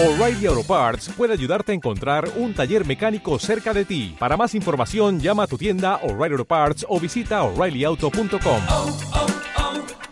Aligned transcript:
O'Reilly 0.00 0.46
Auto 0.46 0.62
Parts 0.62 1.08
puede 1.16 1.32
ayudarte 1.32 1.72
a 1.72 1.74
encontrar 1.74 2.30
un 2.36 2.54
taller 2.54 2.86
mecánico 2.86 3.36
cerca 3.40 3.74
de 3.74 3.84
ti. 3.84 4.14
Para 4.16 4.36
más 4.36 4.54
información, 4.54 5.18
llama 5.18 5.42
a 5.42 5.46
tu 5.48 5.58
tienda 5.58 5.96
O'Reilly 6.04 6.34
Auto 6.34 6.44
Parts 6.44 6.86
o 6.88 7.00
visita 7.00 7.42
oreillyauto.com. 7.42 8.62
oh, 8.68 8.98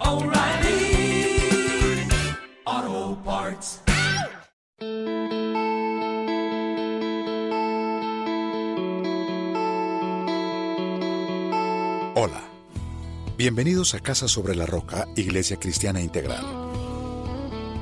oh, 0.01 0.25
O'Reilly 0.25 1.39
Auto 2.65 3.23
Parts. 3.23 3.81
Hola, 12.17 12.43
bienvenidos 13.37 13.95
a 13.95 14.01
Casa 14.01 14.27
sobre 14.27 14.57
la 14.57 14.67
Roca, 14.67 15.07
Iglesia 15.15 15.59
Cristiana 15.59 16.01
Integral. 16.01 16.66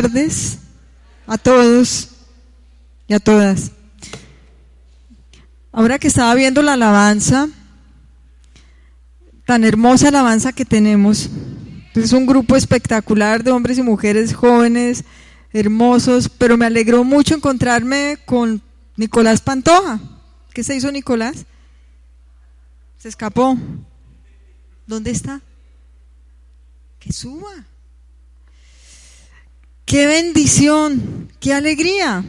Tardes 0.00 0.58
a 1.26 1.36
todos 1.36 2.10
y 3.08 3.14
a 3.14 3.18
todas. 3.18 3.72
Ahora 5.72 5.98
que 5.98 6.06
estaba 6.06 6.34
viendo 6.36 6.62
la 6.62 6.74
alabanza, 6.74 7.48
tan 9.44 9.64
hermosa 9.64 10.08
alabanza 10.08 10.52
que 10.52 10.64
tenemos, 10.64 11.28
es 11.94 12.12
un 12.12 12.26
grupo 12.26 12.54
espectacular 12.54 13.42
de 13.42 13.50
hombres 13.50 13.78
y 13.78 13.82
mujeres 13.82 14.34
jóvenes, 14.34 15.04
hermosos, 15.52 16.28
pero 16.28 16.56
me 16.56 16.66
alegró 16.66 17.02
mucho 17.02 17.34
encontrarme 17.34 18.18
con 18.24 18.62
Nicolás 18.96 19.40
Pantoja. 19.40 19.98
¿Qué 20.54 20.62
se 20.62 20.76
hizo 20.76 20.92
Nicolás? 20.92 21.44
Se 22.98 23.08
escapó. 23.08 23.58
¿Dónde 24.86 25.10
está? 25.10 25.40
Que 27.00 27.12
suba. 27.12 27.67
Qué 29.88 30.06
bendición, 30.06 31.32
qué 31.40 31.54
alegría 31.54 32.22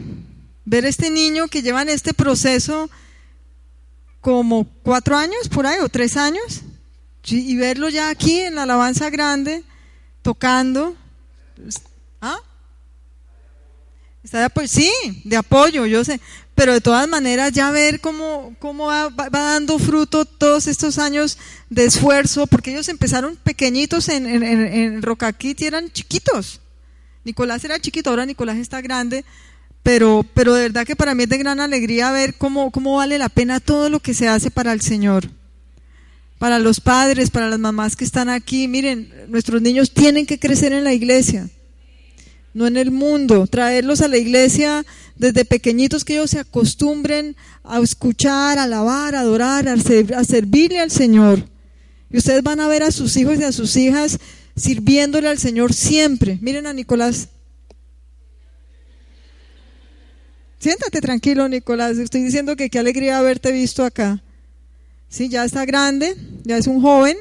ver 0.64 0.86
a 0.86 0.88
este 0.88 1.10
niño 1.10 1.46
que 1.46 1.60
lleva 1.60 1.82
en 1.82 1.90
este 1.90 2.14
proceso 2.14 2.88
como 4.22 4.66
cuatro 4.82 5.14
años 5.14 5.46
por 5.50 5.66
ahí 5.66 5.78
o 5.80 5.90
tres 5.90 6.16
años 6.16 6.62
y 7.26 7.54
verlo 7.56 7.90
ya 7.90 8.08
aquí 8.08 8.40
en 8.40 8.54
la 8.54 8.62
alabanza 8.62 9.10
grande 9.10 9.62
tocando. 10.22 10.96
¿Ah? 12.22 12.38
Está 14.24 14.38
de 14.38 14.44
apoyo, 14.44 14.68
sí, 14.68 14.90
de 15.24 15.36
apoyo, 15.36 15.84
yo 15.84 16.02
sé, 16.02 16.18
pero 16.54 16.72
de 16.72 16.80
todas 16.80 17.06
maneras 17.08 17.52
ya 17.52 17.70
ver 17.70 18.00
cómo, 18.00 18.56
cómo 18.58 18.86
va, 18.86 19.10
va, 19.10 19.28
dando 19.28 19.78
fruto 19.78 20.24
todos 20.24 20.66
estos 20.66 20.98
años 20.98 21.36
de 21.68 21.84
esfuerzo, 21.84 22.46
porque 22.46 22.70
ellos 22.70 22.88
empezaron 22.88 23.36
pequeñitos 23.36 24.08
en, 24.08 24.26
en, 24.26 24.42
en, 24.42 24.60
en 24.66 25.02
Rocaquit 25.02 25.60
y 25.60 25.66
eran 25.66 25.92
chiquitos. 25.92 26.59
Nicolás 27.24 27.64
era 27.64 27.78
chiquito, 27.78 28.10
ahora 28.10 28.26
Nicolás 28.26 28.56
está 28.56 28.80
grande, 28.80 29.24
pero, 29.82 30.24
pero 30.34 30.54
de 30.54 30.62
verdad 30.62 30.86
que 30.86 30.96
para 30.96 31.14
mí 31.14 31.24
es 31.24 31.28
de 31.28 31.38
gran 31.38 31.60
alegría 31.60 32.10
ver 32.12 32.34
cómo, 32.34 32.70
cómo 32.70 32.96
vale 32.96 33.18
la 33.18 33.28
pena 33.28 33.60
todo 33.60 33.88
lo 33.88 34.00
que 34.00 34.14
se 34.14 34.28
hace 34.28 34.50
para 34.50 34.72
el 34.72 34.80
Señor. 34.80 35.28
Para 36.38 36.58
los 36.58 36.80
padres, 36.80 37.30
para 37.30 37.50
las 37.50 37.58
mamás 37.58 37.96
que 37.96 38.04
están 38.04 38.30
aquí, 38.30 38.66
miren, 38.66 39.12
nuestros 39.28 39.60
niños 39.60 39.92
tienen 39.92 40.24
que 40.24 40.38
crecer 40.38 40.72
en 40.72 40.84
la 40.84 40.94
iglesia, 40.94 41.50
no 42.54 42.66
en 42.66 42.78
el 42.78 42.90
mundo. 42.90 43.46
Traerlos 43.46 44.00
a 44.00 44.08
la 44.08 44.16
iglesia 44.16 44.86
desde 45.16 45.44
pequeñitos 45.44 46.02
que 46.02 46.14
ellos 46.14 46.30
se 46.30 46.38
acostumbren 46.38 47.36
a 47.62 47.78
escuchar, 47.80 48.58
a 48.58 48.62
alabar, 48.62 49.14
a 49.14 49.20
adorar, 49.20 49.68
a, 49.68 49.74
a 49.74 50.24
servirle 50.24 50.80
al 50.80 50.90
Señor. 50.90 51.44
Y 52.10 52.16
ustedes 52.16 52.42
van 52.42 52.60
a 52.60 52.68
ver 52.68 52.82
a 52.82 52.90
sus 52.90 53.16
hijos 53.18 53.38
y 53.38 53.44
a 53.44 53.52
sus 53.52 53.76
hijas 53.76 54.18
sirviéndole 54.60 55.28
al 55.28 55.38
Señor 55.38 55.72
siempre. 55.72 56.38
Miren 56.40 56.66
a 56.66 56.72
Nicolás. 56.72 57.28
Siéntate 60.58 61.00
tranquilo, 61.00 61.48
Nicolás. 61.48 61.96
Estoy 61.96 62.22
diciendo 62.22 62.54
que 62.54 62.68
qué 62.68 62.78
alegría 62.78 63.18
haberte 63.18 63.50
visto 63.50 63.84
acá. 63.84 64.22
Sí, 65.08 65.28
ya 65.28 65.44
está 65.44 65.64
grande, 65.64 66.14
ya 66.44 66.58
es 66.58 66.66
un 66.66 66.80
joven, 66.82 67.16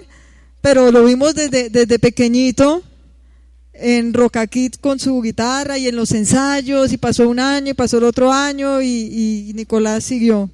pero 0.61 0.91
lo 0.91 1.05
vimos 1.05 1.33
desde, 1.33 1.69
desde 1.69 1.97
pequeñito 1.97 2.83
en 3.73 4.13
Rocaquit 4.13 4.77
con 4.79 4.99
su 4.99 5.21
guitarra 5.21 5.77
y 5.77 5.87
en 5.87 5.95
los 5.95 6.11
ensayos, 6.11 6.91
y 6.91 6.97
pasó 6.97 7.29
un 7.29 7.39
año, 7.39 7.71
y 7.71 7.73
pasó 7.73 7.97
el 7.97 8.03
otro 8.03 8.31
año, 8.31 8.81
y, 8.81 9.47
y 9.49 9.53
Nicolás 9.55 10.03
siguió. 10.03 10.51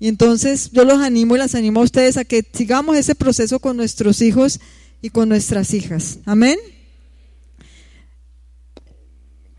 Y 0.00 0.08
entonces 0.08 0.70
yo 0.72 0.84
los 0.84 1.00
animo 1.00 1.36
y 1.36 1.38
las 1.38 1.54
animo 1.54 1.80
a 1.80 1.84
ustedes 1.84 2.16
a 2.16 2.24
que 2.24 2.44
sigamos 2.52 2.96
ese 2.96 3.14
proceso 3.14 3.60
con 3.60 3.76
nuestros 3.76 4.20
hijos 4.22 4.58
y 5.02 5.10
con 5.10 5.28
nuestras 5.28 5.74
hijas. 5.74 6.20
Amén. 6.24 6.58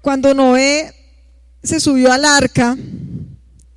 Cuando 0.01 0.33
Noé 0.33 0.93
se 1.61 1.79
subió 1.79 2.11
al 2.11 2.25
arca 2.25 2.77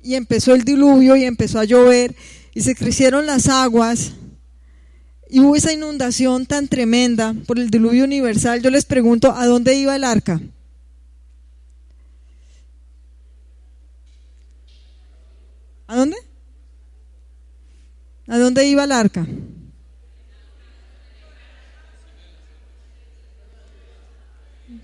y 0.01 0.15
empezó 0.15 0.55
el 0.55 0.63
diluvio 0.63 1.15
y 1.15 1.25
empezó 1.25 1.59
a 1.59 1.65
llover 1.65 2.15
y 2.53 2.61
se 2.61 2.75
crecieron 2.75 3.25
las 3.25 3.47
aguas 3.47 4.13
y 5.29 5.41
hubo 5.41 5.55
esa 5.55 5.73
inundación 5.73 6.45
tan 6.45 6.69
tremenda 6.69 7.35
por 7.45 7.59
el 7.59 7.69
diluvio 7.69 8.05
universal, 8.05 8.61
yo 8.61 8.69
les 8.69 8.85
pregunto, 8.85 9.33
¿a 9.33 9.45
dónde 9.45 9.75
iba 9.75 9.95
el 9.95 10.05
arca? 10.05 10.41
¿A 15.87 15.95
dónde? 15.95 16.17
¿A 18.27 18.37
dónde 18.37 18.67
iba 18.67 18.85
el 18.85 18.91
arca? 18.91 19.25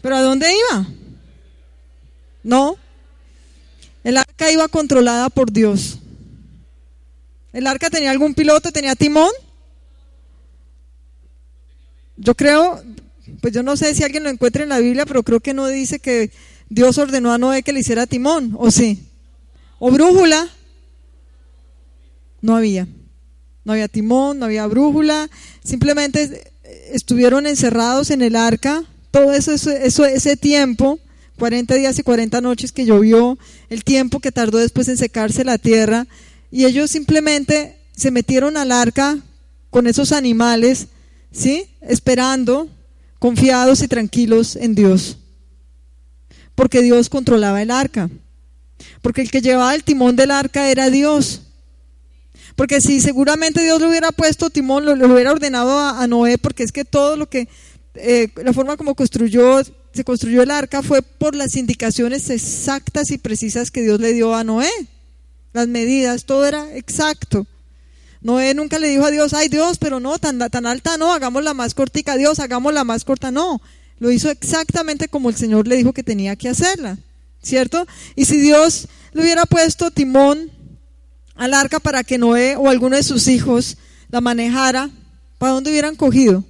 ¿Pero 0.04 0.18
a 0.18 0.22
dónde 0.22 0.48
iba? 0.52 0.86
No. 2.44 2.76
El 4.04 4.18
arca 4.18 4.52
iba 4.52 4.68
controlada 4.68 5.30
por 5.30 5.50
Dios. 5.50 5.98
¿El 7.54 7.66
arca 7.68 7.90
tenía 7.90 8.12
algún 8.12 8.34
piloto? 8.34 8.74
¿Tenía 8.74 8.96
timón? 8.96 9.32
Yo 12.18 12.36
creo, 12.36 12.84
pues 13.40 13.54
yo 13.54 13.64
no 13.64 13.78
sé 13.78 13.96
si 13.96 14.04
alguien 14.04 14.26
lo 14.26 14.30
encuentra 14.30 14.64
en 14.64 14.70
la 14.70 14.80
Biblia, 14.80 15.06
pero 15.06 15.24
creo 15.24 15.40
que 15.40 15.54
no 15.54 15.68
dice 15.68 16.00
que 16.00 16.32
Dios 16.68 16.98
ordenó 16.98 17.32
a 17.32 17.38
Noé 17.38 17.64
que 17.64 17.72
le 17.72 17.80
hiciera 17.80 18.06
timón, 18.06 18.56
¿o 18.60 18.72
sí? 18.72 19.08
¿O 19.80 19.90
brújula? 19.90 20.50
No 22.42 22.58
había. 22.58 22.90
No 23.64 23.72
había 23.72 23.88
timón, 23.88 24.40
no 24.40 24.46
había 24.48 24.68
brújula, 24.68 25.30
simplemente 25.64 26.52
estuvieron 26.92 27.48
encerrados 27.48 28.12
en 28.12 28.22
el 28.22 28.36
arca 28.36 28.84
todo 29.14 29.32
eso, 29.32 29.52
eso, 29.52 30.06
ese 30.06 30.36
tiempo, 30.36 31.00
40 31.38 31.76
días 31.76 32.00
y 32.00 32.02
40 32.02 32.42
noches 32.42 32.72
que 32.72 32.84
llovió, 32.84 33.38
el 33.70 33.84
tiempo 33.84 34.20
que 34.20 34.32
tardó 34.32 34.58
después 34.58 34.88
en 34.88 34.98
secarse 34.98 35.44
la 35.44 35.60
tierra, 35.60 36.08
y 36.50 36.66
ellos 36.66 36.90
simplemente 36.90 37.78
se 37.96 38.10
metieron 38.10 38.58
al 38.58 38.72
arca 38.72 39.20
con 39.70 39.86
esos 39.86 40.14
animales, 40.14 40.88
¿sí? 41.32 41.68
Esperando, 41.82 42.68
confiados 43.20 43.84
y 43.84 43.88
tranquilos 43.88 44.56
en 44.56 44.74
Dios. 44.74 45.20
Porque 46.56 46.82
Dios 46.82 47.08
controlaba 47.08 47.62
el 47.62 47.70
arca. 47.70 48.10
Porque 49.04 49.22
el 49.22 49.30
que 49.30 49.42
llevaba 49.42 49.76
el 49.76 49.84
timón 49.84 50.16
del 50.16 50.32
arca 50.32 50.72
era 50.72 50.90
Dios. 50.90 51.44
Porque 52.56 52.82
si 52.82 53.00
seguramente 53.00 53.62
Dios 53.62 53.80
le 53.80 53.90
hubiera 53.90 54.12
puesto 54.12 54.50
timón, 54.50 54.86
lo, 54.86 54.94
hubiera 54.94 55.32
ordenado 55.32 55.80
a 55.80 56.08
Noé, 56.08 56.40
porque 56.40 56.64
es 56.64 56.72
que 56.72 56.84
todo 56.84 57.16
lo 57.16 57.30
que 57.30 57.48
eh, 57.96 58.30
la 58.44 58.54
forma 58.54 58.78
como 58.78 58.96
construyó, 58.96 59.62
se 59.94 60.04
construyó 60.04 60.42
el 60.42 60.52
arca 60.52 60.82
fue 60.82 61.02
por 61.02 61.36
las 61.36 61.56
indicaciones 61.56 62.30
exactas 62.30 63.12
y 63.12 63.18
precisas 63.18 63.72
que 63.72 63.82
Dios 63.82 64.00
le 64.00 64.14
dio 64.14 64.36
a 64.36 64.44
Noé. 64.44 64.72
Las 65.54 65.68
medidas, 65.68 66.26
todo 66.26 66.46
era 66.46 66.76
exacto. 66.76 67.46
Noé 68.22 68.54
nunca 68.54 68.80
le 68.80 68.88
dijo 68.88 69.06
a 69.06 69.12
Dios, 69.12 69.34
ay 69.34 69.50
Dios, 69.50 69.78
pero 69.78 70.00
no, 70.00 70.18
tan, 70.18 70.40
tan 70.50 70.66
alta 70.66 70.98
no, 70.98 71.14
hagámosla 71.14 71.54
más 71.54 71.74
cortica, 71.74 72.16
Dios, 72.18 72.40
hagámosla 72.40 72.84
más 72.84 73.04
corta, 73.04 73.32
no. 73.32 73.62
Lo 74.00 74.12
hizo 74.12 74.32
exactamente 74.32 75.08
como 75.08 75.30
el 75.30 75.36
Señor 75.36 75.68
le 75.68 75.76
dijo 75.76 75.94
que 75.94 76.04
tenía 76.04 76.36
que 76.36 76.50
hacerla, 76.50 76.98
¿cierto? 77.42 77.86
Y 78.16 78.26
si 78.26 78.40
Dios 78.40 78.88
le 79.12 79.22
hubiera 79.22 79.46
puesto 79.46 79.92
timón 79.92 80.52
al 81.36 81.54
arca 81.54 81.80
para 81.80 82.04
que 82.04 82.18
Noé 82.18 82.56
o 82.56 82.70
alguno 82.70 82.96
de 82.96 83.04
sus 83.04 83.28
hijos 83.28 83.78
la 84.10 84.22
manejara, 84.22 84.90
¿para 85.38 85.54
dónde 85.54 85.70
hubieran 85.70 85.96
cogido? 85.96 86.44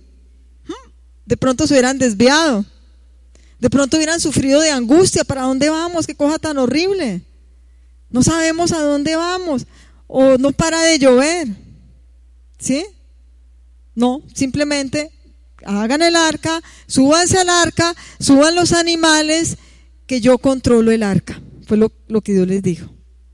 De 1.26 1.38
pronto 1.38 1.68
se 1.68 1.74
hubieran 1.74 1.98
desviado. 1.98 2.66
De 3.60 3.70
pronto 3.70 3.98
hubieran 3.98 4.20
sufrido 4.20 4.62
de 4.62 4.72
angustia. 4.72 5.24
¿Para 5.24 5.44
dónde 5.44 5.70
vamos? 5.70 6.06
¿Qué 6.08 6.16
cosa 6.16 6.40
tan 6.40 6.58
horrible? 6.58 7.22
No 8.10 8.24
sabemos 8.24 8.72
a 8.72 8.82
dónde 8.82 9.16
vamos. 9.16 9.66
O 10.08 10.38
no 10.38 10.52
para 10.52 10.82
de 10.82 11.00
llover. 11.00 11.48
¿Sí? 12.60 12.86
No, 13.96 14.22
simplemente 14.34 15.12
hagan 15.66 16.02
el 16.02 16.16
arca, 16.16 16.62
súbanse 16.88 17.38
al 17.38 17.50
arca, 17.50 17.96
suban 18.20 18.56
los 18.56 18.74
animales, 18.74 19.58
que 20.06 20.22
yo 20.22 20.38
controlo 20.38 20.92
el 20.92 21.04
arca. 21.04 21.42
Fue 21.66 21.78
lo, 21.78 21.92
lo 22.08 22.22
que 22.22 22.34
Dios 22.34 22.48
les 22.48 22.62
dijo. 22.62 22.90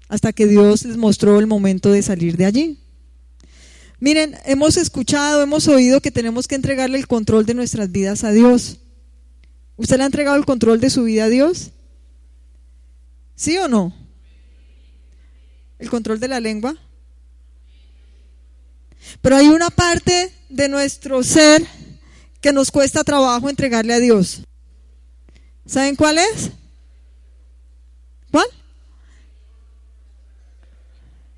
Hasta 0.08 0.34
que 0.34 0.48
Dios 0.48 0.86
les 0.86 0.98
mostró 0.98 1.40
el 1.40 1.48
momento 1.48 1.92
de 1.92 2.02
salir 2.02 2.38
de 2.38 2.46
allí. 2.46 2.79
Miren, 4.00 4.38
hemos 4.46 4.78
escuchado, 4.78 5.42
hemos 5.42 5.68
oído 5.68 6.00
que 6.02 6.12
tenemos 6.12 6.48
que 6.48 6.56
entregarle 6.56 6.98
el 6.98 7.08
control 7.08 7.46
de 7.46 7.54
nuestras 7.54 7.92
vidas 7.92 8.24
a 8.24 8.32
Dios. 8.32 8.80
¿Usted 9.76 9.98
le 9.98 10.04
ha 10.04 10.06
entregado 10.06 10.38
el 10.38 10.46
control 10.46 10.80
de 10.80 10.90
su 10.90 11.04
vida 11.04 11.26
a 11.26 11.30
Dios? 11.30 11.72
¿Sí 13.36 13.58
o 13.58 13.68
no? 13.68 13.94
¿El 15.80 15.90
control 15.90 16.20
de 16.20 16.28
la 16.30 16.40
lengua? 16.40 16.76
Pero 19.22 19.36
hay 19.36 19.48
una 19.48 19.70
parte 19.70 20.34
de 20.50 20.70
nuestro 20.70 21.24
ser 21.24 21.66
que 22.42 22.54
nos 22.54 22.72
cuesta 22.72 23.04
trabajo 23.04 23.50
entregarle 23.50 23.94
a 23.94 24.00
Dios. 24.00 24.44
¿Saben 25.66 25.96
cuál 25.96 26.18
es? 26.18 26.52
¿Cuál? 28.32 28.48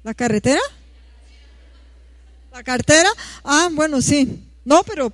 ¿La 0.04 0.14
carretera? 0.14 0.62
¿La 2.52 2.64
cartera? 2.64 3.10
Ah, 3.46 3.70
bueno, 3.72 4.02
sí. 4.02 4.44
No, 4.66 4.84
pero 4.84 5.14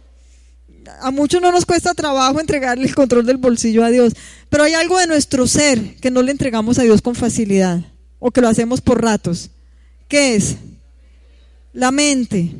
a 1.01 1.12
muchos 1.12 1.39
no 1.39 1.51
nos 1.51 1.68
cuesta 1.68 1.94
trabajo 1.94 2.39
entregarle 2.39 2.88
el 2.88 2.95
control 2.95 3.28
del 3.28 3.38
bolsillo 3.38 3.84
a 3.84 3.92
Dios. 3.92 4.13
Pero 4.50 4.63
hay 4.63 4.74
algo 4.74 4.98
de 4.98 5.06
nuestro 5.06 5.45
ser 5.45 5.98
que 5.98 6.10
no 6.10 6.24
le 6.24 6.31
entregamos 6.31 6.80
a 6.80 6.81
Dios 6.81 7.04
con 7.04 7.13
facilidad 7.13 7.81
o 8.18 8.31
que 8.31 8.42
lo 8.42 8.48
hacemos 8.48 8.81
por 8.81 9.04
ratos. 9.04 9.51
¿Qué 10.07 10.36
es? 10.36 10.56
La 11.74 11.92
mente, 11.92 12.51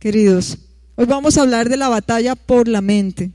queridos. 0.00 0.58
Hoy 0.96 1.06
vamos 1.06 1.38
a 1.38 1.42
hablar 1.42 1.68
de 1.68 1.76
la 1.76 1.88
batalla 1.88 2.34
por 2.34 2.66
la 2.66 2.80
mente. 2.80 3.30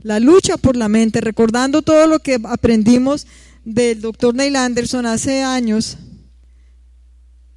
La 0.00 0.20
lucha 0.20 0.58
por 0.58 0.76
la 0.76 0.90
mente, 0.90 1.22
recordando 1.22 1.80
todo 1.80 2.06
lo 2.06 2.18
que 2.18 2.38
aprendimos 2.44 3.26
del 3.64 4.02
doctor 4.02 4.34
Neil 4.34 4.56
Anderson 4.56 5.06
hace 5.06 5.42
años 5.42 5.96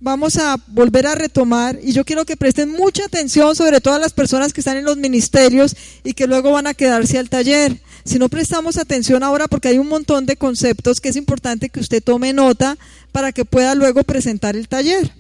vamos 0.06 0.38
a 0.38 0.58
volver 0.68 1.08
a 1.08 1.16
retomar 1.16 1.80
y 1.82 1.92
yo 1.92 2.06
quiero 2.06 2.26
que 2.26 2.38
presten 2.38 2.70
mucha 2.70 3.04
atención 3.06 3.56
sobre 3.56 3.82
todas 3.82 4.00
las 4.00 4.14
personas 4.14 4.54
que 4.54 4.62
están 4.62 4.78
en 4.78 4.86
los 4.86 4.98
ministerios 4.98 5.76
y 6.04 6.14
que 6.14 6.28
luego 6.28 6.52
van 6.52 6.68
a 6.68 6.76
quedarse 6.76 7.18
al 7.18 7.28
taller. 7.28 7.82
Si 8.04 8.20
no 8.20 8.30
prestamos 8.30 8.78
atención 8.78 9.24
ahora 9.24 9.48
porque 9.48 9.70
hay 9.70 9.80
un 9.80 9.88
montón 9.88 10.28
de 10.28 10.38
conceptos 10.38 11.02
que 11.02 11.10
es 11.10 11.16
importante 11.16 11.70
que 11.70 11.80
usted 11.80 12.04
tome 12.04 12.34
nota 12.34 12.78
para 13.12 13.32
que 13.32 13.46
pueda 13.46 13.74
luego 13.74 14.04
presentar 14.04 14.56
el 14.56 14.68
taller. 14.68 15.12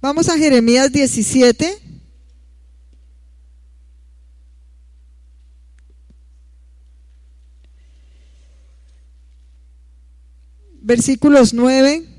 Vamos 0.00 0.28
a 0.28 0.38
Jeremías 0.38 0.92
17. 0.92 1.78
Versículos 10.80 11.52
9 11.52 12.15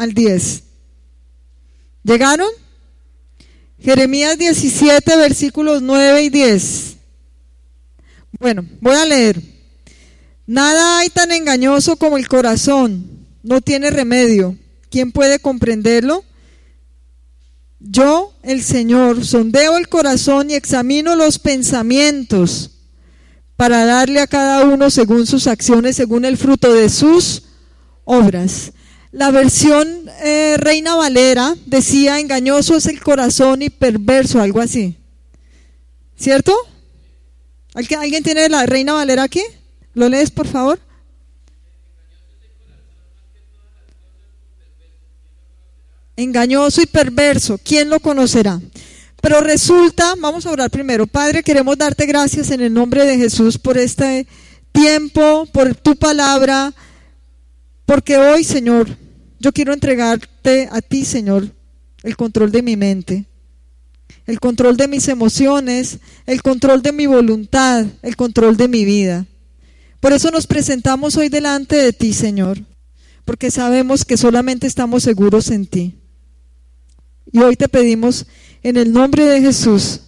al 0.00 0.14
10. 0.14 0.62
¿Llegaron? 2.04 2.48
Jeremías 3.78 4.38
17, 4.38 5.14
versículos 5.18 5.82
9 5.82 6.22
y 6.22 6.30
10. 6.30 6.96
Bueno, 8.38 8.64
voy 8.80 8.94
a 8.94 9.04
leer. 9.04 9.42
Nada 10.46 11.00
hay 11.00 11.10
tan 11.10 11.30
engañoso 11.32 11.96
como 11.96 12.16
el 12.16 12.28
corazón, 12.28 13.26
no 13.42 13.60
tiene 13.60 13.90
remedio. 13.90 14.56
¿Quién 14.90 15.12
puede 15.12 15.38
comprenderlo? 15.38 16.24
Yo, 17.78 18.32
el 18.42 18.62
Señor, 18.62 19.26
sondeo 19.26 19.76
el 19.76 19.88
corazón 19.88 20.50
y 20.50 20.54
examino 20.54 21.14
los 21.14 21.38
pensamientos 21.38 22.70
para 23.54 23.84
darle 23.84 24.20
a 24.20 24.26
cada 24.26 24.64
uno 24.64 24.88
según 24.88 25.26
sus 25.26 25.46
acciones, 25.46 25.96
según 25.96 26.24
el 26.24 26.38
fruto 26.38 26.72
de 26.72 26.88
sus 26.88 27.42
obras. 28.04 28.72
La 29.12 29.32
versión 29.32 30.08
eh, 30.22 30.56
Reina 30.56 30.94
Valera 30.94 31.56
decía, 31.66 32.20
engañoso 32.20 32.76
es 32.76 32.86
el 32.86 33.00
corazón 33.00 33.60
y 33.62 33.70
perverso, 33.70 34.40
algo 34.40 34.60
así. 34.60 34.96
¿Cierto? 36.16 36.54
¿Alguien 37.74 38.22
tiene 38.22 38.48
la 38.48 38.66
Reina 38.66 38.92
Valera 38.92 39.24
aquí? 39.24 39.42
¿Lo 39.94 40.08
lees, 40.08 40.30
por 40.30 40.46
favor? 40.46 40.78
Engañoso 46.14 46.82
y 46.82 46.86
perverso, 46.86 47.58
¿quién 47.64 47.88
lo 47.88 47.98
conocerá? 47.98 48.60
Pero 49.20 49.40
resulta, 49.40 50.14
vamos 50.18 50.46
a 50.46 50.50
orar 50.50 50.70
primero. 50.70 51.06
Padre, 51.06 51.42
queremos 51.42 51.76
darte 51.76 52.06
gracias 52.06 52.50
en 52.50 52.60
el 52.60 52.72
nombre 52.72 53.04
de 53.06 53.16
Jesús 53.16 53.58
por 53.58 53.76
este 53.76 54.26
tiempo, 54.72 55.46
por 55.52 55.74
tu 55.74 55.96
palabra 55.96 56.72
porque 57.90 58.18
hoy, 58.18 58.44
Señor, 58.44 58.86
yo 59.40 59.50
quiero 59.50 59.72
entregarte 59.72 60.68
a 60.70 60.80
ti, 60.80 61.04
Señor, 61.04 61.50
el 62.04 62.16
control 62.16 62.52
de 62.52 62.62
mi 62.62 62.76
mente, 62.76 63.24
el 64.26 64.38
control 64.38 64.76
de 64.76 64.86
mis 64.86 65.08
emociones, 65.08 65.98
el 66.24 66.40
control 66.40 66.82
de 66.82 66.92
mi 66.92 67.06
voluntad, 67.06 67.84
el 68.02 68.14
control 68.14 68.56
de 68.56 68.68
mi 68.68 68.84
vida. 68.84 69.26
Por 69.98 70.12
eso 70.12 70.30
nos 70.30 70.46
presentamos 70.46 71.16
hoy 71.16 71.30
delante 71.30 71.74
de 71.74 71.92
ti, 71.92 72.12
Señor, 72.12 72.60
porque 73.24 73.50
sabemos 73.50 74.04
que 74.04 74.16
solamente 74.16 74.68
estamos 74.68 75.02
seguros 75.02 75.50
en 75.50 75.66
ti. 75.66 75.98
Y 77.32 77.40
hoy 77.40 77.56
te 77.56 77.68
pedimos 77.68 78.24
en 78.62 78.76
el 78.76 78.92
nombre 78.92 79.24
de 79.24 79.40
Jesús 79.40 80.02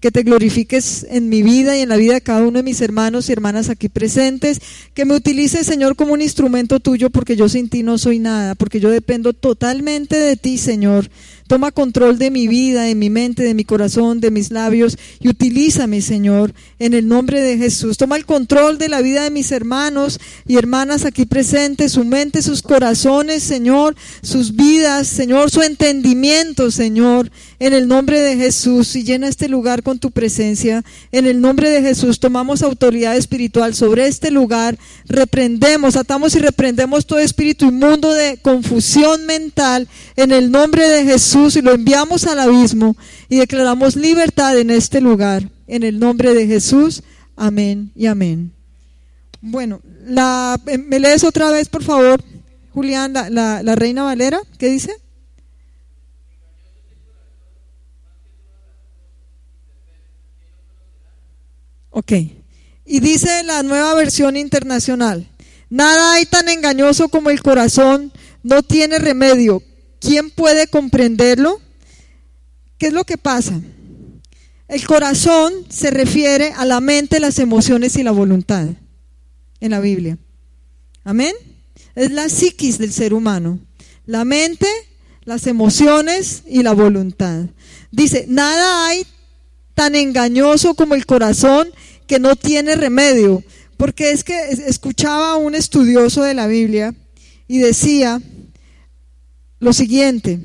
que 0.00 0.10
te 0.10 0.22
glorifiques 0.22 1.06
en 1.10 1.28
mi 1.28 1.42
vida 1.42 1.76
y 1.76 1.82
en 1.82 1.90
la 1.90 1.96
vida 1.96 2.14
de 2.14 2.20
cada 2.20 2.42
uno 2.42 2.58
de 2.58 2.62
mis 2.62 2.80
hermanos 2.80 3.28
y 3.28 3.32
hermanas 3.32 3.68
aquí 3.68 3.88
presentes, 3.88 4.60
que 4.94 5.04
me 5.04 5.14
utilices, 5.14 5.66
Señor, 5.66 5.94
como 5.94 6.14
un 6.14 6.22
instrumento 6.22 6.80
tuyo, 6.80 7.10
porque 7.10 7.36
yo 7.36 7.48
sin 7.48 7.68
ti 7.68 7.82
no 7.82 7.98
soy 7.98 8.18
nada, 8.18 8.54
porque 8.54 8.80
yo 8.80 8.90
dependo 8.90 9.32
totalmente 9.32 10.16
de 10.16 10.36
ti, 10.36 10.58
Señor. 10.58 11.10
Toma 11.50 11.72
control 11.72 12.16
de 12.16 12.30
mi 12.30 12.46
vida, 12.46 12.84
de 12.84 12.94
mi 12.94 13.10
mente, 13.10 13.42
de 13.42 13.54
mi 13.54 13.64
corazón, 13.64 14.20
de 14.20 14.30
mis 14.30 14.52
labios 14.52 14.96
y 15.18 15.28
utilízame, 15.28 16.00
Señor, 16.00 16.54
en 16.78 16.94
el 16.94 17.08
nombre 17.08 17.40
de 17.40 17.58
Jesús. 17.58 17.96
Toma 17.96 18.14
el 18.14 18.24
control 18.24 18.78
de 18.78 18.88
la 18.88 19.02
vida 19.02 19.24
de 19.24 19.30
mis 19.30 19.50
hermanos 19.50 20.20
y 20.46 20.58
hermanas 20.58 21.04
aquí 21.04 21.24
presentes, 21.26 21.90
su 21.90 22.04
mente, 22.04 22.42
sus 22.42 22.62
corazones, 22.62 23.42
Señor, 23.42 23.96
sus 24.22 24.54
vidas, 24.54 25.08
Señor, 25.08 25.50
su 25.50 25.62
entendimiento, 25.62 26.70
Señor, 26.70 27.32
en 27.58 27.72
el 27.72 27.88
nombre 27.88 28.20
de 28.20 28.36
Jesús 28.36 28.94
y 28.94 29.02
llena 29.02 29.26
este 29.26 29.48
lugar 29.48 29.82
con 29.82 29.98
tu 29.98 30.12
presencia. 30.12 30.84
En 31.10 31.26
el 31.26 31.40
nombre 31.40 31.68
de 31.70 31.82
Jesús 31.82 32.20
tomamos 32.20 32.62
autoridad 32.62 33.16
espiritual 33.16 33.74
sobre 33.74 34.06
este 34.06 34.30
lugar, 34.30 34.78
reprendemos, 35.06 35.96
atamos 35.96 36.36
y 36.36 36.38
reprendemos 36.38 37.06
todo 37.06 37.18
espíritu 37.18 37.64
inmundo 37.64 38.12
de 38.12 38.38
confusión 38.40 39.26
mental 39.26 39.88
en 40.14 40.30
el 40.30 40.52
nombre 40.52 40.88
de 40.88 41.04
Jesús 41.04 41.39
y 41.48 41.62
lo 41.62 41.72
enviamos 41.72 42.26
al 42.26 42.38
abismo 42.38 42.96
y 43.28 43.36
declaramos 43.38 43.96
libertad 43.96 44.58
en 44.58 44.70
este 44.70 45.00
lugar. 45.00 45.48
En 45.66 45.82
el 45.82 45.98
nombre 45.98 46.34
de 46.34 46.46
Jesús. 46.46 47.02
Amén 47.36 47.92
y 47.94 48.06
amén. 48.06 48.52
Bueno, 49.40 49.80
la, 50.04 50.60
eh, 50.66 50.76
¿me 50.76 51.00
lees 51.00 51.24
otra 51.24 51.50
vez, 51.50 51.68
por 51.68 51.82
favor, 51.82 52.22
Julián, 52.74 53.14
la, 53.14 53.30
la 53.62 53.74
Reina 53.74 54.02
Valera? 54.02 54.40
¿Qué 54.58 54.68
dice? 54.68 54.94
Ok. 61.90 62.12
Y 62.84 63.00
dice 63.00 63.42
la 63.44 63.62
nueva 63.62 63.94
versión 63.94 64.36
internacional, 64.36 65.26
nada 65.68 66.14
hay 66.14 66.26
tan 66.26 66.48
engañoso 66.48 67.08
como 67.08 67.30
el 67.30 67.42
corazón, 67.42 68.12
no 68.42 68.62
tiene 68.62 68.98
remedio. 68.98 69.62
¿Quién 70.00 70.30
puede 70.30 70.66
comprenderlo? 70.66 71.60
¿Qué 72.78 72.86
es 72.86 72.92
lo 72.92 73.04
que 73.04 73.18
pasa? 73.18 73.60
El 74.66 74.86
corazón 74.86 75.52
se 75.68 75.90
refiere 75.90 76.52
a 76.56 76.64
la 76.64 76.80
mente, 76.80 77.20
las 77.20 77.38
emociones 77.38 77.96
y 77.96 78.02
la 78.02 78.12
voluntad 78.12 78.68
en 79.60 79.70
la 79.70 79.80
Biblia. 79.80 80.16
Amén. 81.04 81.34
Es 81.94 82.10
la 82.10 82.28
psiquis 82.28 82.78
del 82.78 82.92
ser 82.92 83.12
humano. 83.12 83.58
La 84.06 84.24
mente, 84.24 84.66
las 85.24 85.46
emociones 85.46 86.44
y 86.46 86.62
la 86.62 86.72
voluntad. 86.72 87.46
Dice, 87.90 88.24
nada 88.28 88.86
hay 88.86 89.06
tan 89.74 89.94
engañoso 89.94 90.74
como 90.74 90.94
el 90.94 91.04
corazón 91.04 91.68
que 92.06 92.18
no 92.18 92.36
tiene 92.36 92.76
remedio. 92.76 93.42
Porque 93.76 94.12
es 94.12 94.24
que 94.24 94.38
escuchaba 94.66 95.32
a 95.32 95.36
un 95.36 95.54
estudioso 95.54 96.22
de 96.22 96.34
la 96.34 96.46
Biblia 96.46 96.94
y 97.48 97.58
decía 97.58 98.20
lo 99.60 99.72
siguiente. 99.72 100.40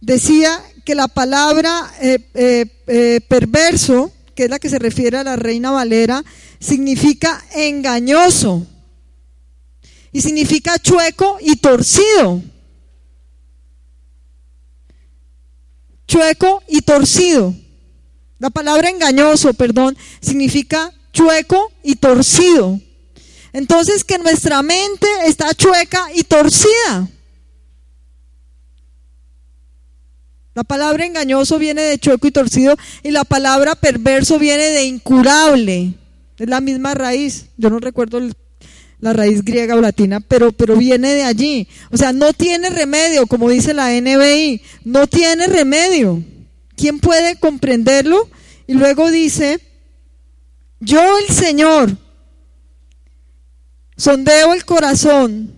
Decía 0.00 0.60
que 0.84 0.94
la 0.94 1.06
palabra 1.06 1.92
eh, 2.00 2.18
eh, 2.34 2.66
eh, 2.86 3.20
perverso, 3.28 4.10
que 4.34 4.44
es 4.44 4.50
la 4.50 4.58
que 4.58 4.70
se 4.70 4.78
refiere 4.78 5.18
a 5.18 5.24
la 5.24 5.36
reina 5.36 5.70
Valera, 5.70 6.24
significa 6.58 7.44
engañoso 7.54 8.66
y 10.12 10.20
significa 10.20 10.78
chueco 10.78 11.38
y 11.40 11.56
torcido. 11.56 12.42
Chueco 16.06 16.62
y 16.68 16.80
torcido. 16.80 17.54
La 18.38 18.48
palabra 18.48 18.88
engañoso, 18.88 19.52
perdón, 19.52 19.96
significa 20.20 20.92
chueco 21.12 21.70
y 21.82 21.96
torcido. 21.96 22.80
Entonces 23.52 24.04
que 24.04 24.18
nuestra 24.18 24.62
mente 24.62 25.06
está 25.26 25.52
chueca 25.54 26.06
y 26.14 26.22
torcida. 26.22 27.08
La 30.58 30.64
palabra 30.64 31.06
engañoso 31.06 31.56
viene 31.60 31.82
de 31.82 32.00
chueco 32.00 32.26
y 32.26 32.32
torcido 32.32 32.76
y 33.04 33.12
la 33.12 33.22
palabra 33.22 33.76
perverso 33.76 34.40
viene 34.40 34.64
de 34.64 34.86
incurable. 34.86 35.94
Es 36.36 36.48
la 36.48 36.60
misma 36.60 36.94
raíz. 36.94 37.46
Yo 37.56 37.70
no 37.70 37.78
recuerdo 37.78 38.20
la 38.98 39.12
raíz 39.12 39.44
griega 39.44 39.76
o 39.76 39.80
latina, 39.80 40.18
pero, 40.18 40.50
pero 40.50 40.74
viene 40.74 41.14
de 41.14 41.22
allí. 41.22 41.68
O 41.92 41.96
sea, 41.96 42.12
no 42.12 42.32
tiene 42.32 42.70
remedio, 42.70 43.28
como 43.28 43.48
dice 43.48 43.72
la 43.72 43.92
NBI, 44.00 44.60
no 44.82 45.06
tiene 45.06 45.46
remedio. 45.46 46.24
¿Quién 46.74 46.98
puede 46.98 47.36
comprenderlo? 47.36 48.28
Y 48.66 48.74
luego 48.74 49.12
dice, 49.12 49.60
yo 50.80 51.18
el 51.18 51.32
Señor 51.32 51.96
sondeo 53.96 54.54
el 54.54 54.64
corazón, 54.64 55.54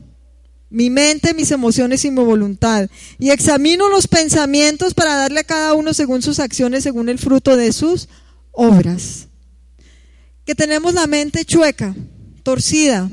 mi 0.71 0.89
mente, 0.89 1.35
mis 1.35 1.51
emociones 1.51 2.05
y 2.05 2.11
mi 2.11 2.23
voluntad, 2.23 2.89
y 3.19 3.31
examino 3.31 3.89
los 3.89 4.07
pensamientos 4.07 4.95
para 4.95 5.17
darle 5.17 5.41
a 5.41 5.45
cada 5.45 5.75
uno 5.75 5.93
según 5.93 6.23
sus 6.23 6.39
acciones, 6.39 6.85
según 6.85 7.09
el 7.09 7.19
fruto 7.19 7.57
de 7.57 7.73
sus 7.73 8.09
obras. 8.53 9.27
Que 10.45 10.55
tenemos 10.55 10.95
la 10.95 11.07
mente 11.07 11.45
chueca, 11.45 11.95
torcida, 12.45 13.11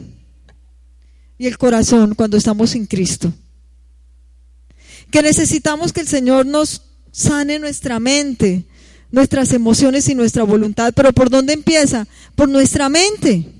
y 1.37 1.47
el 1.47 1.57
corazón 1.57 2.15
cuando 2.15 2.37
estamos 2.37 2.71
sin 2.71 2.85
Cristo. 2.85 3.33
Que 5.11 5.21
necesitamos 5.21 5.93
que 5.93 6.01
el 6.01 6.07
Señor 6.07 6.45
nos 6.45 6.83
sane 7.11 7.59
nuestra 7.59 7.99
mente, 7.99 8.65
nuestras 9.11 9.53
emociones 9.53 10.09
y 10.09 10.15
nuestra 10.15 10.43
voluntad. 10.43 10.93
Pero 10.95 11.13
¿por 11.13 11.29
dónde 11.29 11.53
empieza? 11.53 12.07
Por 12.35 12.49
nuestra 12.49 12.89
mente. 12.89 13.56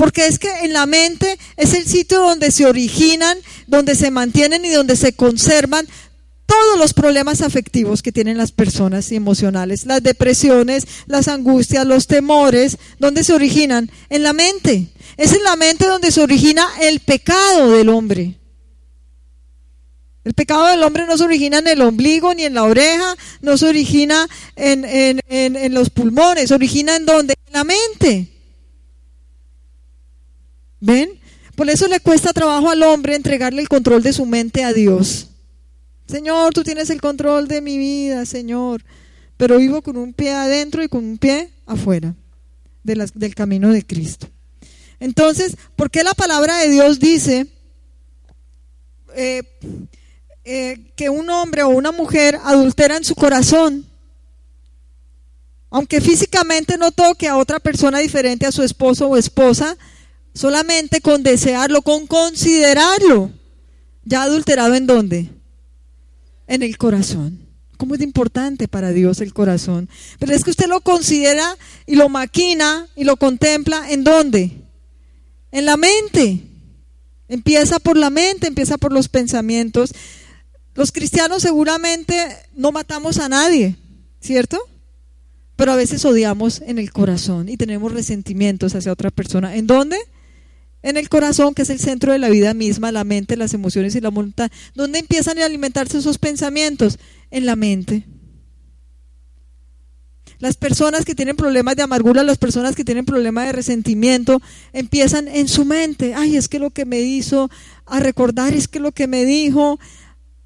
Porque 0.00 0.26
es 0.26 0.38
que 0.38 0.48
en 0.62 0.72
la 0.72 0.86
mente 0.86 1.38
es 1.58 1.74
el 1.74 1.84
sitio 1.86 2.20
donde 2.20 2.50
se 2.52 2.64
originan, 2.64 3.36
donde 3.66 3.94
se 3.94 4.10
mantienen 4.10 4.64
y 4.64 4.70
donde 4.70 4.96
se 4.96 5.12
conservan 5.12 5.86
todos 6.46 6.78
los 6.78 6.94
problemas 6.94 7.42
afectivos 7.42 8.00
que 8.00 8.10
tienen 8.10 8.38
las 8.38 8.50
personas 8.50 9.12
emocionales, 9.12 9.84
las 9.84 10.02
depresiones, 10.02 10.86
las 11.04 11.28
angustias, 11.28 11.84
los 11.84 12.06
temores, 12.06 12.78
¿dónde 12.98 13.24
se 13.24 13.34
originan? 13.34 13.90
En 14.08 14.22
la 14.22 14.32
mente. 14.32 14.86
Es 15.18 15.34
en 15.34 15.42
la 15.42 15.56
mente 15.56 15.86
donde 15.86 16.10
se 16.10 16.22
origina 16.22 16.66
el 16.80 17.00
pecado 17.00 17.72
del 17.72 17.90
hombre. 17.90 18.38
El 20.24 20.32
pecado 20.32 20.66
del 20.68 20.82
hombre 20.82 21.04
no 21.04 21.18
se 21.18 21.24
origina 21.24 21.58
en 21.58 21.68
el 21.68 21.82
ombligo 21.82 22.32
ni 22.32 22.44
en 22.44 22.54
la 22.54 22.64
oreja, 22.64 23.16
no 23.42 23.58
se 23.58 23.66
origina 23.66 24.26
en, 24.56 24.86
en 24.86 25.74
los 25.74 25.90
pulmones, 25.90 26.52
origina 26.52 26.96
en 26.96 27.04
donde? 27.04 27.34
En 27.48 27.52
la 27.52 27.64
mente. 27.64 28.29
¿Ven? 30.80 31.20
Por 31.54 31.68
eso 31.68 31.86
le 31.88 32.00
cuesta 32.00 32.32
trabajo 32.32 32.70
al 32.70 32.82
hombre 32.82 33.14
entregarle 33.14 33.60
el 33.60 33.68
control 33.68 34.02
de 34.02 34.12
su 34.12 34.24
mente 34.24 34.64
a 34.64 34.72
Dios. 34.72 35.28
Señor, 36.06 36.52
tú 36.54 36.64
tienes 36.64 36.90
el 36.90 37.00
control 37.00 37.46
de 37.48 37.60
mi 37.60 37.78
vida, 37.78 38.24
Señor. 38.26 38.82
Pero 39.36 39.58
vivo 39.58 39.82
con 39.82 39.96
un 39.96 40.12
pie 40.12 40.32
adentro 40.32 40.82
y 40.82 40.88
con 40.88 41.04
un 41.04 41.18
pie 41.18 41.50
afuera 41.66 42.14
del 42.82 43.34
camino 43.34 43.70
de 43.72 43.86
Cristo. 43.86 44.28
Entonces, 44.98 45.56
¿por 45.76 45.90
qué 45.90 46.02
la 46.02 46.14
palabra 46.14 46.58
de 46.58 46.68
Dios 46.68 46.98
dice 46.98 47.46
eh, 49.14 49.42
eh, 50.44 50.92
que 50.96 51.08
un 51.08 51.30
hombre 51.30 51.62
o 51.62 51.68
una 51.68 51.92
mujer 51.92 52.38
adultera 52.44 52.96
en 52.96 53.04
su 53.04 53.14
corazón? 53.14 53.86
Aunque 55.70 56.00
físicamente 56.00 56.76
no 56.76 56.90
toque 56.90 57.28
a 57.28 57.36
otra 57.36 57.60
persona 57.60 57.98
diferente 58.00 58.44
a 58.44 58.52
su 58.52 58.62
esposo 58.62 59.08
o 59.08 59.16
esposa, 59.16 59.76
Solamente 60.34 61.00
con 61.00 61.22
desearlo, 61.22 61.82
con 61.82 62.06
considerarlo. 62.06 63.32
¿Ya 64.04 64.22
adulterado 64.22 64.74
en 64.74 64.86
dónde? 64.86 65.30
En 66.46 66.62
el 66.62 66.78
corazón. 66.78 67.46
¿Cómo 67.76 67.94
es 67.94 68.00
importante 68.02 68.68
para 68.68 68.92
Dios 68.92 69.20
el 69.20 69.32
corazón? 69.32 69.88
Pero 70.18 70.34
es 70.34 70.44
que 70.44 70.50
usted 70.50 70.68
lo 70.68 70.82
considera 70.82 71.56
y 71.86 71.94
lo 71.94 72.08
maquina 72.08 72.86
y 72.94 73.04
lo 73.04 73.16
contempla 73.16 73.90
en 73.90 74.04
dónde? 74.04 74.52
En 75.50 75.64
la 75.64 75.76
mente. 75.76 76.40
Empieza 77.28 77.78
por 77.78 77.96
la 77.96 78.10
mente, 78.10 78.48
empieza 78.48 78.76
por 78.76 78.92
los 78.92 79.08
pensamientos. 79.08 79.94
Los 80.74 80.92
cristianos 80.92 81.42
seguramente 81.42 82.14
no 82.54 82.70
matamos 82.72 83.18
a 83.18 83.28
nadie, 83.28 83.76
¿cierto? 84.20 84.58
Pero 85.56 85.72
a 85.72 85.76
veces 85.76 86.04
odiamos 86.04 86.60
en 86.60 86.78
el 86.78 86.92
corazón 86.92 87.48
y 87.48 87.56
tenemos 87.56 87.92
resentimientos 87.92 88.74
hacia 88.74 88.92
otra 88.92 89.10
persona. 89.10 89.56
¿En 89.56 89.66
dónde? 89.66 89.96
En 90.82 90.96
el 90.96 91.08
corazón, 91.08 91.54
que 91.54 91.62
es 91.62 91.70
el 91.70 91.78
centro 91.78 92.12
de 92.12 92.18
la 92.18 92.28
vida 92.28 92.54
misma, 92.54 92.92
la 92.92 93.04
mente, 93.04 93.36
las 93.36 93.54
emociones 93.54 93.94
y 93.94 94.00
la 94.00 94.08
voluntad. 94.08 94.50
¿Dónde 94.74 94.98
empiezan 94.98 95.38
a 95.38 95.44
alimentarse 95.44 95.98
esos 95.98 96.18
pensamientos? 96.18 96.98
En 97.30 97.46
la 97.46 97.56
mente. 97.56 98.06
Las 100.38 100.56
personas 100.56 101.04
que 101.04 101.14
tienen 101.14 101.36
problemas 101.36 101.76
de 101.76 101.82
amargura, 101.82 102.22
las 102.22 102.38
personas 102.38 102.74
que 102.74 102.84
tienen 102.84 103.04
problemas 103.04 103.44
de 103.44 103.52
resentimiento, 103.52 104.40
empiezan 104.72 105.28
en 105.28 105.48
su 105.48 105.66
mente. 105.66 106.14
Ay, 106.14 106.36
es 106.36 106.48
que 106.48 106.58
lo 106.58 106.70
que 106.70 106.86
me 106.86 107.00
hizo, 107.00 107.50
a 107.84 108.00
recordar 108.00 108.54
es 108.54 108.66
que 108.66 108.80
lo 108.80 108.92
que 108.92 109.06
me 109.06 109.26
dijo, 109.26 109.78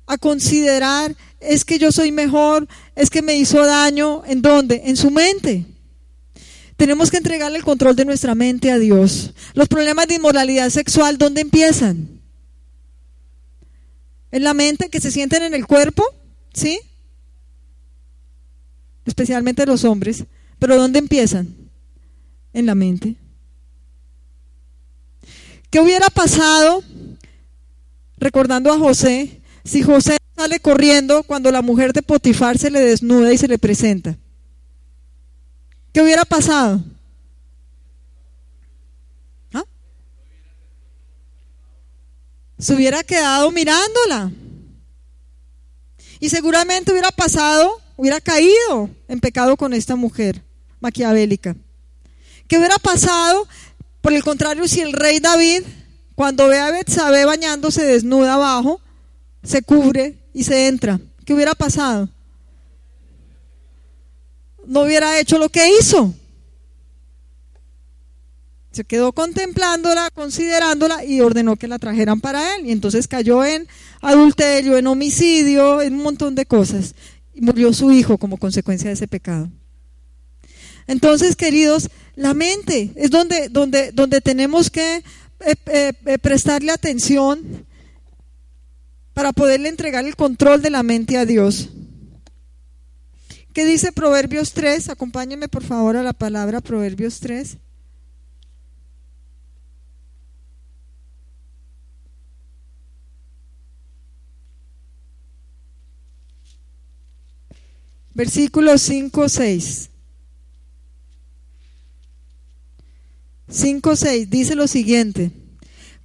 a 0.07 0.19
considerar, 0.19 1.14
es 1.38 1.64
que 1.64 1.79
yo 1.79 1.93
soy 1.93 2.11
mejor, 2.11 2.67
es 2.97 3.09
que 3.09 3.23
me 3.23 3.37
hizo 3.37 3.64
daño. 3.64 4.25
¿En 4.26 4.43
dónde? 4.43 4.83
En 4.85 4.97
su 4.97 5.12
mente. 5.12 5.64
Tenemos 6.76 7.11
que 7.11 7.19
entregarle 7.19 7.59
el 7.59 7.64
control 7.64 7.95
de 7.95 8.04
nuestra 8.04 8.35
mente 8.35 8.73
a 8.73 8.78
Dios. 8.78 9.33
Los 9.54 9.69
problemas 9.69 10.09
de 10.09 10.16
inmoralidad 10.16 10.71
sexual, 10.71 11.19
¿dónde 11.19 11.40
empiezan? 11.40 12.21
En 14.33 14.43
la 14.43 14.54
mente, 14.54 14.88
que 14.90 15.00
se 15.00 15.12
sienten 15.12 15.45
en 15.45 15.54
el 15.54 15.66
cuerpo, 15.66 16.04
¿sí? 16.52 16.81
Especialmente 19.04 19.66
los 19.66 19.85
hombres. 19.85 20.25
Pero 20.59 20.76
¿dónde 20.76 20.99
empiezan? 20.99 21.54
En 22.52 22.66
la 22.66 22.75
mente. 22.75 23.16
¿Qué 25.71 25.81
hubiera 25.81 26.09
pasado, 26.09 26.83
recordando 28.16 28.73
a 28.73 28.78
José, 28.78 29.40
si 29.64 29.83
José 29.83 30.16
sale 30.37 30.59
corriendo 30.59 31.23
cuando 31.23 31.50
la 31.50 31.62
mujer 31.62 31.93
de 31.93 32.02
Potifar 32.02 32.59
se 32.59 32.71
le 32.71 32.81
desnuda 32.81 33.33
y 33.33 33.38
se 33.38 33.49
le 33.49 33.59
presenta? 33.59 34.16
¿Qué 35.94 36.02
hubiera 36.02 36.24
pasado? 36.24 36.82
¿Ah? 39.52 39.62
Se 42.58 42.74
hubiera 42.74 43.04
quedado 43.04 43.52
mirándola. 43.52 44.32
Y 46.18 46.30
seguramente 46.30 46.90
hubiera 46.90 47.12
pasado, 47.12 47.80
hubiera 47.96 48.20
caído 48.20 48.90
en 49.06 49.20
pecado 49.20 49.56
con 49.56 49.72
esta 49.72 49.94
mujer 49.94 50.42
maquiavélica. 50.80 51.54
¿Qué 52.48 52.58
hubiera 52.58 52.78
pasado? 52.78 53.46
Por 54.00 54.14
el 54.14 54.24
contrario, 54.24 54.66
si 54.66 54.80
el 54.80 54.94
rey 54.94 55.20
David, 55.20 55.62
cuando 56.16 56.48
ve 56.48 56.58
a 56.58 56.72
Betsabé 56.72 57.24
bañándose 57.24 57.84
desnuda 57.84 58.34
abajo, 58.34 58.80
se 59.44 59.62
cubre 59.62 60.18
y 60.34 60.42
se 60.42 60.66
entra. 60.66 60.98
¿Qué 61.24 61.34
hubiera 61.34 61.54
pasado? 61.54 62.08
No 64.66 64.83
hubiera 64.83 65.18
hecho 65.18 65.38
lo 65.38 65.49
que 65.49 65.78
hizo. 65.78 66.14
Se 68.73 68.85
quedó 68.85 69.12
contemplándola, 69.12 70.11
considerándola 70.11 71.04
y 71.04 71.21
ordenó 71.21 71.56
que 71.56 71.68
la 71.68 71.78
trajeran 71.78 72.21
para 72.21 72.56
él. 72.56 72.66
Y 72.66 72.73
entonces 72.73 73.06
cayó 73.06 73.44
en 73.44 73.68
adulterio, 74.00 74.76
en 74.76 74.88
homicidio, 74.88 75.80
en 75.80 75.94
un 75.94 76.02
montón 76.02 76.35
de 76.35 76.44
cosas. 76.44 76.94
Y 77.33 77.40
murió 77.40 77.73
su 77.73 77.92
hijo 77.92 78.18
como 78.18 78.37
consecuencia 78.37 78.88
de 78.88 78.94
ese 78.94 79.06
pecado. 79.06 79.49
Entonces, 80.87 81.37
queridos, 81.37 81.88
la 82.16 82.35
mente 82.35 82.90
es 82.97 83.11
donde, 83.11 83.49
donde, 83.49 83.92
donde 83.92 84.21
tenemos 84.21 84.71
que 84.71 84.97
eh, 84.97 85.54
eh, 85.66 85.92
eh, 86.06 86.18
prestarle 86.18 86.73
atención 86.73 87.64
para 89.12 89.33
poderle 89.33 89.68
entregar 89.68 90.04
el 90.04 90.16
control 90.16 90.62
de 90.62 90.71
la 90.71 90.83
mente 90.83 91.16
a 91.16 91.25
Dios. 91.25 91.68
¿Qué 93.54 93.64
dice 93.64 93.92
Proverbios 93.92 94.52
3? 94.52 94.90
Acompáñenme 94.90 95.49
por 95.49 95.62
favor 95.62 95.96
a 95.96 96.02
la 96.02 96.12
palabra 96.12 96.61
Proverbios 96.61 97.20
3. 97.20 97.56
versículos 108.14 108.80
5, 108.82 109.28
6. 109.28 109.90
5, 113.49 113.96
6 113.96 114.30
dice 114.30 114.54
lo 114.54 114.66
siguiente. 114.66 115.30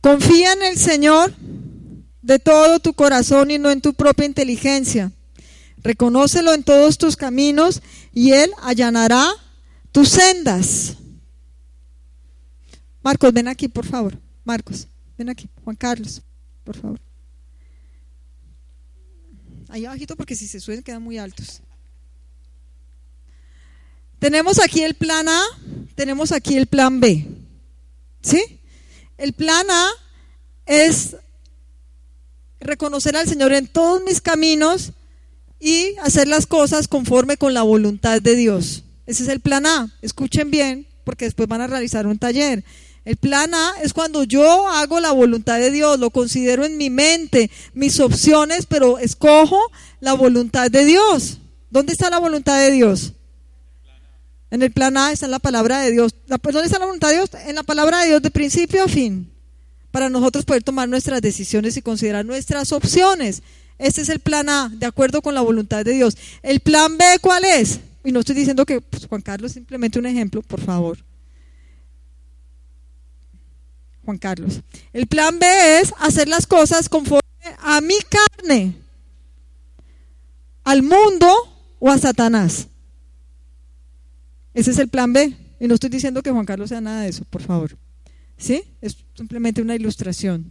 Confía 0.01 0.53
en 0.53 0.63
el 0.63 0.77
Señor 0.77 1.33
de 2.21 2.39
todo 2.39 2.79
tu 2.79 2.93
corazón 2.93 3.51
y 3.51 3.57
no 3.57 3.71
en 3.71 3.81
tu 3.81 3.93
propia 3.93 4.25
inteligencia. 4.25 5.11
Reconócelo 5.81 6.53
en 6.53 6.63
todos 6.63 6.97
tus 6.97 7.15
caminos 7.15 7.81
y 8.13 8.33
Él 8.33 8.51
allanará 8.61 9.29
tus 9.91 10.09
sendas. 10.09 10.97
Marcos, 13.01 13.33
ven 13.33 13.47
aquí, 13.47 13.67
por 13.67 13.85
favor. 13.85 14.17
Marcos, 14.43 14.87
ven 15.17 15.29
aquí. 15.29 15.49
Juan 15.63 15.75
Carlos, 15.75 16.21
por 16.63 16.75
favor. 16.75 16.99
Ahí 19.69 19.85
abajito 19.85 20.15
porque 20.15 20.35
si 20.35 20.47
se 20.47 20.59
suben 20.59 20.83
quedan 20.83 21.03
muy 21.03 21.17
altos. 21.17 21.61
Tenemos 24.19 24.59
aquí 24.59 24.83
el 24.83 24.95
plan 24.95 25.29
A, 25.29 25.41
tenemos 25.95 26.31
aquí 26.31 26.57
el 26.57 26.67
plan 26.67 26.99
B. 26.99 27.25
¿Sí? 28.21 28.59
El 29.17 29.33
plan 29.33 29.65
A 29.69 29.89
es 30.65 31.15
reconocer 32.59 33.15
al 33.15 33.27
Señor 33.27 33.53
en 33.53 33.67
todos 33.67 34.03
mis 34.03 34.19
caminos 34.19 34.91
y 35.59 35.95
hacer 36.01 36.27
las 36.27 36.47
cosas 36.47 36.87
conforme 36.87 37.37
con 37.37 37.53
la 37.53 37.63
voluntad 37.63 38.21
de 38.21 38.35
Dios. 38.35 38.83
Ese 39.05 39.23
es 39.23 39.29
el 39.29 39.39
plan 39.39 39.65
A. 39.65 39.91
Escuchen 40.01 40.51
bien, 40.51 40.87
porque 41.03 41.25
después 41.25 41.49
van 41.49 41.61
a 41.61 41.67
realizar 41.67 42.07
un 42.07 42.17
taller. 42.17 42.63
El 43.05 43.17
plan 43.17 43.53
A 43.53 43.73
es 43.81 43.93
cuando 43.93 44.23
yo 44.23 44.67
hago 44.67 44.99
la 44.99 45.11
voluntad 45.11 45.57
de 45.57 45.71
Dios, 45.71 45.99
lo 45.99 46.11
considero 46.11 46.65
en 46.65 46.77
mi 46.77 46.89
mente, 46.89 47.49
mis 47.73 47.99
opciones, 47.99 48.65
pero 48.67 48.99
escojo 48.99 49.59
la 49.99 50.13
voluntad 50.13 50.69
de 50.69 50.85
Dios. 50.85 51.39
¿Dónde 51.69 51.93
está 51.93 52.09
la 52.09 52.19
voluntad 52.19 52.59
de 52.59 52.71
Dios? 52.71 53.13
En 54.51 54.63
el 54.63 54.71
plan 54.71 54.97
A 54.97 55.11
está 55.11 55.27
la 55.27 55.39
palabra 55.39 55.79
de 55.81 55.91
Dios. 55.91 56.13
¿Dónde 56.27 56.65
está 56.65 56.79
la 56.79 56.85
voluntad 56.85 57.09
de 57.09 57.15
Dios? 57.15 57.29
En 57.45 57.55
la 57.55 57.63
palabra 57.63 58.01
de 58.01 58.07
Dios 58.07 58.21
de 58.21 58.31
principio 58.31 58.83
a 58.83 58.87
fin. 58.87 59.31
Para 59.91 60.09
nosotros 60.09 60.45
poder 60.45 60.63
tomar 60.63 60.89
nuestras 60.89 61.21
decisiones 61.21 61.77
y 61.77 61.81
considerar 61.81 62.25
nuestras 62.25 62.71
opciones. 62.71 63.41
Este 63.79 64.01
es 64.01 64.09
el 64.09 64.19
plan 64.19 64.49
A, 64.49 64.69
de 64.69 64.85
acuerdo 64.85 65.21
con 65.21 65.33
la 65.33 65.41
voluntad 65.41 65.83
de 65.85 65.93
Dios. 65.93 66.17
El 66.43 66.59
plan 66.59 66.97
B, 66.97 67.05
¿cuál 67.21 67.45
es? 67.45 67.79
Y 68.03 68.11
no 68.11 68.19
estoy 68.19 68.35
diciendo 68.35 68.65
que 68.65 68.81
pues, 68.81 69.07
Juan 69.07 69.21
Carlos 69.21 69.53
simplemente 69.53 69.97
un 69.97 70.05
ejemplo, 70.05 70.41
por 70.41 70.59
favor. 70.59 70.99
Juan 74.03 74.17
Carlos. 74.17 74.61
El 74.91 75.07
plan 75.07 75.39
B 75.39 75.79
es 75.79 75.93
hacer 75.99 76.27
las 76.27 76.45
cosas 76.45 76.89
conforme 76.89 77.21
a 77.59 77.79
mi 77.79 77.95
carne, 78.37 78.75
al 80.63 80.83
mundo 80.83 81.31
o 81.79 81.89
a 81.89 81.97
Satanás. 81.97 82.67
Ese 84.53 84.71
es 84.71 84.77
el 84.79 84.89
plan 84.89 85.13
B. 85.13 85.33
Y 85.61 85.67
no 85.67 85.73
estoy 85.73 85.89
diciendo 85.89 86.21
que 86.21 86.31
Juan 86.31 86.45
Carlos 86.45 86.69
sea 86.69 86.81
nada 86.81 87.01
de 87.01 87.09
eso, 87.09 87.23
por 87.29 87.41
favor. 87.41 87.77
¿Sí? 88.37 88.63
Es 88.81 88.97
simplemente 89.15 89.61
una 89.61 89.75
ilustración. 89.75 90.49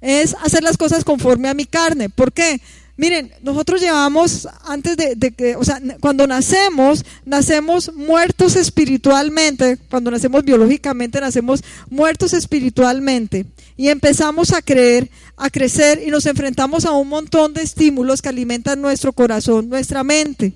Es 0.00 0.34
hacer 0.42 0.62
las 0.62 0.76
cosas 0.76 1.04
conforme 1.04 1.48
a 1.48 1.54
mi 1.54 1.66
carne. 1.66 2.08
¿Por 2.08 2.32
qué? 2.32 2.60
Miren, 2.98 3.30
nosotros 3.42 3.82
llevamos, 3.82 4.48
antes 4.64 4.96
de, 4.96 5.16
de, 5.16 5.32
que, 5.32 5.54
o 5.56 5.64
sea, 5.64 5.80
cuando 6.00 6.26
nacemos, 6.26 7.04
nacemos 7.26 7.92
muertos 7.94 8.56
espiritualmente, 8.56 9.76
cuando 9.90 10.10
nacemos 10.10 10.44
biológicamente, 10.44 11.20
nacemos 11.20 11.62
muertos 11.90 12.32
espiritualmente. 12.32 13.44
Y 13.76 13.88
empezamos 13.88 14.54
a 14.54 14.62
creer, 14.62 15.10
a 15.36 15.50
crecer 15.50 16.02
y 16.06 16.10
nos 16.10 16.24
enfrentamos 16.24 16.86
a 16.86 16.92
un 16.92 17.08
montón 17.08 17.52
de 17.52 17.62
estímulos 17.62 18.22
que 18.22 18.30
alimentan 18.30 18.80
nuestro 18.80 19.12
corazón, 19.12 19.68
nuestra 19.68 20.02
mente. 20.02 20.54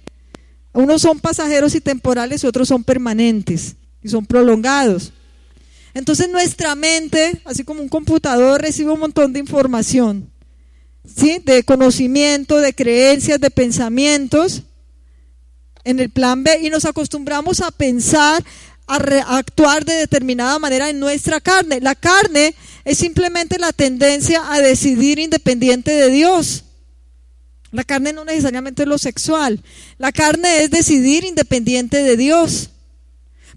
Unos 0.72 1.02
son 1.02 1.18
pasajeros 1.18 1.74
y 1.74 1.80
temporales 1.82 2.44
otros 2.44 2.68
son 2.68 2.84
permanentes 2.84 3.76
y 4.02 4.08
son 4.08 4.24
prolongados. 4.24 5.12
Entonces 5.94 6.28
nuestra 6.28 6.74
mente, 6.74 7.40
así 7.44 7.64
como 7.64 7.82
un 7.82 7.88
computador, 7.88 8.60
recibe 8.60 8.92
un 8.92 9.00
montón 9.00 9.32
de 9.32 9.40
información, 9.40 10.30
¿sí? 11.04 11.40
de 11.44 11.64
conocimiento, 11.64 12.58
de 12.58 12.74
creencias, 12.74 13.40
de 13.40 13.50
pensamientos 13.50 14.62
en 15.84 15.98
el 15.98 16.10
plan 16.10 16.44
B 16.44 16.60
y 16.62 16.70
nos 16.70 16.84
acostumbramos 16.84 17.60
a 17.60 17.70
pensar, 17.70 18.44
a, 18.86 18.96
a 18.96 19.38
actuar 19.38 19.84
de 19.84 19.94
determinada 19.94 20.58
manera 20.58 20.90
en 20.90 21.00
nuestra 21.00 21.40
carne. 21.40 21.80
La 21.80 21.94
carne 21.94 22.54
es 22.84 22.98
simplemente 22.98 23.58
la 23.58 23.72
tendencia 23.72 24.52
a 24.52 24.60
decidir 24.60 25.18
independiente 25.18 25.90
de 25.90 26.10
Dios. 26.10 26.64
La 27.72 27.84
carne 27.84 28.12
no 28.12 28.24
necesariamente 28.24 28.82
es 28.82 28.88
lo 28.88 28.98
sexual. 28.98 29.62
La 29.98 30.12
carne 30.12 30.64
es 30.64 30.70
decidir 30.70 31.24
independiente 31.24 32.02
de 32.02 32.16
Dios. 32.16 32.70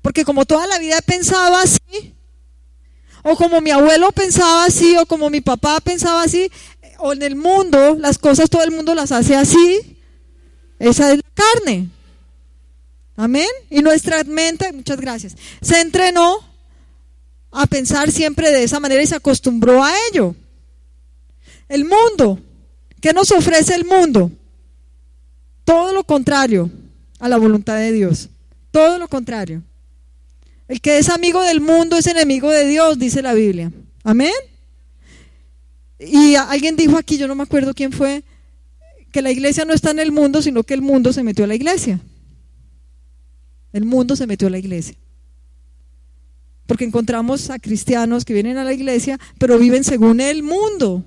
Porque 0.02 0.26
como 0.26 0.46
toda 0.46 0.68
la 0.68 0.78
vida 0.80 0.98
he 0.98 1.02
pensado 1.02 1.56
así, 1.56 2.14
o 3.24 3.36
como 3.36 3.62
mi 3.62 3.72
abuelo 3.72 4.12
pensaba 4.12 4.66
así, 4.66 4.96
o 4.98 5.06
como 5.06 5.30
mi 5.30 5.42
papá 5.42 5.80
pensaba 5.80 6.22
así, 6.24 6.52
o 7.00 7.14
en 7.14 7.24
el 7.24 7.36
mundo 7.36 7.96
las 7.98 8.18
cosas 8.18 8.50
todo 8.50 8.64
el 8.64 8.72
mundo 8.72 8.94
las 8.94 9.12
hace 9.12 9.36
así, 9.36 9.98
esa 10.80 11.12
es 11.12 11.18
la 11.18 11.32
carne. 11.34 11.90
Amén. 13.16 13.50
Y 13.70 13.82
nuestra 13.82 14.24
mente, 14.24 14.72
muchas 14.74 15.00
gracias, 15.00 15.36
se 15.62 15.82
entrenó 15.82 16.38
a 17.52 17.68
pensar 17.68 18.12
siempre 18.12 18.52
de 18.52 18.64
esa 18.64 18.80
manera 18.80 19.02
y 19.02 19.08
se 19.08 19.16
acostumbró 19.16 19.84
a 19.84 19.94
ello. 20.12 20.36
El 21.70 21.86
mundo 21.86 22.40
¿Qué 23.04 23.12
nos 23.12 23.34
ofrece 23.34 23.76
el 23.76 23.84
mundo? 23.84 24.32
Todo 25.66 25.92
lo 25.92 26.06
contrario 26.06 26.72
a 27.20 27.28
la 27.28 27.36
voluntad 27.36 27.76
de 27.76 27.92
Dios. 27.92 28.30
Todo 28.72 28.98
lo 28.98 29.10
contrario. 29.10 29.62
El 30.68 30.82
que 30.82 30.98
es 30.98 31.10
amigo 31.10 31.42
del 31.42 31.62
mundo 31.62 31.98
es 31.98 32.08
enemigo 32.08 32.50
de 32.50 32.68
Dios, 32.68 32.98
dice 32.98 33.22
la 33.22 33.34
Biblia. 33.34 33.72
Amén. 34.04 34.32
Y 36.00 36.36
alguien 36.36 36.76
dijo 36.76 36.98
aquí, 36.98 37.18
yo 37.18 37.28
no 37.28 37.36
me 37.36 37.44
acuerdo 37.44 37.74
quién 37.74 37.92
fue, 37.92 38.24
que 39.12 39.22
la 39.22 39.32
iglesia 39.32 39.66
no 39.66 39.74
está 39.74 39.92
en 39.92 40.00
el 40.00 40.12
mundo, 40.12 40.42
sino 40.42 40.64
que 40.64 40.74
el 40.74 40.82
mundo 40.82 41.14
se 41.14 41.24
metió 41.24 41.46
a 41.46 41.48
la 41.48 41.56
iglesia. 41.56 42.00
El 43.72 43.86
mundo 43.86 44.16
se 44.16 44.28
metió 44.28 44.48
a 44.48 44.52
la 44.52 44.58
iglesia. 44.58 44.96
Porque 46.66 46.86
encontramos 46.86 47.50
a 47.50 47.60
cristianos 47.60 48.26
que 48.26 48.34
vienen 48.34 48.58
a 48.58 48.64
la 48.64 48.74
iglesia, 48.74 49.20
pero 49.38 49.58
viven 49.58 49.84
según 49.84 50.22
el 50.22 50.44
mundo 50.44 51.04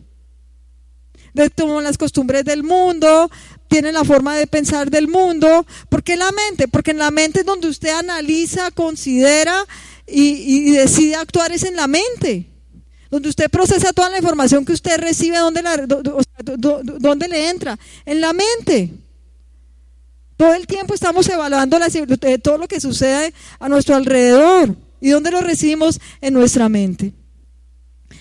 toman 1.54 1.84
las 1.84 1.98
costumbres 1.98 2.44
del 2.44 2.62
mundo, 2.62 3.30
tienen 3.68 3.94
la 3.94 4.04
forma 4.04 4.36
de 4.36 4.46
pensar 4.46 4.90
del 4.90 5.08
mundo. 5.08 5.66
¿Por 5.88 6.02
qué 6.02 6.16
la 6.16 6.30
mente? 6.32 6.68
Porque 6.68 6.92
en 6.92 6.98
la 6.98 7.10
mente 7.10 7.40
es 7.40 7.46
donde 7.46 7.68
usted 7.68 7.90
analiza, 7.90 8.70
considera 8.70 9.66
y, 10.06 10.70
decide 10.70 11.16
actuar 11.16 11.52
es 11.52 11.64
en 11.64 11.76
la 11.76 11.86
mente. 11.86 12.46
Donde 13.10 13.28
usted 13.28 13.50
procesa 13.50 13.92
toda 13.92 14.10
la 14.10 14.18
información 14.18 14.64
que 14.64 14.72
usted 14.72 14.98
recibe, 14.98 15.38
¿dónde, 15.38 15.62
la, 15.62 15.76
dónde 15.86 17.28
le 17.28 17.48
entra? 17.48 17.78
En 18.04 18.20
la 18.20 18.32
mente. 18.32 18.92
Todo 20.36 20.54
el 20.54 20.66
tiempo 20.66 20.92
estamos 20.94 21.28
evaluando 21.28 21.78
todo 22.42 22.58
lo 22.58 22.68
que 22.68 22.80
sucede 22.80 23.32
a 23.58 23.68
nuestro 23.68 23.96
alrededor. 23.96 24.76
¿Y 25.00 25.10
dónde 25.10 25.30
lo 25.30 25.40
recibimos? 25.40 26.00
En 26.20 26.34
nuestra 26.34 26.68
mente. 26.68 27.12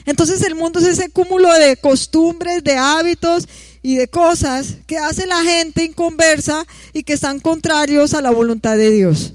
Entonces 0.06 0.42
el 0.44 0.56
mundo 0.56 0.80
es 0.80 0.86
ese 0.86 1.10
cúmulo 1.10 1.52
de 1.54 1.78
costumbres, 1.78 2.64
de 2.64 2.78
hábitos 2.78 3.48
y 3.86 3.98
de 3.98 4.08
cosas 4.08 4.78
que 4.88 4.98
hace 4.98 5.28
la 5.28 5.44
gente 5.44 5.84
inconversa 5.84 6.66
y 6.92 7.04
que 7.04 7.14
están 7.14 7.40
contrarios 7.40 8.16
a 8.16 8.22
la 8.24 8.32
voluntad 8.32 8.78
de 8.78 8.90
Dios. 8.90 9.34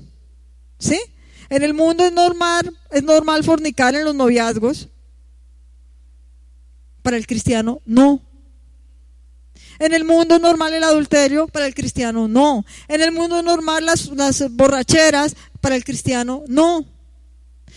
¿Sí? 0.77 1.01
En 1.51 1.63
el 1.63 1.73
mundo 1.73 2.05
es 2.05 2.13
normal, 2.13 2.77
es 2.91 3.05
normal 3.05 3.45
fornicar 3.45 3.95
en 3.95 4.05
los 4.05 4.13
noviazgos. 4.17 4.89
Para 7.01 7.17
el 7.17 7.29
cristiano, 7.29 7.81
no. 7.87 8.23
En 9.79 9.95
el 9.95 10.03
mundo 10.03 10.35
es 10.35 10.41
normal 10.41 10.75
el 10.75 10.83
adulterio, 10.83 11.47
para 11.47 11.67
el 11.67 11.75
cristiano 11.77 12.27
no. 12.27 12.67
En 12.89 13.03
el 13.03 13.13
mundo 13.13 13.39
es 13.39 13.45
normal 13.45 13.87
las, 13.87 14.09
las 14.09 14.51
borracheras, 14.51 15.37
para 15.61 15.77
el 15.77 15.85
cristiano 15.85 16.43
no. 16.49 16.85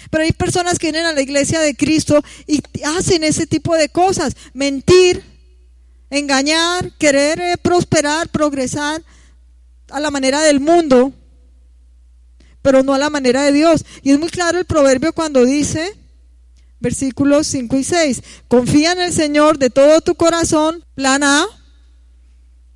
Pero 0.09 0.23
hay 0.23 0.31
personas 0.31 0.79
que 0.79 0.87
vienen 0.87 1.05
a 1.05 1.13
la 1.13 1.21
iglesia 1.21 1.59
de 1.59 1.75
Cristo 1.75 2.23
y 2.47 2.63
hacen 2.83 3.23
ese 3.23 3.45
tipo 3.45 3.75
de 3.75 3.89
cosas. 3.89 4.35
Mentir, 4.55 5.32
engañar, 6.17 6.91
querer 6.97 7.39
eh, 7.39 7.57
prosperar, 7.57 8.29
progresar 8.29 9.03
a 9.89 9.99
la 9.99 10.11
manera 10.11 10.41
del 10.41 10.59
mundo, 10.59 11.13
pero 12.61 12.83
no 12.83 12.93
a 12.93 12.97
la 12.97 13.09
manera 13.09 13.43
de 13.43 13.51
Dios. 13.51 13.85
Y 14.01 14.11
es 14.11 14.19
muy 14.19 14.29
claro 14.29 14.57
el 14.57 14.65
proverbio 14.65 15.13
cuando 15.13 15.43
dice, 15.43 15.97
versículos 16.79 17.47
5 17.47 17.77
y 17.77 17.83
6, 17.83 18.23
confía 18.47 18.93
en 18.93 19.01
el 19.01 19.13
Señor 19.13 19.57
de 19.57 19.69
todo 19.69 20.01
tu 20.01 20.15
corazón, 20.15 20.83
plan 20.95 21.23
A, 21.23 21.45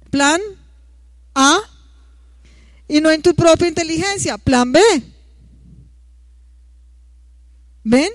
plan 0.09 0.41
A, 1.35 1.59
y 2.87 3.01
no 3.01 3.11
en 3.11 3.21
tu 3.21 3.35
propia 3.35 3.67
inteligencia, 3.67 4.37
plan 4.37 4.71
B. 4.71 4.81
¿Ven? 7.83 8.11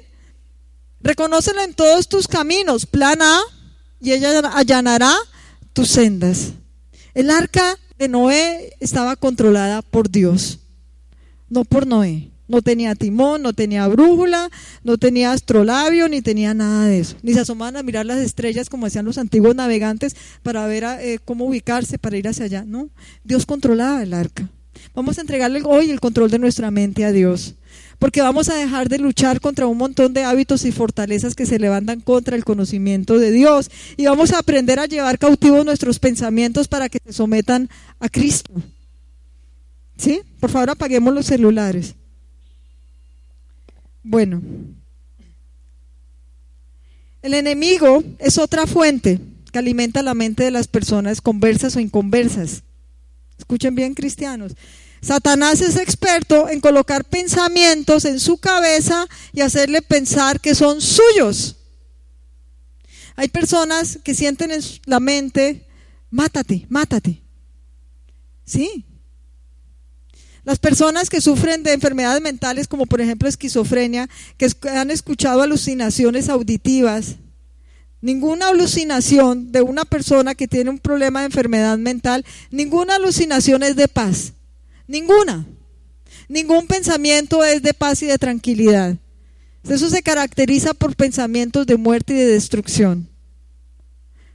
Reconócelo 1.01 1.63
en 1.63 1.75
todos 1.75 2.09
tus 2.09 2.29
caminos, 2.29 2.87
plan 2.87 3.21
A, 3.21 3.41
y 4.03 4.13
ella 4.13 4.41
allanará 4.53 5.15
tus 5.73 5.89
sendas. 5.89 6.53
El 7.15 7.31
arca 7.31 7.79
que 7.97 8.09
Noé 8.09 8.75
estaba 8.81 9.17
controlada 9.17 9.81
por 9.81 10.11
Dios, 10.11 10.59
no 11.49 11.65
por 11.65 11.87
Noé. 11.87 12.29
No 12.49 12.61
tenía 12.61 12.95
timón, 12.95 13.41
no 13.41 13.55
tenía 13.55 13.87
brújula, 13.89 14.51
no 14.83 14.99
tenía 14.99 15.33
astrolabio, 15.33 16.09
ni 16.09 16.21
tenía 16.21 16.53
nada 16.53 16.85
de 16.85 16.99
eso. 16.99 17.17
Ni 17.23 17.33
se 17.33 17.41
asomaban 17.41 17.77
a 17.77 17.83
mirar 17.83 18.05
las 18.05 18.19
estrellas 18.19 18.69
como 18.69 18.85
hacían 18.85 19.07
los 19.07 19.17
antiguos 19.17 19.55
navegantes 19.55 20.17
para 20.43 20.67
ver 20.67 20.85
eh, 21.01 21.19
cómo 21.25 21.47
ubicarse, 21.47 21.99
para 21.99 22.19
ir 22.19 22.29
hacia 22.29 22.45
allá. 22.45 22.65
No, 22.67 22.91
Dios 23.25 23.47
controlaba 23.47 24.03
el 24.03 24.13
arca. 24.13 24.51
Vamos 24.95 25.17
a 25.17 25.23
entregarle 25.23 25.63
hoy 25.65 25.91
el 25.91 26.01
control 26.01 26.31
de 26.31 26.41
nuestra 26.41 26.71
mente 26.71 27.07
a 27.07 27.13
Dios. 27.13 27.55
Porque 28.03 28.21
vamos 28.21 28.49
a 28.49 28.57
dejar 28.57 28.89
de 28.89 28.99
luchar 28.99 29.41
contra 29.41 29.69
un 29.69 29.79
montón 29.79 30.13
de 30.13 30.25
hábitos 30.25 30.65
y 30.65 30.73
fortalezas 30.73 31.37
que 31.37 31.47
se 31.47 31.61
levantan 31.61 32.01
contra 32.01 32.35
el 32.35 32.45
conocimiento 32.45 33.17
de 33.17 33.31
Dios. 33.31 33.71
Y 33.97 34.07
vamos 34.07 34.33
a 34.33 34.41
aprender 34.41 34.81
a 34.81 34.87
llevar 34.87 35.21
cautivos 35.21 35.65
nuestros 35.65 36.01
pensamientos 36.01 36.67
para 36.67 36.89
que 36.89 36.99
se 37.07 37.13
sometan 37.13 37.71
a 38.01 38.09
Cristo. 38.09 38.55
¿Sí? 39.97 40.21
Por 40.41 40.51
favor, 40.51 40.71
apaguemos 40.71 41.15
los 41.15 41.27
celulares. 41.27 41.95
Bueno, 44.03 44.43
el 47.23 47.35
enemigo 47.35 48.03
es 48.19 48.37
otra 48.37 48.67
fuente 48.67 49.21
que 49.53 49.61
alimenta 49.61 50.03
la 50.03 50.15
mente 50.15 50.43
de 50.43 50.51
las 50.51 50.67
personas 50.67 51.21
conversas 51.21 51.77
o 51.77 51.79
inconversas. 51.79 52.65
Escuchen 53.39 53.77
bien, 53.77 53.95
cristianos. 53.95 54.57
Satanás 55.03 55.61
es 55.61 55.77
experto 55.77 56.49
en 56.49 56.61
colocar 56.61 57.05
pensamientos 57.05 58.05
en 58.05 58.21
su 58.21 58.39
cabeza 58.39 59.07
y 59.33 59.41
hacerle 59.41 59.83
pensar 59.83 60.41
que 60.41 60.55
son 60.55 60.81
suyos. 60.81 61.57
Hay 63.17 63.29
personas 63.29 63.99
que 64.05 64.15
sienten 64.15 64.53
en 64.53 64.63
la 64.87 65.01
mente, 65.01 65.67
mátate, 66.11 66.67
mátate. 66.69 67.21
Sí, 68.45 68.87
las 70.45 70.59
personas 70.59 71.09
que 71.09 71.21
sufren 71.21 71.63
de 71.63 71.73
enfermedades 71.73 72.21
mentales, 72.21 72.67
como 72.67 72.87
por 72.87 73.01
ejemplo 73.01 73.29
esquizofrenia, 73.29 74.09
que 74.37 74.49
han 74.69 74.91
escuchado 74.91 75.43
alucinaciones 75.43 76.29
auditivas, 76.29 77.17
ninguna 78.01 78.49
alucinación 78.49 79.53
de 79.53 79.63
una 79.63 79.85
persona 79.85 80.35
que 80.35 80.49
tiene 80.49 80.71
un 80.71 80.81
problema 80.81 81.21
de 81.21 81.27
enfermedad 81.27 81.79
mental, 81.79 82.25
ninguna 82.51 82.97
alucinación 82.97 83.63
es 83.63 83.77
de 83.77 83.87
paz, 83.87 84.33
ninguna. 84.93 85.45
Ningún 86.29 86.67
pensamiento 86.67 87.43
es 87.45 87.63
de 87.63 87.75
paz 87.75 88.03
y 88.03 88.07
de 88.07 88.19
tranquilidad. 88.19 88.97
Eso 89.69 89.89
se 89.89 90.03
caracteriza 90.03 90.75
por 90.75 90.95
pensamientos 90.95 91.67
de 91.67 91.77
muerte 91.77 92.13
y 92.15 92.17
de 92.17 92.27
destrucción. 92.27 93.09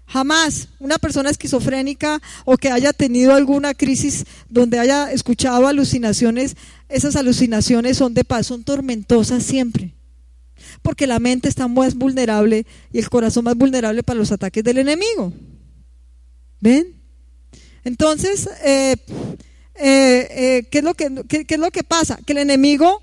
Jamás 0.08 0.70
una 0.80 0.98
persona 0.98 1.30
esquizofrénica 1.30 2.22
o 2.46 2.58
que 2.58 2.72
haya 2.72 2.94
tenido 2.94 3.34
alguna 3.34 3.74
crisis 3.74 4.26
donde 4.50 4.80
haya 4.80 5.12
escuchado 5.12 5.68
alucinaciones, 5.68 6.56
esas 6.88 7.16
alucinaciones 7.18 7.98
son 7.98 8.14
de 8.14 8.24
paz, 8.24 8.48
son 8.48 8.64
tormentosas 8.64 9.44
siempre. 9.44 9.94
Porque 10.82 11.08
la 11.08 11.20
mente 11.20 11.50
está 11.50 11.68
más 11.68 11.94
vulnerable 11.94 12.66
y 12.92 13.00
el 13.00 13.10
corazón 13.10 13.44
más 13.44 13.56
vulnerable 13.56 14.02
para 14.02 14.18
los 14.18 14.32
ataques 14.32 14.64
del 14.64 14.78
enemigo. 14.80 15.34
¿Ven? 16.62 16.96
Entonces, 17.84 18.50
eh, 18.64 18.96
eh, 19.80 20.28
eh, 20.32 20.68
¿qué, 20.70 20.80
es 20.80 20.84
lo 20.84 20.94
que, 20.94 21.24
qué 21.28 21.46
es 21.48 21.60
lo 21.60 21.72
que 21.72 21.84
pasa? 21.84 22.20
Que 22.26 22.34
el 22.34 22.40
enemigo 22.40 23.02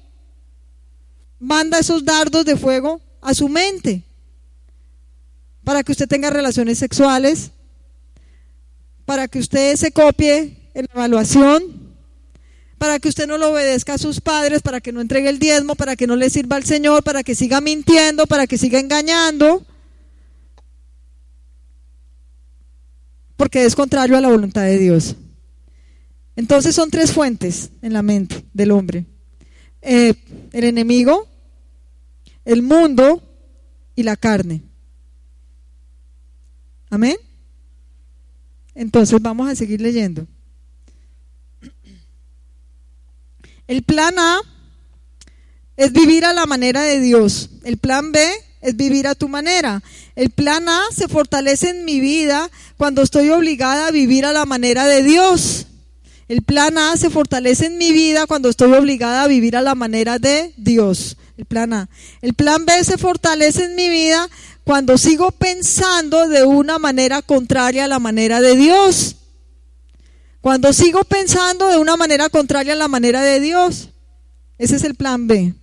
manda 1.38 1.78
esos 1.78 2.04
dardos 2.04 2.44
de 2.44 2.56
fuego 2.56 3.00
a 3.20 3.34
su 3.34 3.48
mente 3.48 4.02
para 5.64 5.82
que 5.82 5.92
usted 5.92 6.06
tenga 6.06 6.30
relaciones 6.30 6.78
sexuales, 6.78 7.50
para 9.06 9.28
que 9.28 9.38
usted 9.38 9.76
se 9.76 9.92
copie 9.92 10.70
en 10.74 10.86
la 10.86 10.94
evaluación, 10.94 11.94
para 12.78 12.98
que 12.98 13.08
usted 13.08 13.26
no 13.26 13.38
lo 13.38 13.50
obedezca 13.50 13.94
a 13.94 13.98
sus 13.98 14.20
padres, 14.20 14.60
para 14.60 14.80
que 14.80 14.92
no 14.92 15.00
entregue 15.00 15.30
el 15.30 15.38
diezmo, 15.38 15.74
para 15.74 15.96
que 15.96 16.06
no 16.06 16.16
le 16.16 16.28
sirva 16.28 16.56
al 16.56 16.64
Señor, 16.64 17.02
para 17.02 17.22
que 17.22 17.34
siga 17.34 17.62
mintiendo, 17.62 18.26
para 18.26 18.46
que 18.46 18.58
siga 18.58 18.78
engañando, 18.78 19.64
porque 23.36 23.64
es 23.64 23.74
contrario 23.74 24.18
a 24.18 24.20
la 24.20 24.28
voluntad 24.28 24.62
de 24.62 24.78
Dios. 24.78 25.16
Entonces 26.36 26.74
son 26.74 26.90
tres 26.90 27.12
fuentes 27.12 27.70
en 27.82 27.92
la 27.92 28.02
mente 28.02 28.44
del 28.52 28.72
hombre. 28.72 29.06
Eh, 29.82 30.14
el 30.52 30.64
enemigo, 30.64 31.28
el 32.44 32.62
mundo 32.62 33.22
y 33.94 34.02
la 34.02 34.16
carne. 34.16 34.62
Amén. 36.90 37.16
Entonces 38.74 39.20
vamos 39.20 39.48
a 39.48 39.54
seguir 39.54 39.80
leyendo. 39.80 40.26
El 43.66 43.82
plan 43.82 44.18
A 44.18 44.40
es 45.76 45.92
vivir 45.92 46.24
a 46.24 46.32
la 46.32 46.46
manera 46.46 46.82
de 46.82 47.00
Dios. 47.00 47.50
El 47.64 47.78
plan 47.78 48.12
B 48.12 48.26
es 48.60 48.76
vivir 48.76 49.06
a 49.06 49.14
tu 49.14 49.28
manera. 49.28 49.82
El 50.16 50.30
plan 50.30 50.68
A 50.68 50.82
se 50.94 51.08
fortalece 51.08 51.70
en 51.70 51.84
mi 51.84 52.00
vida 52.00 52.50
cuando 52.76 53.02
estoy 53.02 53.30
obligada 53.30 53.88
a 53.88 53.90
vivir 53.90 54.24
a 54.26 54.32
la 54.32 54.44
manera 54.44 54.86
de 54.86 55.02
Dios. 55.02 55.66
El 56.28 56.42
plan 56.42 56.78
A 56.78 56.96
se 56.96 57.10
fortalece 57.10 57.66
en 57.66 57.76
mi 57.76 57.92
vida 57.92 58.26
cuando 58.26 58.48
estoy 58.48 58.72
obligada 58.72 59.22
a 59.22 59.28
vivir 59.28 59.56
a 59.56 59.62
la 59.62 59.74
manera 59.74 60.18
de 60.18 60.54
Dios. 60.56 61.16
El 61.36 61.44
plan 61.44 61.72
A. 61.72 61.88
El 62.22 62.34
plan 62.34 62.64
B 62.64 62.84
se 62.84 62.96
fortalece 62.96 63.64
en 63.64 63.74
mi 63.74 63.88
vida 63.88 64.28
cuando 64.64 64.96
sigo 64.96 65.30
pensando 65.32 66.28
de 66.28 66.44
una 66.44 66.78
manera 66.78 67.20
contraria 67.20 67.84
a 67.84 67.88
la 67.88 67.98
manera 67.98 68.40
de 68.40 68.56
Dios. 68.56 69.16
Cuando 70.40 70.72
sigo 70.72 71.04
pensando 71.04 71.68
de 71.68 71.78
una 71.78 71.96
manera 71.96 72.28
contraria 72.28 72.72
a 72.72 72.76
la 72.76 72.88
manera 72.88 73.22
de 73.22 73.40
Dios. 73.40 73.90
Ese 74.56 74.76
es 74.76 74.84
el 74.84 74.94
plan 74.94 75.26
B. 75.26 75.54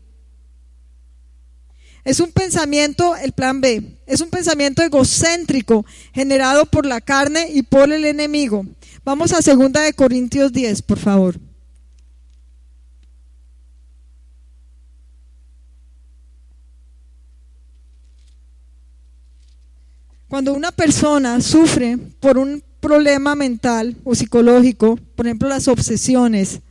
Es 2.03 2.19
un 2.19 2.31
pensamiento, 2.31 3.15
el 3.15 3.31
plan 3.31 3.61
B, 3.61 3.99
es 4.07 4.21
un 4.21 4.29
pensamiento 4.29 4.81
egocéntrico 4.81 5.85
generado 6.13 6.65
por 6.65 6.85
la 6.85 6.99
carne 6.99 7.49
y 7.53 7.61
por 7.61 7.91
el 7.91 8.05
enemigo. 8.05 8.65
Vamos 9.03 9.33
a 9.33 9.41
segunda 9.41 9.81
de 9.81 9.93
Corintios 9.93 10.53
10, 10.53 10.83
por 10.83 10.99
favor. 10.99 11.39
Cuando 20.27 20.53
una 20.53 20.71
persona 20.71 21.41
sufre 21.41 21.97
por 21.97 22.37
un 22.37 22.63
problema 22.79 23.35
mental 23.35 23.97
o 24.03 24.13
psicológico, 24.13 24.97
por 25.15 25.25
ejemplo 25.25 25.49
las 25.49 25.67
obsesiones, 25.67 26.61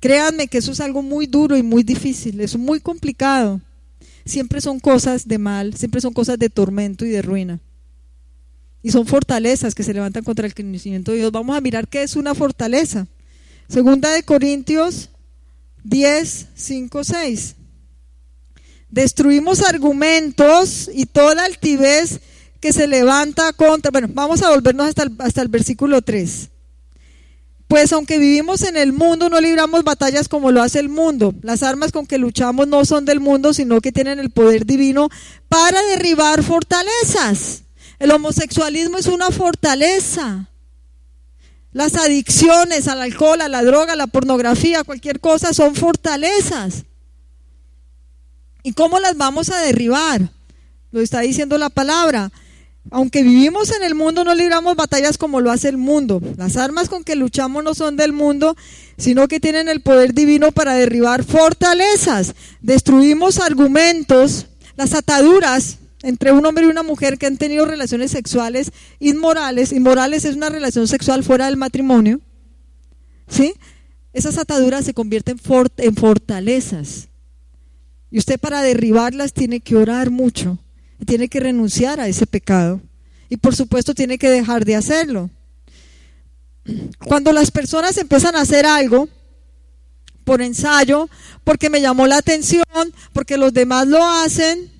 créanme 0.00 0.48
que 0.48 0.58
eso 0.58 0.72
es 0.72 0.80
algo 0.80 1.02
muy 1.02 1.26
duro 1.26 1.56
y 1.56 1.62
muy 1.62 1.82
difícil, 1.82 2.40
es 2.40 2.56
muy 2.56 2.80
complicado. 2.80 3.60
Siempre 4.24 4.60
son 4.60 4.80
cosas 4.80 5.28
de 5.28 5.38
mal, 5.38 5.74
siempre 5.74 6.00
son 6.00 6.12
cosas 6.12 6.38
de 6.38 6.48
tormento 6.48 7.04
y 7.04 7.10
de 7.10 7.22
ruina. 7.22 7.60
Y 8.82 8.90
son 8.90 9.06
fortalezas 9.06 9.74
que 9.74 9.82
se 9.82 9.94
levantan 9.94 10.24
contra 10.24 10.46
el 10.46 10.54
conocimiento 10.54 11.12
de 11.12 11.18
Dios. 11.18 11.32
Vamos 11.32 11.56
a 11.56 11.60
mirar 11.60 11.88
qué 11.88 12.02
es 12.02 12.16
una 12.16 12.34
fortaleza. 12.34 13.06
Segunda 13.68 14.12
de 14.12 14.22
Corintios 14.22 15.10
10, 15.84 16.46
5, 16.54 17.04
6. 17.04 17.54
Destruimos 18.90 19.60
argumentos 19.62 20.90
y 20.92 21.06
toda 21.06 21.44
altivez 21.44 22.20
que 22.60 22.72
se 22.72 22.86
levanta 22.86 23.52
contra... 23.52 23.90
Bueno, 23.90 24.08
vamos 24.12 24.42
a 24.42 24.50
volvernos 24.50 24.88
hasta 24.88 25.04
el, 25.04 25.12
hasta 25.18 25.42
el 25.42 25.48
versículo 25.48 26.02
3. 26.02 26.50
Pues 27.68 27.92
aunque 27.92 28.18
vivimos 28.18 28.62
en 28.62 28.78
el 28.78 28.94
mundo, 28.94 29.28
no 29.28 29.40
libramos 29.40 29.84
batallas 29.84 30.26
como 30.26 30.50
lo 30.50 30.62
hace 30.62 30.78
el 30.78 30.88
mundo. 30.88 31.34
Las 31.42 31.62
armas 31.62 31.92
con 31.92 32.06
que 32.06 32.16
luchamos 32.16 32.66
no 32.66 32.84
son 32.86 33.04
del 33.04 33.20
mundo, 33.20 33.52
sino 33.52 33.82
que 33.82 33.92
tienen 33.92 34.18
el 34.18 34.30
poder 34.30 34.64
divino 34.64 35.10
para 35.50 35.82
derribar 35.82 36.42
fortalezas. 36.42 37.64
El 37.98 38.12
homosexualismo 38.12 38.98
es 38.98 39.06
una 39.06 39.30
fortaleza. 39.30 40.48
Las 41.72 41.96
adicciones 41.96 42.88
al 42.88 43.02
alcohol, 43.02 43.40
a 43.40 43.48
la 43.48 43.62
droga, 43.62 43.92
a 43.92 43.96
la 43.96 44.06
pornografía, 44.06 44.84
cualquier 44.84 45.20
cosa 45.20 45.52
son 45.52 45.74
fortalezas. 45.74 46.84
¿Y 48.62 48.72
cómo 48.72 48.98
las 49.00 49.16
vamos 49.16 49.50
a 49.50 49.60
derribar? 49.60 50.30
Lo 50.90 51.00
está 51.00 51.20
diciendo 51.20 51.58
la 51.58 51.70
palabra. 51.70 52.30
Aunque 52.90 53.22
vivimos 53.22 53.70
en 53.72 53.82
el 53.82 53.94
mundo, 53.94 54.24
no 54.24 54.34
libramos 54.34 54.74
batallas 54.76 55.18
como 55.18 55.40
lo 55.40 55.50
hace 55.50 55.68
el 55.68 55.76
mundo. 55.76 56.22
Las 56.36 56.56
armas 56.56 56.88
con 56.88 57.04
que 57.04 57.16
luchamos 57.16 57.62
no 57.62 57.74
son 57.74 57.96
del 57.96 58.12
mundo, 58.12 58.56
sino 58.96 59.28
que 59.28 59.40
tienen 59.40 59.68
el 59.68 59.82
poder 59.82 60.14
divino 60.14 60.52
para 60.52 60.74
derribar 60.74 61.24
fortalezas. 61.24 62.34
Destruimos 62.62 63.38
argumentos, 63.40 64.46
las 64.76 64.94
ataduras 64.94 65.78
entre 66.02 66.32
un 66.32 66.44
hombre 66.46 66.64
y 66.64 66.68
una 66.68 66.82
mujer 66.82 67.18
que 67.18 67.26
han 67.26 67.36
tenido 67.36 67.64
relaciones 67.64 68.10
sexuales 68.10 68.72
inmorales. 68.98 69.72
Inmorales 69.72 70.24
es 70.24 70.36
una 70.36 70.48
relación 70.48 70.88
sexual 70.88 71.24
fuera 71.24 71.46
del 71.46 71.56
matrimonio. 71.56 72.20
¿Sí? 73.28 73.54
Esas 74.12 74.38
ataduras 74.38 74.84
se 74.84 74.94
convierten 74.94 75.38
en 75.76 75.94
fortalezas. 75.94 77.08
Y 78.10 78.18
usted 78.18 78.38
para 78.40 78.62
derribarlas 78.62 79.32
tiene 79.32 79.60
que 79.60 79.76
orar 79.76 80.10
mucho 80.10 80.58
tiene 81.04 81.28
que 81.28 81.40
renunciar 81.40 82.00
a 82.00 82.08
ese 82.08 82.26
pecado. 82.26 82.80
Y 83.28 83.36
por 83.36 83.54
supuesto 83.54 83.94
tiene 83.94 84.18
que 84.18 84.30
dejar 84.30 84.64
de 84.64 84.76
hacerlo. 84.76 85.30
cuando 87.06 87.32
las 87.32 87.50
personas 87.50 87.96
empiezan 87.96 88.36
a 88.36 88.42
hacer 88.42 88.66
algo 88.66 89.08
por 90.24 90.42
ensayo, 90.42 91.08
porque 91.42 91.70
me 91.70 91.80
llamó 91.80 92.06
la 92.06 92.18
atención, 92.18 92.62
porque 93.14 93.38
los 93.38 93.54
demás 93.54 93.86
lo 93.86 94.04
hacen 94.04 94.70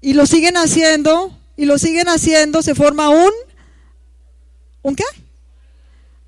y 0.00 0.14
lo 0.14 0.26
siguen 0.26 0.56
haciendo 0.56 1.36
y 1.56 1.66
lo 1.66 1.78
siguen 1.78 2.08
haciendo, 2.08 2.62
se 2.62 2.74
forma 2.74 3.10
un 3.10 3.30
¿un 4.82 4.96
qué? 4.96 5.04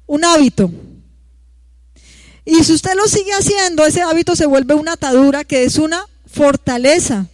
Un 0.06 0.24
hábito. 0.24 0.70
Y 2.44 2.64
si 2.64 2.72
usted 2.72 2.94
lo 2.94 3.06
sigue 3.06 3.32
haciendo, 3.32 3.86
ese 3.86 4.02
hábito 4.02 4.34
se 4.36 4.46
vuelve 4.46 4.74
una 4.74 4.92
atadura 4.92 5.44
que 5.44 5.64
es 5.64 5.78
una 5.78 6.06
fortaleza 6.26 7.26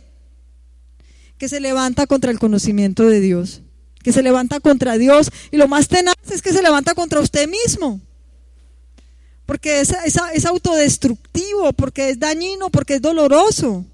que 1.39 1.49
se 1.49 1.61
levanta 1.61 2.07
contra 2.07 2.31
el 2.31 2.39
conocimiento 2.39 3.09
de 3.09 3.21
Dios, 3.21 3.63
que 4.03 4.13
se 4.13 4.23
levanta 4.23 4.61
contra 4.61 4.99
Dios. 4.99 5.31
Y 5.51 5.57
lo 5.57 5.69
más 5.69 5.89
tenaz 5.89 6.17
es 6.31 6.43
que 6.43 6.53
se 6.53 6.63
levanta 6.63 6.95
contra 6.95 7.21
usted 7.21 7.49
mismo. 7.49 8.01
Porque 9.47 9.81
es, 9.81 9.95
es 10.35 10.45
autodestructivo, 10.45 11.73
porque 11.73 12.11
es 12.11 12.19
dañino, 12.19 12.69
porque 12.69 12.97
es 12.97 13.03
doloroso. 13.03 13.87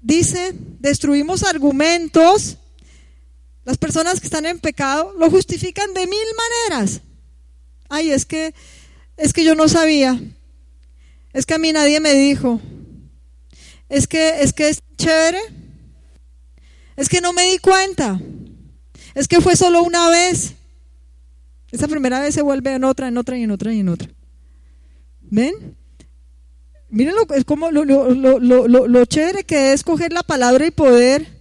Dice, 0.00 0.54
destruimos 0.78 1.42
argumentos. 1.42 2.56
Las 3.64 3.76
personas 3.76 4.20
que 4.20 4.26
están 4.26 4.46
en 4.46 4.58
pecado 4.58 5.12
lo 5.18 5.30
justifican 5.30 5.92
de 5.94 6.06
mil 6.06 6.18
maneras. 6.68 7.02
Ay, 7.88 8.10
es 8.10 8.24
que 8.24 8.54
es 9.16 9.32
que 9.32 9.44
yo 9.44 9.54
no 9.54 9.68
sabía. 9.68 10.20
Es 11.32 11.44
que 11.46 11.54
a 11.54 11.58
mí 11.58 11.72
nadie 11.72 12.00
me 12.00 12.14
dijo. 12.14 12.60
Es 13.88 14.06
que 14.06 14.42
es 14.42 14.52
que 14.52 14.68
es 14.68 14.82
chévere. 14.96 15.40
Es 16.96 17.08
que 17.08 17.20
no 17.20 17.32
me 17.32 17.50
di 17.50 17.58
cuenta. 17.58 18.20
Es 19.14 19.28
que 19.28 19.40
fue 19.40 19.56
solo 19.56 19.82
una 19.82 20.08
vez. 20.08 20.54
Esa 21.70 21.88
primera 21.88 22.20
vez 22.20 22.34
se 22.34 22.42
vuelve 22.42 22.74
en 22.74 22.84
otra, 22.84 23.08
en 23.08 23.18
otra 23.18 23.36
y 23.38 23.42
en 23.42 23.50
otra 23.50 23.72
y 23.72 23.80
en 23.80 23.88
otra. 23.88 24.08
¿Ven? 25.20 25.76
Miren 26.90 27.14
lo, 27.14 27.34
es 27.34 27.44
como 27.44 27.70
lo, 27.70 27.84
lo, 27.84 29.04
chévere 29.04 29.44
que 29.44 29.72
es 29.72 29.84
coger 29.84 30.12
la 30.12 30.22
palabra 30.22 30.66
y 30.66 30.70
poder 30.72 31.40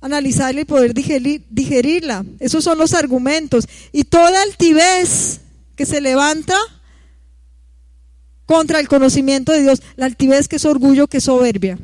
analizarla 0.00 0.60
y 0.60 0.64
poder 0.64 0.92
digerirla. 0.92 2.24
Esos 2.40 2.62
son 2.62 2.78
los 2.78 2.92
argumentos. 2.92 3.66
Y 3.92 4.04
toda 4.04 4.42
altivez 4.42 5.40
que 5.76 5.86
se 5.86 6.00
levanta 6.00 6.56
contra 8.44 8.78
el 8.78 8.88
conocimiento 8.88 9.52
de 9.52 9.62
Dios. 9.62 9.82
La 9.96 10.06
altivez 10.06 10.46
que 10.46 10.56
es 10.56 10.64
orgullo, 10.64 11.06
que 11.06 11.18
es 11.18 11.24
soberbia. 11.24 11.78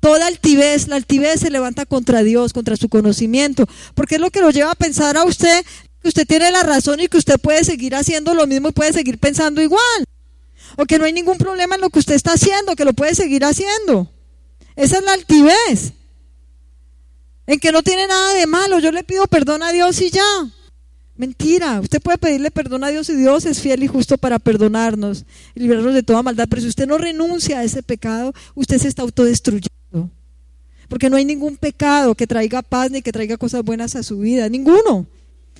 Toda 0.00 0.26
altivez, 0.26 0.86
la 0.86 0.96
altivez 0.96 1.40
se 1.40 1.50
levanta 1.50 1.84
contra 1.84 2.22
Dios, 2.22 2.52
contra 2.52 2.76
su 2.76 2.88
conocimiento, 2.88 3.66
porque 3.94 4.14
es 4.14 4.20
lo 4.20 4.30
que 4.30 4.40
lo 4.40 4.50
lleva 4.50 4.70
a 4.70 4.76
pensar 4.76 5.16
a 5.16 5.24
usted 5.24 5.64
que 6.00 6.08
usted 6.08 6.26
tiene 6.26 6.52
la 6.52 6.62
razón 6.62 7.00
y 7.00 7.08
que 7.08 7.16
usted 7.16 7.40
puede 7.40 7.64
seguir 7.64 7.96
haciendo 7.96 8.32
lo 8.34 8.46
mismo 8.46 8.68
y 8.68 8.72
puede 8.72 8.92
seguir 8.92 9.18
pensando 9.18 9.60
igual. 9.60 10.04
O 10.76 10.84
que 10.84 10.98
no 10.98 11.04
hay 11.04 11.12
ningún 11.12 11.38
problema 11.38 11.74
en 11.74 11.80
lo 11.80 11.90
que 11.90 11.98
usted 11.98 12.14
está 12.14 12.32
haciendo, 12.32 12.76
que 12.76 12.84
lo 12.84 12.92
puede 12.92 13.14
seguir 13.14 13.44
haciendo. 13.44 14.10
Esa 14.76 14.98
es 14.98 15.04
la 15.04 15.12
altivez. 15.12 15.92
En 17.46 17.58
que 17.58 17.72
no 17.72 17.82
tiene 17.82 18.06
nada 18.06 18.34
de 18.34 18.46
malo. 18.46 18.78
Yo 18.78 18.92
le 18.92 19.04
pido 19.04 19.26
perdón 19.26 19.62
a 19.62 19.72
Dios 19.72 20.00
y 20.00 20.10
ya. 20.10 20.22
Mentira, 21.18 21.80
usted 21.80 22.00
puede 22.00 22.16
pedirle 22.16 22.52
perdón 22.52 22.84
a 22.84 22.90
Dios 22.90 23.08
y 23.08 23.16
Dios 23.16 23.44
es 23.44 23.60
fiel 23.60 23.82
y 23.82 23.88
justo 23.88 24.16
para 24.18 24.38
perdonarnos 24.38 25.24
y 25.52 25.60
librarnos 25.60 25.92
de 25.92 26.04
toda 26.04 26.22
maldad, 26.22 26.46
pero 26.48 26.62
si 26.62 26.68
usted 26.68 26.86
no 26.86 26.96
renuncia 26.96 27.58
a 27.58 27.64
ese 27.64 27.82
pecado, 27.82 28.32
usted 28.54 28.78
se 28.78 28.86
está 28.86 29.02
autodestruyendo. 29.02 29.68
Porque 30.88 31.10
no 31.10 31.16
hay 31.16 31.24
ningún 31.24 31.56
pecado 31.56 32.14
que 32.14 32.28
traiga 32.28 32.62
paz 32.62 32.92
ni 32.92 33.02
que 33.02 33.10
traiga 33.10 33.36
cosas 33.36 33.64
buenas 33.64 33.96
a 33.96 34.04
su 34.04 34.18
vida, 34.18 34.48
ninguno. 34.48 35.08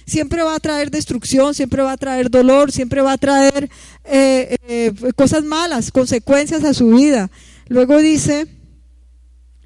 Siempre 0.09 0.43
va 0.43 0.55
a 0.55 0.59
traer 0.59 0.91
destrucción, 0.91 1.55
siempre 1.55 1.83
va 1.83 1.93
a 1.93 1.97
traer 1.99 2.31
dolor, 2.31 2.73
siempre 2.73 3.03
va 3.03 3.13
a 3.13 3.19
traer 3.19 3.69
eh, 4.05 4.57
eh, 4.67 4.93
cosas 5.15 5.45
malas, 5.45 5.93
consecuencias 5.93 6.65
a 6.65 6.73
su 6.73 6.89
vida. 6.89 7.31
Luego 7.69 7.99
dice, 7.99 8.47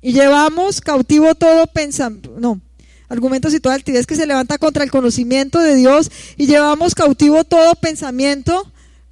y 0.01 0.13
llevamos 0.13 0.81
cautivo 0.81 1.37
todo 1.37 1.69
pensamiento, 1.69 2.35
no, 2.41 2.61
argumentos 3.09 3.55
y 3.55 3.61
toda 3.61 3.77
altivez 3.77 4.05
que 4.05 4.17
se 4.17 4.27
levanta 4.27 4.59
contra 4.59 4.83
el 4.83 4.91
conocimiento 4.91 5.61
de 5.61 5.77
Dios 5.77 6.11
y 6.37 6.47
llevamos 6.47 6.97
cautivo 6.97 7.45
todo 7.45 7.77
pensamiento 7.77 8.69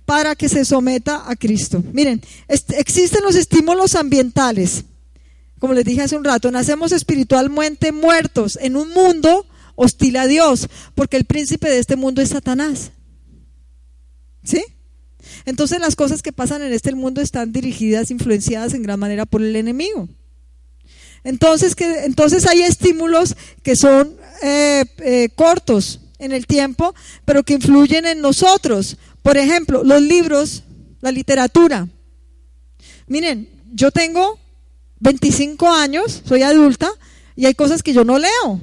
para 0.06 0.34
que 0.34 0.48
se 0.48 0.64
someta 0.64 1.30
a 1.30 1.36
Cristo. 1.36 1.84
Miren, 1.92 2.20
existen 2.48 3.22
los 3.22 3.36
estímulos 3.36 3.94
ambientales. 3.94 4.84
Como 5.60 5.74
les 5.74 5.84
dije 5.84 6.02
hace 6.02 6.16
un 6.16 6.24
rato, 6.24 6.50
nacemos 6.50 6.90
espiritualmente 6.90 7.92
muertos 7.92 8.58
en 8.60 8.74
un 8.74 8.88
mundo 8.90 9.46
hostil 9.82 10.18
a 10.18 10.26
Dios, 10.26 10.68
porque 10.94 11.16
el 11.16 11.24
príncipe 11.24 11.70
de 11.70 11.78
este 11.78 11.96
mundo 11.96 12.20
es 12.20 12.28
Satanás. 12.28 12.90
¿Sí? 14.44 14.62
Entonces 15.46 15.80
las 15.80 15.96
cosas 15.96 16.20
que 16.20 16.32
pasan 16.32 16.60
en 16.60 16.74
este 16.74 16.94
mundo 16.94 17.22
están 17.22 17.50
dirigidas, 17.50 18.10
influenciadas 18.10 18.74
en 18.74 18.82
gran 18.82 19.00
manera 19.00 19.24
por 19.24 19.40
el 19.40 19.56
enemigo. 19.56 20.06
Entonces, 21.24 21.74
que, 21.74 22.04
entonces 22.04 22.46
hay 22.46 22.60
estímulos 22.60 23.34
que 23.62 23.74
son 23.74 24.16
eh, 24.42 24.84
eh, 24.98 25.30
cortos 25.34 26.00
en 26.18 26.32
el 26.32 26.46
tiempo, 26.46 26.94
pero 27.24 27.42
que 27.42 27.54
influyen 27.54 28.04
en 28.04 28.20
nosotros. 28.20 28.98
Por 29.22 29.38
ejemplo, 29.38 29.82
los 29.82 30.02
libros, 30.02 30.62
la 31.00 31.10
literatura. 31.10 31.88
Miren, 33.06 33.48
yo 33.72 33.90
tengo 33.90 34.38
25 34.98 35.68
años, 35.72 36.22
soy 36.26 36.42
adulta, 36.42 36.90
y 37.34 37.46
hay 37.46 37.54
cosas 37.54 37.82
que 37.82 37.94
yo 37.94 38.04
no 38.04 38.18
leo. 38.18 38.60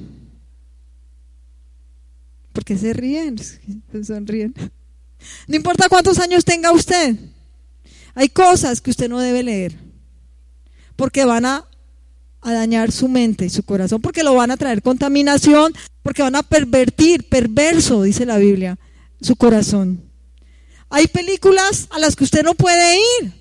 ¿Por 2.58 2.65
qué 2.65 2.76
se 2.76 2.91
ríen? 2.91 3.36
Sonríen. 4.04 4.52
No 5.48 5.56
importa 5.56 5.89
cuántos 5.89 6.17
años 6.17 6.43
tenga 6.43 6.72
usted, 6.72 7.15
hay 8.15 8.30
cosas 8.30 8.82
que 8.82 8.89
usted 8.89 9.08
no 9.08 9.20
debe 9.20 9.43
leer, 9.43 9.76
porque 10.96 11.24
van 11.24 11.46
a 11.46 11.67
dañar 12.41 12.91
su 12.91 13.10
mente 13.10 13.46
y 13.46 13.52
su 13.52 13.62
corazón, 13.62 14.02
porque 14.02 14.24
lo 14.24 14.34
van 14.34 14.50
a 14.50 14.58
traer 14.58 14.82
contaminación, 14.82 15.72
porque 16.02 16.24
van 16.24 16.36
a 16.36 16.41
pervertir, 16.41 17.30
perverso, 17.30 18.02
dice 18.02 18.26
la 18.26 18.39
Biblia, 18.39 18.80
su 19.22 19.36
corazón. 19.36 20.02
Hay 20.89 21.06
películas 21.06 21.86
a 21.91 22.00
las 22.00 22.15
que 22.15 22.24
usted 22.24 22.41
no 22.41 22.56
puede 22.56 22.98
ir. 23.22 23.34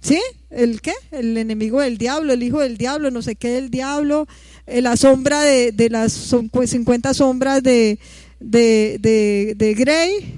¿Sí? 0.00 0.22
¿El 0.48 0.80
qué? 0.80 0.94
El 1.10 1.36
enemigo 1.36 1.82
del 1.82 1.98
diablo, 1.98 2.32
el 2.32 2.42
hijo 2.42 2.60
del 2.60 2.78
diablo, 2.78 3.10
no 3.10 3.20
sé 3.20 3.36
qué 3.36 3.50
del 3.50 3.70
diablo, 3.70 4.26
la 4.66 4.96
sombra 4.96 5.40
de, 5.40 5.72
de 5.72 5.90
las 5.90 6.12
50 6.12 7.14
sombras 7.14 7.62
de, 7.62 7.98
de, 8.40 9.54
de, 9.56 9.74
Grey. 9.74 10.34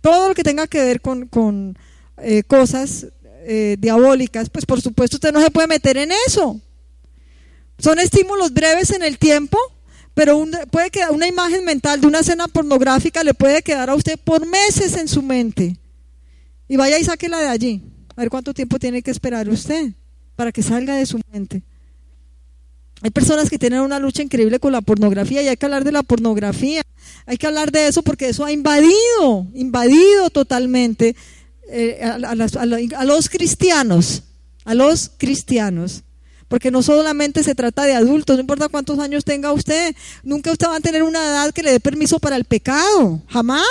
Todo 0.00 0.28
lo 0.28 0.34
que 0.34 0.42
tenga 0.42 0.66
que 0.66 0.82
ver 0.82 1.00
con, 1.00 1.28
con 1.28 1.78
eh, 2.18 2.42
cosas 2.42 3.06
eh, 3.46 3.76
diabólicas, 3.78 4.50
pues 4.50 4.66
por 4.66 4.80
supuesto 4.80 5.16
usted 5.16 5.32
no 5.32 5.40
se 5.40 5.50
puede 5.50 5.68
meter 5.68 5.96
en 5.96 6.10
eso. 6.26 6.60
Son 7.78 7.98
estímulos 7.98 8.52
breves 8.52 8.90
en 8.90 9.02
el 9.02 9.18
tiempo, 9.18 9.58
pero 10.14 10.44
puede 10.70 10.90
quedar 10.90 11.12
una 11.12 11.28
imagen 11.28 11.64
mental 11.64 12.00
de 12.00 12.06
una 12.06 12.20
escena 12.20 12.48
pornográfica 12.48 13.22
le 13.22 13.34
puede 13.34 13.62
quedar 13.62 13.90
a 13.90 13.94
usted 13.94 14.18
por 14.18 14.46
meses 14.46 14.96
en 14.96 15.08
su 15.08 15.22
mente. 15.22 15.76
Y 16.68 16.76
vaya 16.76 16.98
y 16.98 17.04
sáquela 17.04 17.38
de 17.38 17.48
allí. 17.48 17.82
A 18.16 18.22
ver 18.22 18.30
cuánto 18.30 18.54
tiempo 18.54 18.78
tiene 18.78 19.02
que 19.02 19.10
esperar 19.10 19.48
usted 19.48 19.92
para 20.34 20.52
que 20.52 20.62
salga 20.62 20.96
de 20.96 21.06
su 21.06 21.20
mente. 21.30 21.62
Hay 23.02 23.10
personas 23.10 23.50
que 23.50 23.58
tienen 23.58 23.80
una 23.80 23.98
lucha 23.98 24.22
increíble 24.22 24.58
con 24.58 24.72
la 24.72 24.80
pornografía 24.80 25.42
y 25.42 25.48
hay 25.48 25.56
que 25.56 25.66
hablar 25.66 25.84
de 25.84 25.92
la 25.92 26.02
pornografía. 26.02 26.82
Hay 27.26 27.36
que 27.36 27.46
hablar 27.46 27.70
de 27.70 27.88
eso 27.88 28.02
porque 28.02 28.28
eso 28.28 28.44
ha 28.44 28.52
invadido, 28.52 29.46
invadido 29.54 30.30
totalmente 30.30 31.14
eh, 31.68 32.00
a, 32.02 33.04
los 33.04 33.28
cristianos, 33.28 34.22
a 34.64 34.74
los 34.74 35.10
cristianos. 35.18 36.02
Porque 36.48 36.70
no 36.70 36.82
solamente 36.82 37.42
se 37.42 37.56
trata 37.56 37.84
de 37.84 37.94
adultos, 37.94 38.36
no 38.36 38.40
importa 38.40 38.68
cuántos 38.68 38.98
años 39.00 39.24
tenga 39.24 39.52
usted, 39.52 39.94
nunca 40.22 40.52
usted 40.52 40.68
va 40.68 40.76
a 40.76 40.80
tener 40.80 41.02
una 41.02 41.24
edad 41.24 41.52
que 41.52 41.62
le 41.62 41.72
dé 41.72 41.80
permiso 41.80 42.20
para 42.20 42.36
el 42.36 42.44
pecado, 42.44 43.20
jamás. 43.28 43.66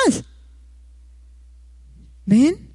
¿Ven? 2.25 2.69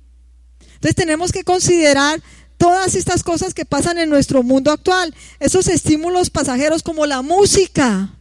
Entonces 0.74 0.96
tenemos 0.96 1.30
que 1.30 1.44
considerar 1.44 2.22
todas 2.60 2.94
estas 2.94 3.22
cosas 3.22 3.54
que 3.54 3.64
pasan 3.64 3.96
en 3.96 4.10
nuestro 4.10 4.42
mundo 4.42 4.70
actual, 4.70 5.14
esos 5.38 5.66
estímulos 5.66 6.28
pasajeros 6.28 6.82
como 6.82 7.06
la 7.06 7.22
música. 7.22 8.14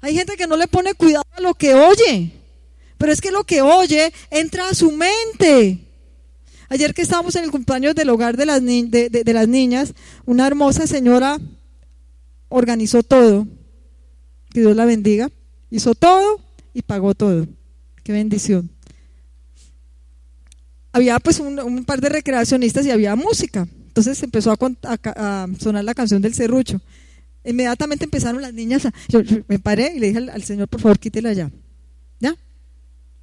Hay 0.00 0.14
gente 0.14 0.36
que 0.36 0.46
no 0.46 0.56
le 0.56 0.68
pone 0.68 0.94
cuidado 0.94 1.24
a 1.32 1.40
lo 1.40 1.54
que 1.54 1.74
oye. 1.74 2.30
Pero 2.98 3.12
es 3.12 3.20
que 3.20 3.32
lo 3.32 3.42
que 3.42 3.62
oye 3.62 4.12
entra 4.30 4.68
a 4.68 4.74
su 4.74 4.92
mente. 4.92 5.88
Ayer 6.68 6.94
que 6.94 7.02
estábamos 7.02 7.34
en 7.34 7.42
el 7.42 7.50
cumpleaños 7.50 7.96
del 7.96 8.10
hogar 8.10 8.36
de 8.36 8.46
las, 8.46 8.64
de, 8.64 9.32
las 9.34 9.48
niñas, 9.48 9.92
una 10.24 10.46
hermosa 10.46 10.86
señora 10.86 11.40
organizó 12.48 13.02
todo. 13.02 13.48
Que 14.50 14.60
Dios 14.60 14.76
la 14.76 14.84
bendiga. 14.84 15.32
Hizo 15.68 15.96
todo 15.96 16.40
y 16.72 16.82
pagó 16.82 17.14
todo. 17.14 17.48
Qué 18.04 18.12
bendición. 18.12 18.70
Había 20.92 21.18
pues 21.20 21.40
un, 21.40 21.84
par 21.84 22.00
de 22.00 22.08
recreacionistas 22.10 22.84
y 22.86 22.90
había 22.90 23.16
música. 23.16 23.66
Entonces 23.88 24.22
empezó 24.22 24.52
a, 24.52 24.58
a, 24.82 25.46
sonar 25.58 25.84
la 25.84 25.94
canción 25.94 26.20
del 26.22 26.34
serrucho. 26.34 26.80
Inmediatamente 27.44 28.04
empezaron 28.04 28.40
las 28.42 28.52
niñas, 28.54 28.86
a, 28.86 28.92
yo, 29.08 29.20
yo 29.20 29.38
me 29.48 29.58
paré 29.58 29.94
y 29.96 29.98
le 29.98 30.06
dije 30.08 30.18
al, 30.18 30.28
al 30.28 30.42
Señor, 30.44 30.68
por 30.68 30.80
favor, 30.80 30.98
quítela 30.98 31.32
ya. 31.32 31.50
¿Ya? 32.20 32.36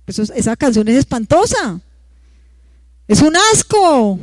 Eso 0.08 0.24
es- 0.24 0.32
esa 0.36 0.56
canción 0.56 0.88
es 0.88 0.96
espantosa. 0.98 1.80
Es 3.08 3.22
un 3.22 3.36
asco. 3.54 4.20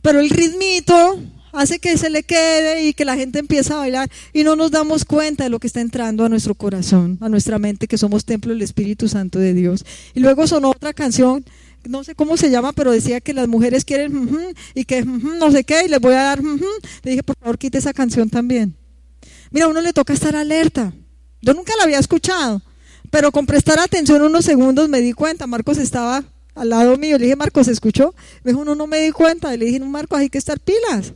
Pero 0.00 0.20
el 0.20 0.30
ritmito 0.30 1.20
hace 1.52 1.78
que 1.78 1.96
se 1.98 2.10
le 2.10 2.22
quede 2.22 2.84
y 2.86 2.94
que 2.94 3.04
la 3.04 3.14
gente 3.14 3.38
empiece 3.38 3.72
a 3.72 3.76
bailar 3.76 4.10
y 4.32 4.42
no 4.42 4.56
nos 4.56 4.70
damos 4.70 5.04
cuenta 5.04 5.44
de 5.44 5.50
lo 5.50 5.60
que 5.60 5.66
está 5.66 5.80
entrando 5.80 6.24
a 6.24 6.28
nuestro 6.28 6.54
corazón, 6.54 7.18
a 7.20 7.28
nuestra 7.28 7.58
mente, 7.58 7.86
que 7.86 7.98
somos 7.98 8.24
templo 8.24 8.52
del 8.52 8.62
Espíritu 8.62 9.08
Santo 9.08 9.38
de 9.38 9.52
Dios. 9.54 9.84
Y 10.14 10.20
luego 10.20 10.46
sonó 10.46 10.70
otra 10.70 10.92
canción, 10.92 11.44
no 11.88 12.04
sé 12.04 12.14
cómo 12.14 12.36
se 12.36 12.50
llama, 12.50 12.72
pero 12.72 12.92
decía 12.92 13.20
que 13.20 13.34
las 13.34 13.48
mujeres 13.48 13.84
quieren 13.84 14.28
y 14.74 14.84
que 14.84 15.04
no 15.04 15.50
sé 15.50 15.64
qué 15.64 15.84
y 15.84 15.88
les 15.88 16.00
voy 16.00 16.14
a 16.14 16.22
dar. 16.22 16.42
Le 16.42 17.10
dije, 17.10 17.22
por 17.22 17.36
favor, 17.36 17.58
quite 17.58 17.78
esa 17.78 17.92
canción 17.92 18.30
también. 18.30 18.74
Mira, 19.50 19.66
a 19.66 19.68
uno 19.68 19.80
le 19.80 19.92
toca 19.92 20.12
estar 20.12 20.34
alerta. 20.34 20.92
Yo 21.40 21.54
nunca 21.54 21.72
la 21.76 21.84
había 21.84 21.98
escuchado, 21.98 22.62
pero 23.10 23.32
con 23.32 23.46
prestar 23.46 23.78
atención 23.80 24.22
unos 24.22 24.44
segundos 24.44 24.88
me 24.88 25.00
di 25.00 25.12
cuenta. 25.12 25.46
Marcos 25.46 25.78
estaba 25.78 26.24
al 26.54 26.68
lado 26.68 26.96
mío. 26.96 27.18
Le 27.18 27.24
dije, 27.24 27.36
Marcos, 27.36 27.68
¿escuchó? 27.68 28.14
Me 28.44 28.52
dijo, 28.52 28.64
no, 28.64 28.74
no 28.74 28.86
me 28.86 28.98
di 29.00 29.10
cuenta. 29.10 29.54
Le 29.56 29.66
dije, 29.66 29.78
no, 29.78 29.86
Marcos, 29.86 30.18
hay 30.18 30.30
que 30.30 30.38
estar 30.38 30.58
pilas. 30.60 31.12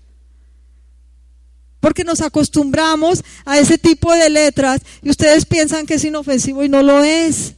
Porque 1.80 2.04
nos 2.04 2.20
acostumbramos 2.20 3.22
a 3.44 3.58
ese 3.58 3.78
tipo 3.78 4.12
de 4.12 4.28
letras 4.28 4.80
y 5.02 5.10
ustedes 5.10 5.46
piensan 5.46 5.86
que 5.86 5.94
es 5.94 6.04
inofensivo 6.04 6.64
y 6.64 6.68
no 6.68 6.82
lo 6.82 7.04
es. 7.04 7.54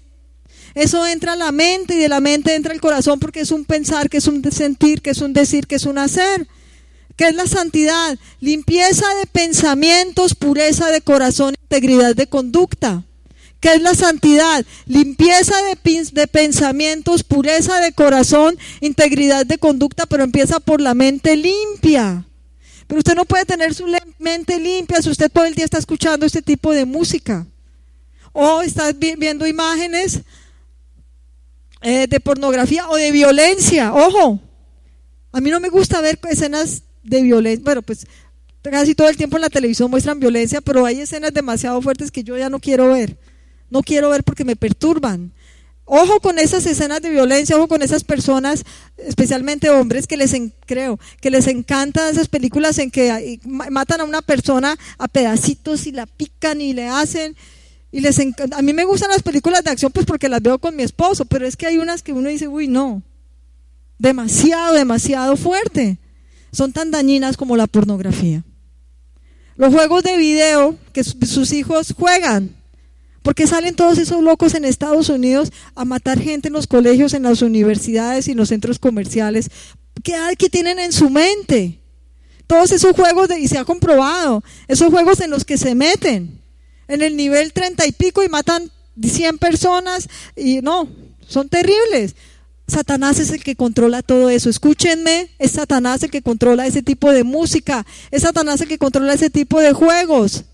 Eso 0.75 1.07
entra 1.07 1.33
a 1.33 1.37
la 1.37 1.53
mente 1.53 1.95
y 1.95 1.99
de 1.99 2.09
la 2.09 2.21
mente 2.21 2.55
entra 2.55 2.73
el 2.73 2.81
corazón 2.81 3.19
porque 3.19 3.41
es 3.41 3.51
un 3.51 3.65
pensar, 3.65 4.09
que 4.11 4.19
es 4.19 4.27
un 4.27 4.43
sentir, 4.53 5.03
que 5.03 5.11
es 5.11 5.21
un 5.21 5.33
decir, 5.33 5.67
que 5.67 5.77
es 5.77 5.85
un 5.85 5.99
hacer. 5.99 6.47
¿Qué 7.17 7.27
es 7.29 7.35
la 7.35 7.47
santidad? 7.47 8.17
Limpieza 8.41 9.07
de 9.21 9.27
pensamientos, 9.27 10.35
pureza 10.35 10.89
de 10.91 11.01
corazón, 11.01 11.55
integridad 11.63 12.15
de 12.15 12.29
conducta. 12.29 13.03
¿Qué 13.61 13.75
es 13.75 13.83
la 13.83 13.95
santidad? 13.95 14.65
Limpieza 14.87 15.55
de, 15.65 16.27
pensamientos, 16.29 17.25
pureza 17.25 17.81
de 17.81 17.91
corazón, 17.93 18.57
integridad 18.81 19.47
de 19.47 19.59
conducta, 19.59 20.07
pero 20.07 20.23
empieza 20.23 20.61
por 20.61 20.81
la 20.81 20.95
mente 20.95 21.37
limpia. 21.37 22.25
Pero 22.87 23.01
usted 23.01 23.17
no 23.17 23.25
puede 23.25 23.45
tener 23.47 23.75
su 23.75 23.87
mente 24.21 24.61
limpia 24.61 25.03
si 25.03 25.11
usted 25.11 25.29
todo 25.31 25.45
el 25.45 25.57
día 25.57 25.65
está 25.65 25.79
escuchando 25.79 26.25
este 26.25 26.41
tipo 26.41 26.73
de 26.73 26.85
música. 26.85 27.47
O 28.33 28.63
está 28.63 28.93
vi- 28.93 29.17
viendo 29.17 29.45
imágenes 29.45 30.21
eh, 31.83 32.07
de 32.07 32.21
pornografía 32.21 32.89
o 32.89 32.97
de 32.97 33.11
violencia. 33.13 33.93
Ojo, 33.95 34.41
a 35.33 35.41
mí 35.41 35.51
no 35.51 35.61
me 35.61 35.69
gusta 35.69 36.01
ver 36.01 36.19
escenas 36.31 36.83
de 37.03 37.23
violencia. 37.23 37.65
Bueno, 37.65 37.83
pues 37.83 38.07
casi 38.63 38.95
todo 38.95 39.09
el 39.09 39.17
tiempo 39.17 39.37
en 39.37 39.43
la 39.43 39.51
televisión 39.51 39.91
muestran 39.91 40.21
violencia, 40.21 40.61
pero 40.61 40.85
hay 40.85 41.01
escenas 41.01 41.33
demasiado 41.33 41.81
fuertes 41.81 42.11
que 42.11 42.23
yo 42.25 42.37
ya 42.37 42.51
no 42.51 42.61
quiero 42.61 42.93
ver. 42.93 43.17
No 43.71 43.83
quiero 43.83 44.11
ver 44.11 44.25
porque 44.25 44.45
me 44.45 44.57
perturban. 44.57 45.33
Ojo 45.91 46.21
con 46.21 46.39
esas 46.39 46.67
escenas 46.67 47.01
de 47.01 47.09
violencia, 47.09 47.57
ojo 47.57 47.67
con 47.67 47.81
esas 47.81 48.05
personas, 48.05 48.63
especialmente 48.99 49.71
hombres, 49.71 50.07
que 50.07 50.19
les 50.19 50.35
creo, 50.67 51.01
que 51.23 51.31
les 51.31 51.47
encantan 51.47 52.11
esas 52.11 52.29
películas 52.29 52.79
en 52.79 52.91
que 52.91 53.41
ma- 53.47 53.69
matan 53.71 54.03
a 54.03 54.05
una 54.05 54.21
persona 54.21 54.77
a 54.99 55.09
pedacitos 55.09 55.87
y 55.87 55.93
la 55.93 56.05
pican 56.05 56.61
y 56.61 56.75
le 56.75 56.89
hacen. 56.89 57.37
Y 57.91 58.01
les 58.01 58.19
a 58.19 58.63
mí 58.63 58.73
me 58.75 58.85
gustan 58.85 59.09
las 59.11 59.23
películas 59.23 59.65
de 59.65 59.71
acción 59.71 59.91
pues 59.93 60.05
porque 60.05 60.29
las 60.29 60.43
veo 60.43 60.59
con 60.59 60.77
mi 60.77 60.83
esposo, 60.83 61.25
pero 61.25 61.47
es 61.47 61.57
que 61.57 61.67
hay 61.67 61.79
unas 61.79 62.03
que 62.03 62.13
uno 62.13 62.29
dice, 62.29 62.47
uy, 62.49 62.69
no. 62.69 63.03
Demasiado, 63.99 64.75
demasiado 64.75 65.37
fuerte. 65.37 65.99
Son 66.53 66.73
tan 66.73 66.91
dañinas 66.91 67.37
como 67.37 67.57
la 67.57 67.67
pornografía. 67.67 68.45
Los 69.57 69.73
juegos 69.75 70.03
de 70.05 70.17
video 70.17 70.77
que 70.93 71.03
su- 71.03 71.19
sus 71.27 71.53
hijos 71.53 71.95
juegan. 71.97 72.55
Porque 73.23 73.47
salen 73.47 73.75
todos 73.75 73.99
esos 73.99 74.23
locos 74.23 74.55
en 74.55 74.65
Estados 74.65 75.09
Unidos 75.09 75.51
a 75.75 75.85
matar 75.85 76.21
gente 76.21 76.49
en 76.49 76.55
los 76.55 76.67
colegios, 76.67 77.13
en 77.15 77.25
las 77.25 77.43
universidades 77.43 78.29
y 78.29 78.33
en 78.33 78.37
los 78.37 78.49
centros 78.51 78.79
comerciales. 78.79 79.51
¿Qué, 80.03 80.15
qué 80.39 80.49
tienen 80.49 80.79
en 80.79 80.93
su 80.93 81.11
mente? 81.11 81.81
Todos 82.47 82.71
esos 82.71 82.93
juegos, 82.95 83.29
de, 83.29 83.41
y 83.41 83.49
se 83.49 83.59
ha 83.59 83.65
comprobado, 83.65 84.43
esos 84.69 84.89
juegos 84.91 85.21
en 85.21 85.31
los 85.31 85.45
que 85.45 85.59
se 85.59 85.75
meten 85.75 86.38
en 86.89 87.03
el 87.03 87.17
nivel 87.17 87.53
treinta 87.53 87.87
y 87.87 87.93
pico 87.93 88.25
y 88.25 88.29
matan 88.29 88.71
100 89.01 89.39
personas 89.39 90.09
y 90.35 90.61
no, 90.61 90.89
son 91.27 91.49
terribles. 91.49 92.17
Satanás 92.67 93.19
es 93.19 93.31
el 93.31 93.43
que 93.43 93.57
controla 93.57 94.03
todo 94.03 94.29
eso. 94.29 94.51
Escúchenme, 94.51 95.31
es 95.39 95.53
Satanás 95.53 96.03
el 96.03 96.11
que 96.11 96.23
controla 96.23 96.67
ese 96.67 96.83
tipo 96.83 97.11
de 97.13 97.25
música, 97.25 97.87
es 98.11 98.23
Satanás 98.23 98.61
el 98.61 98.69
que 98.69 98.79
controla 98.79 99.15
ese 99.15 99.31
tipo 99.31 99.61
de 99.61 99.73
juegos. 99.73 100.45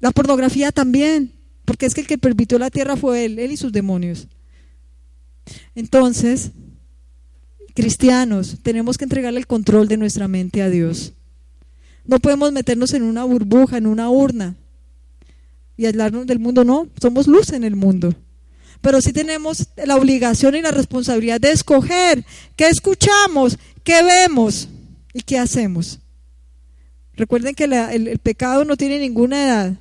La 0.00 0.10
pornografía 0.10 0.72
también, 0.72 1.32
porque 1.64 1.86
es 1.86 1.94
que 1.94 2.02
el 2.02 2.06
que 2.06 2.18
permitió 2.18 2.58
la 2.58 2.70
tierra 2.70 2.96
fue 2.96 3.24
él, 3.24 3.38
él 3.38 3.52
y 3.52 3.56
sus 3.56 3.72
demonios. 3.72 4.26
Entonces, 5.74 6.50
cristianos, 7.74 8.58
tenemos 8.62 8.98
que 8.98 9.04
entregarle 9.04 9.38
el 9.40 9.46
control 9.46 9.88
de 9.88 9.96
nuestra 9.96 10.28
mente 10.28 10.60
a 10.62 10.70
Dios. 10.70 11.12
No 12.04 12.20
podemos 12.20 12.52
meternos 12.52 12.92
en 12.92 13.02
una 13.02 13.24
burbuja, 13.24 13.78
en 13.78 13.86
una 13.86 14.10
urna 14.10 14.54
y 15.76 15.86
aislarnos 15.86 16.26
del 16.26 16.38
mundo, 16.38 16.64
no, 16.64 16.88
somos 17.00 17.26
luz 17.26 17.50
en 17.50 17.64
el 17.64 17.76
mundo. 17.76 18.14
Pero 18.80 19.00
sí 19.00 19.12
tenemos 19.12 19.68
la 19.76 19.96
obligación 19.96 20.54
y 20.54 20.62
la 20.62 20.70
responsabilidad 20.70 21.40
de 21.40 21.52
escoger 21.52 22.24
qué 22.56 22.68
escuchamos, 22.68 23.58
qué 23.82 24.02
vemos 24.02 24.68
y 25.12 25.22
qué 25.22 25.38
hacemos. 25.38 25.98
Recuerden 27.14 27.54
que 27.54 27.64
el, 27.64 27.72
el 27.72 28.18
pecado 28.18 28.64
no 28.64 28.76
tiene 28.76 28.98
ninguna 28.98 29.44
edad. 29.44 29.72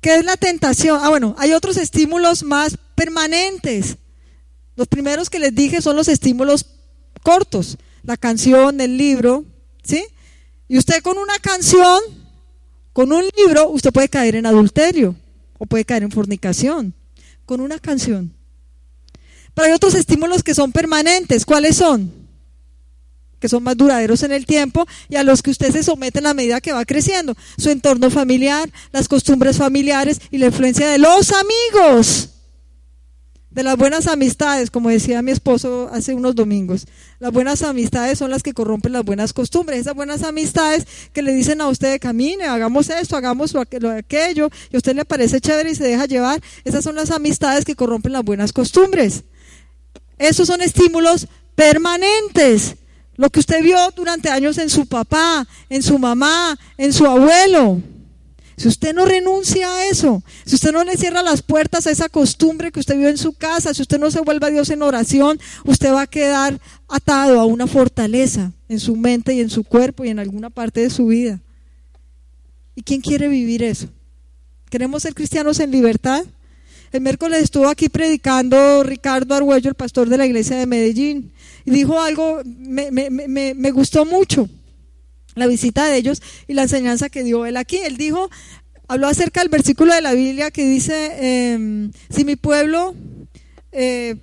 ¿Qué 0.00 0.16
es 0.16 0.24
la 0.24 0.36
tentación? 0.36 0.98
Ah, 1.02 1.10
bueno, 1.10 1.34
hay 1.38 1.52
otros 1.52 1.76
estímulos 1.76 2.42
más 2.42 2.76
permanentes. 2.94 3.96
Los 4.74 4.88
primeros 4.88 5.30
que 5.30 5.38
les 5.38 5.54
dije 5.54 5.80
son 5.80 5.96
los 5.96 6.08
estímulos 6.08 6.66
cortos, 7.22 7.78
la 8.06 8.16
canción, 8.16 8.80
el 8.80 8.96
libro, 8.96 9.44
¿sí? 9.82 10.04
Y 10.68 10.78
usted 10.78 11.02
con 11.02 11.18
una 11.18 11.38
canción, 11.40 12.00
con 12.92 13.12
un 13.12 13.24
libro, 13.36 13.68
usted 13.68 13.92
puede 13.92 14.08
caer 14.08 14.36
en 14.36 14.46
adulterio 14.46 15.14
o 15.58 15.66
puede 15.66 15.84
caer 15.84 16.02
en 16.04 16.10
fornicación, 16.10 16.94
con 17.44 17.60
una 17.60 17.78
canción. 17.78 18.32
Pero 19.54 19.68
hay 19.68 19.72
otros 19.72 19.94
estímulos 19.94 20.42
que 20.42 20.54
son 20.54 20.70
permanentes. 20.70 21.44
¿Cuáles 21.44 21.76
son? 21.76 22.12
Que 23.40 23.48
son 23.48 23.62
más 23.62 23.76
duraderos 23.76 24.22
en 24.22 24.32
el 24.32 24.44
tiempo 24.44 24.86
y 25.08 25.16
a 25.16 25.22
los 25.22 25.42
que 25.42 25.50
usted 25.50 25.72
se 25.72 25.82
somete 25.82 26.18
en 26.18 26.24
la 26.24 26.34
medida 26.34 26.60
que 26.60 26.72
va 26.72 26.84
creciendo. 26.84 27.34
Su 27.56 27.70
entorno 27.70 28.10
familiar, 28.10 28.70
las 28.92 29.08
costumbres 29.08 29.56
familiares 29.56 30.20
y 30.30 30.38
la 30.38 30.46
influencia 30.46 30.88
de 30.88 30.98
los 30.98 31.32
amigos. 31.32 32.35
De 33.56 33.62
las 33.62 33.78
buenas 33.78 34.06
amistades, 34.06 34.70
como 34.70 34.90
decía 34.90 35.22
mi 35.22 35.30
esposo 35.30 35.88
hace 35.90 36.12
unos 36.12 36.34
domingos. 36.34 36.84
Las 37.20 37.32
buenas 37.32 37.62
amistades 37.62 38.18
son 38.18 38.30
las 38.30 38.42
que 38.42 38.52
corrompen 38.52 38.92
las 38.92 39.02
buenas 39.02 39.32
costumbres. 39.32 39.80
Esas 39.80 39.94
buenas 39.94 40.22
amistades 40.24 40.86
que 41.14 41.22
le 41.22 41.32
dicen 41.32 41.62
a 41.62 41.68
usted, 41.68 41.98
camine, 41.98 42.44
hagamos 42.44 42.90
esto, 42.90 43.16
hagamos 43.16 43.54
lo 43.54 43.62
aqu- 43.62 43.80
lo 43.80 43.90
aquello, 43.90 44.50
y 44.70 44.76
a 44.76 44.78
usted 44.78 44.94
le 44.94 45.06
parece 45.06 45.40
chévere 45.40 45.70
y 45.70 45.74
se 45.74 45.84
deja 45.84 46.04
llevar. 46.04 46.42
Esas 46.64 46.84
son 46.84 46.96
las 46.96 47.10
amistades 47.10 47.64
que 47.64 47.74
corrompen 47.74 48.12
las 48.12 48.24
buenas 48.24 48.52
costumbres. 48.52 49.24
Esos 50.18 50.48
son 50.48 50.60
estímulos 50.60 51.26
permanentes. 51.54 52.76
Lo 53.16 53.30
que 53.30 53.40
usted 53.40 53.62
vio 53.62 53.78
durante 53.96 54.28
años 54.28 54.58
en 54.58 54.68
su 54.68 54.84
papá, 54.84 55.48
en 55.70 55.82
su 55.82 55.98
mamá, 55.98 56.58
en 56.76 56.92
su 56.92 57.06
abuelo. 57.06 57.80
Si 58.56 58.68
usted 58.68 58.94
no 58.94 59.04
renuncia 59.04 59.70
a 59.70 59.86
eso, 59.86 60.22
si 60.46 60.54
usted 60.54 60.72
no 60.72 60.82
le 60.82 60.96
cierra 60.96 61.22
las 61.22 61.42
puertas 61.42 61.86
a 61.86 61.90
esa 61.90 62.08
costumbre 62.08 62.72
que 62.72 62.80
usted 62.80 62.96
vio 62.96 63.08
en 63.08 63.18
su 63.18 63.34
casa, 63.34 63.74
si 63.74 63.82
usted 63.82 63.98
no 63.98 64.10
se 64.10 64.20
vuelve 64.20 64.46
a 64.46 64.50
Dios 64.50 64.70
en 64.70 64.82
oración, 64.82 65.38
usted 65.64 65.92
va 65.92 66.02
a 66.02 66.06
quedar 66.06 66.58
atado 66.88 67.38
a 67.38 67.44
una 67.44 67.66
fortaleza 67.66 68.52
en 68.68 68.80
su 68.80 68.96
mente 68.96 69.34
y 69.34 69.40
en 69.40 69.50
su 69.50 69.62
cuerpo 69.62 70.04
y 70.04 70.08
en 70.08 70.18
alguna 70.18 70.48
parte 70.48 70.80
de 70.80 70.88
su 70.88 71.06
vida. 71.08 71.40
¿Y 72.74 72.82
quién 72.82 73.02
quiere 73.02 73.28
vivir 73.28 73.62
eso? 73.62 73.88
¿Queremos 74.70 75.02
ser 75.02 75.14
cristianos 75.14 75.60
en 75.60 75.70
libertad? 75.70 76.24
El 76.92 77.02
miércoles 77.02 77.42
estuvo 77.42 77.68
aquí 77.68 77.90
predicando 77.90 78.82
Ricardo 78.84 79.34
Arguello, 79.34 79.68
el 79.68 79.74
pastor 79.74 80.08
de 80.08 80.16
la 80.16 80.24
iglesia 80.24 80.56
de 80.56 80.66
Medellín, 80.66 81.30
y 81.66 81.72
dijo 81.72 82.00
algo, 82.00 82.40
me, 82.44 82.90
me, 82.90 83.10
me, 83.10 83.52
me 83.52 83.70
gustó 83.70 84.06
mucho 84.06 84.48
la 85.36 85.46
visita 85.46 85.86
de 85.86 85.98
ellos 85.98 86.22
y 86.48 86.54
la 86.54 86.62
enseñanza 86.62 87.08
que 87.08 87.22
dio 87.22 87.46
él 87.46 87.56
aquí. 87.56 87.76
Él 87.76 87.96
dijo, 87.96 88.28
habló 88.88 89.06
acerca 89.06 89.40
del 89.40 89.50
versículo 89.50 89.94
de 89.94 90.00
la 90.00 90.14
Biblia 90.14 90.50
que 90.50 90.66
dice, 90.66 91.12
eh, 91.20 91.90
si 92.10 92.24
mi 92.24 92.36
pueblo, 92.36 92.94
eh, 93.70 94.16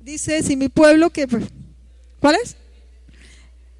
dice, 0.00 0.42
si 0.42 0.56
mi 0.56 0.68
pueblo 0.68 1.10
que, 1.10 1.28
¿cuál 2.20 2.36
es? 2.42 2.56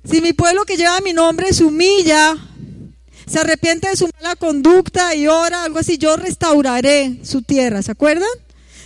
Si 0.05 0.21
mi 0.21 0.35
pueblo 0.35 0.65
que 0.67 0.77
lleva 0.77 1.01
mi 1.01 1.15
nombre 1.15 1.53
se 1.55 1.65
humilla, 1.65 2.37
se 3.27 3.39
arrepiente 3.39 3.89
de 3.89 3.97
su 3.97 4.09
mala 4.21 4.37
conducta 4.37 5.15
y 5.15 5.27
ora, 5.29 5.65
algo 5.65 5.79
así, 5.79 5.97
yo 5.97 6.15
restauraré 6.17 7.21
su 7.23 7.41
tierra, 7.41 7.81
¿se 7.81 7.93
acuerdan? 7.93 8.29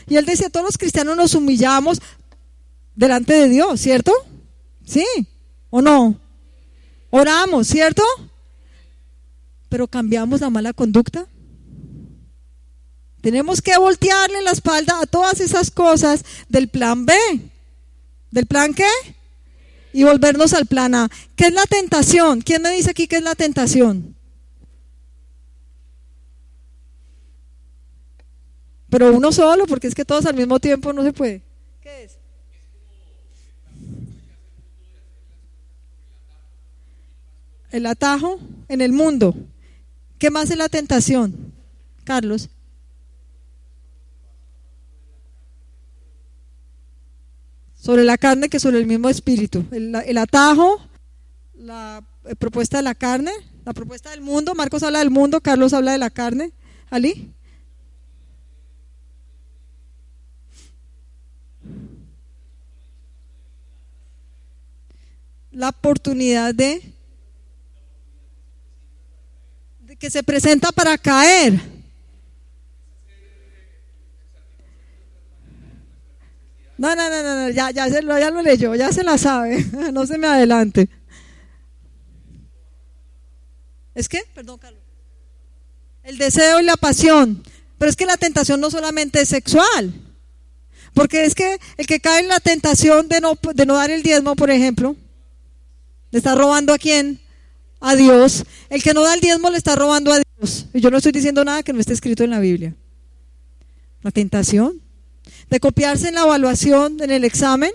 Y 0.08 0.16
él 0.16 0.24
decía, 0.24 0.48
todos 0.48 0.64
los 0.64 0.78
cristianos 0.78 1.16
nos 1.16 1.34
humillamos, 1.34 2.00
delante 2.94 3.32
de 3.32 3.48
Dios, 3.48 3.80
¿cierto? 3.80 4.12
¿Sí 4.88 5.04
o 5.68 5.82
no? 5.82 6.18
Oramos, 7.10 7.66
¿cierto? 7.66 8.02
Pero 9.68 9.86
cambiamos 9.86 10.40
la 10.40 10.48
mala 10.48 10.72
conducta. 10.72 11.26
Tenemos 13.20 13.60
que 13.60 13.76
voltearle 13.76 14.40
la 14.40 14.52
espalda 14.52 14.98
a 15.00 15.06
todas 15.06 15.40
esas 15.40 15.70
cosas 15.70 16.24
del 16.48 16.68
plan 16.68 17.04
B. 17.04 17.14
¿Del 18.30 18.46
plan 18.46 18.72
qué? 18.72 18.88
Y 19.92 20.04
volvernos 20.04 20.54
al 20.54 20.64
plan 20.64 20.94
A. 20.94 21.10
¿Qué 21.36 21.46
es 21.46 21.52
la 21.52 21.66
tentación? 21.66 22.40
¿Quién 22.40 22.62
me 22.62 22.70
dice 22.70 22.90
aquí 22.90 23.06
qué 23.06 23.16
es 23.16 23.22
la 23.22 23.34
tentación? 23.34 24.16
Pero 28.88 29.14
uno 29.14 29.32
solo, 29.32 29.66
porque 29.66 29.86
es 29.86 29.94
que 29.94 30.06
todos 30.06 30.24
al 30.24 30.34
mismo 30.34 30.58
tiempo 30.60 30.94
no 30.94 31.02
se 31.02 31.12
puede. 31.12 31.42
¿Qué 31.82 32.04
es? 32.04 32.17
El 37.70 37.86
atajo 37.86 38.38
en 38.68 38.80
el 38.80 38.92
mundo. 38.92 39.34
¿Qué 40.18 40.30
más 40.30 40.50
es 40.50 40.56
la 40.56 40.68
tentación? 40.68 41.52
Carlos. 42.04 42.48
Sobre 47.74 48.04
la 48.04 48.18
carne 48.18 48.48
que 48.48 48.58
sobre 48.58 48.78
el 48.78 48.86
mismo 48.86 49.08
espíritu. 49.08 49.64
El, 49.70 50.18
atajo, 50.18 50.80
la 51.54 52.02
eh, 52.24 52.34
propuesta 52.34 52.78
de 52.78 52.82
la 52.82 52.94
carne, 52.94 53.32
la 53.64 53.72
propuesta 53.72 54.10
del 54.10 54.20
mundo. 54.20 54.54
Marcos 54.54 54.82
habla 54.82 54.98
del 54.98 55.10
mundo, 55.10 55.40
Carlos 55.40 55.72
habla 55.72 55.92
de 55.92 55.98
la 55.98 56.10
carne. 56.10 56.52
¿Ali? 56.90 57.32
la 65.58 65.70
oportunidad 65.70 66.54
de, 66.54 66.80
de 69.80 69.87
que 69.98 70.10
se 70.10 70.22
presenta 70.22 70.72
para 70.72 70.96
caer. 70.98 71.54
No, 76.76 76.94
no, 76.94 77.10
no, 77.10 77.22
no, 77.22 77.50
ya, 77.50 77.72
ya, 77.72 77.88
se 77.88 78.02
lo, 78.02 78.16
ya 78.18 78.30
lo 78.30 78.40
leyó, 78.40 78.74
ya 78.76 78.92
se 78.92 79.02
la 79.02 79.18
sabe, 79.18 79.64
no 79.92 80.06
se 80.06 80.16
me 80.16 80.28
adelante. 80.28 80.88
¿Es 83.94 84.08
que? 84.08 84.22
Perdón, 84.32 84.58
Carlos. 84.58 84.80
El 86.04 86.18
deseo 86.18 86.60
y 86.60 86.62
la 86.62 86.76
pasión. 86.76 87.42
Pero 87.78 87.90
es 87.90 87.96
que 87.96 88.06
la 88.06 88.16
tentación 88.16 88.60
no 88.60 88.70
solamente 88.70 89.20
es 89.20 89.28
sexual. 89.28 89.92
Porque 90.94 91.24
es 91.24 91.34
que 91.34 91.58
el 91.76 91.86
que 91.86 92.00
cae 92.00 92.20
en 92.20 92.28
la 92.28 92.38
tentación 92.38 93.08
de 93.08 93.20
no, 93.20 93.36
de 93.54 93.66
no 93.66 93.74
dar 93.74 93.90
el 93.90 94.02
diezmo, 94.02 94.36
por 94.36 94.50
ejemplo, 94.50 94.96
¿Le 96.10 96.18
está 96.18 96.34
robando 96.34 96.72
a 96.72 96.78
quién? 96.78 97.20
A 97.80 97.94
Dios. 97.94 98.44
El 98.70 98.82
que 98.82 98.94
no 98.94 99.02
da 99.02 99.14
el 99.14 99.20
diezmo 99.20 99.50
le 99.50 99.58
está 99.58 99.76
robando 99.76 100.12
a 100.12 100.20
Dios. 100.38 100.66
Y 100.72 100.80
yo 100.80 100.90
no 100.90 100.98
estoy 100.98 101.12
diciendo 101.12 101.44
nada 101.44 101.62
que 101.62 101.72
no 101.72 101.80
esté 101.80 101.92
escrito 101.92 102.24
en 102.24 102.30
la 102.30 102.40
Biblia. 102.40 102.74
La 104.02 104.10
tentación 104.10 104.80
de 105.50 105.60
copiarse 105.60 106.08
en 106.08 106.14
la 106.14 106.22
evaluación, 106.22 107.02
en 107.02 107.10
el 107.10 107.24
examen, 107.24 107.70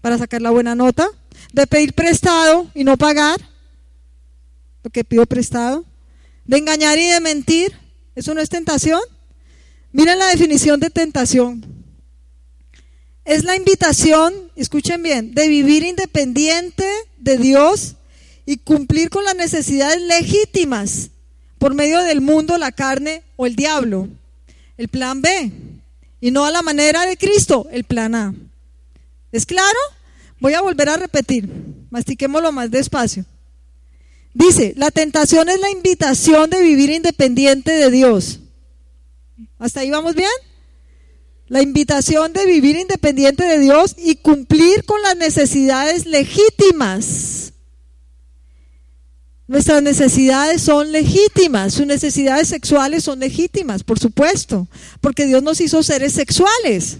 para 0.00 0.18
sacar 0.18 0.42
la 0.42 0.50
buena 0.50 0.74
nota, 0.74 1.08
de 1.52 1.66
pedir 1.66 1.94
prestado 1.94 2.70
y 2.74 2.84
no 2.84 2.96
pagar 2.96 3.40
lo 4.82 4.90
que 4.90 5.04
pido 5.04 5.26
prestado, 5.26 5.84
de 6.44 6.58
engañar 6.58 6.98
y 6.98 7.10
de 7.10 7.20
mentir. 7.20 7.76
¿Eso 8.14 8.34
no 8.34 8.40
es 8.40 8.48
tentación? 8.48 9.00
Miren 9.92 10.18
la 10.18 10.28
definición 10.28 10.80
de 10.80 10.90
tentación 10.90 11.80
es 13.30 13.44
la 13.44 13.54
invitación, 13.56 14.50
escuchen 14.56 15.02
bien, 15.02 15.34
de 15.34 15.48
vivir 15.48 15.84
independiente 15.84 16.84
de 17.18 17.36
Dios 17.36 17.94
y 18.50 18.56
cumplir 18.56 19.10
con 19.10 19.24
las 19.24 19.36
necesidades 19.36 20.02
legítimas 20.02 21.10
por 21.56 21.72
medio 21.72 22.00
del 22.00 22.20
mundo, 22.20 22.58
la 22.58 22.72
carne 22.72 23.22
o 23.36 23.46
el 23.46 23.54
diablo. 23.54 24.08
El 24.76 24.88
plan 24.88 25.22
B. 25.22 25.52
Y 26.20 26.32
no 26.32 26.44
a 26.44 26.50
la 26.50 26.60
manera 26.60 27.06
de 27.06 27.16
Cristo, 27.16 27.68
el 27.70 27.84
plan 27.84 28.16
A. 28.16 28.34
¿Es 29.30 29.46
claro? 29.46 29.78
Voy 30.40 30.54
a 30.54 30.62
volver 30.62 30.88
a 30.88 30.96
repetir. 30.96 31.48
Mastiquémoslo 31.90 32.50
más 32.50 32.72
despacio. 32.72 33.24
Dice, 34.34 34.74
la 34.76 34.90
tentación 34.90 35.48
es 35.48 35.60
la 35.60 35.70
invitación 35.70 36.50
de 36.50 36.60
vivir 36.60 36.90
independiente 36.90 37.70
de 37.70 37.88
Dios. 37.88 38.40
¿Hasta 39.60 39.78
ahí 39.78 39.90
vamos 39.90 40.16
bien? 40.16 40.28
la 41.50 41.62
invitación 41.62 42.32
de 42.32 42.46
vivir 42.46 42.76
independiente 42.76 43.42
de 43.42 43.58
Dios 43.58 43.96
y 43.98 44.14
cumplir 44.14 44.84
con 44.84 45.02
las 45.02 45.16
necesidades 45.16 46.06
legítimas. 46.06 47.39
Nuestras 49.50 49.82
necesidades 49.82 50.62
son 50.62 50.92
legítimas, 50.92 51.74
sus 51.74 51.84
necesidades 51.84 52.46
sexuales 52.46 53.02
son 53.02 53.18
legítimas, 53.18 53.82
por 53.82 53.98
supuesto, 53.98 54.68
porque 55.00 55.26
Dios 55.26 55.42
nos 55.42 55.60
hizo 55.60 55.82
seres 55.82 56.12
sexuales. 56.12 56.98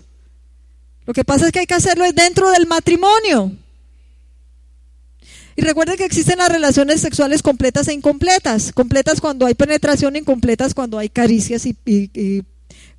Lo 1.07 1.13
que 1.13 1.23
pasa 1.23 1.47
es 1.47 1.53
que 1.53 1.61
hay 1.61 1.67
que 1.67 1.75
hacerlo 1.75 2.05
dentro 2.13 2.51
del 2.51 2.67
matrimonio. 2.67 3.53
Y 5.55 5.63
recuerden 5.63 5.97
que 5.97 6.05
existen 6.05 6.39
las 6.39 6.51
relaciones 6.51 7.01
sexuales 7.01 7.41
completas 7.41 7.87
e 7.87 7.93
incompletas. 7.93 8.73
Completas 8.73 9.21
cuando 9.21 9.47
hay 9.47 9.55
penetración, 9.55 10.17
incompletas 10.17 10.75
cuando 10.75 10.99
hay 10.99 11.09
caricias 11.09 11.67
y, 11.67 12.45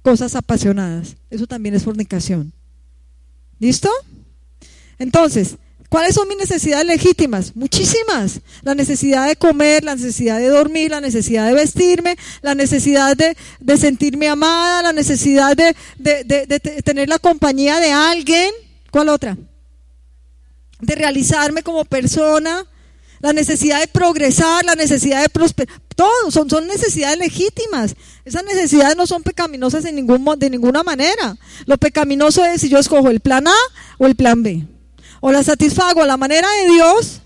cosas 0.01 0.33
apasionadas. 0.37 1.17
Eso 1.29 1.45
también 1.45 1.75
es 1.75 1.83
fornicación. 1.83 2.53
¿Listo? 3.59 3.89
Entonces, 4.97 5.57
¿cuáles 5.91 6.15
son 6.15 6.25
mis 6.29 6.37
necesidades 6.37 6.87
legítimas? 6.87 7.53
Muchísimas. 7.53 8.39
La 8.61 8.73
necesidad 8.73 9.27
de 9.27 9.35
comer, 9.35 9.83
la 9.83 9.93
necesidad 9.93 10.37
de 10.39 10.47
dormir, 10.47 10.89
la 10.89 11.01
necesidad 11.01 11.47
de 11.47 11.53
vestirme, 11.53 12.15
la 12.41 12.55
necesidad 12.55 13.17
de, 13.17 13.35
sentirme 13.77 14.29
amada, 14.29 14.83
la 14.83 14.93
necesidad 14.93 15.53
de, 15.57 15.75
tener 16.85 17.09
la 17.09 17.19
compañía 17.19 17.81
de 17.81 17.91
alguien. 17.91 18.51
¿Cuál 18.89 19.09
otra? 19.09 19.37
De 20.79 20.95
realizarme 20.95 21.61
como 21.61 21.83
persona, 21.83 22.65
la 23.19 23.33
necesidad 23.33 23.81
de 23.81 23.87
progresar, 23.87 24.63
la 24.63 24.75
necesidad 24.75 25.21
de 25.21 25.27
prosperar, 25.27 25.75
todo, 25.93 26.31
son, 26.31 26.49
son 26.49 26.67
necesidades 26.67 27.19
legítimas. 27.19 27.97
Esas 28.23 28.45
necesidades 28.45 28.95
no 28.95 29.05
son 29.05 29.23
pecaminosas 29.23 29.83
en 29.83 29.95
ningún, 29.95 30.23
de 30.37 30.49
ninguna 30.49 30.83
manera. 30.83 31.35
Lo 31.65 31.77
pecaminoso 31.77 32.45
es 32.45 32.61
si 32.61 32.69
yo 32.69 32.79
escojo 32.79 33.09
el 33.09 33.19
plan 33.19 33.45
A 33.45 33.55
o 33.97 34.05
el 34.05 34.15
plan 34.15 34.41
B. 34.41 34.65
O 35.21 35.31
la 35.31 35.43
satisfago 35.43 36.03
a 36.03 36.07
la 36.07 36.17
manera 36.17 36.47
de 36.61 36.73
Dios, 36.73 37.21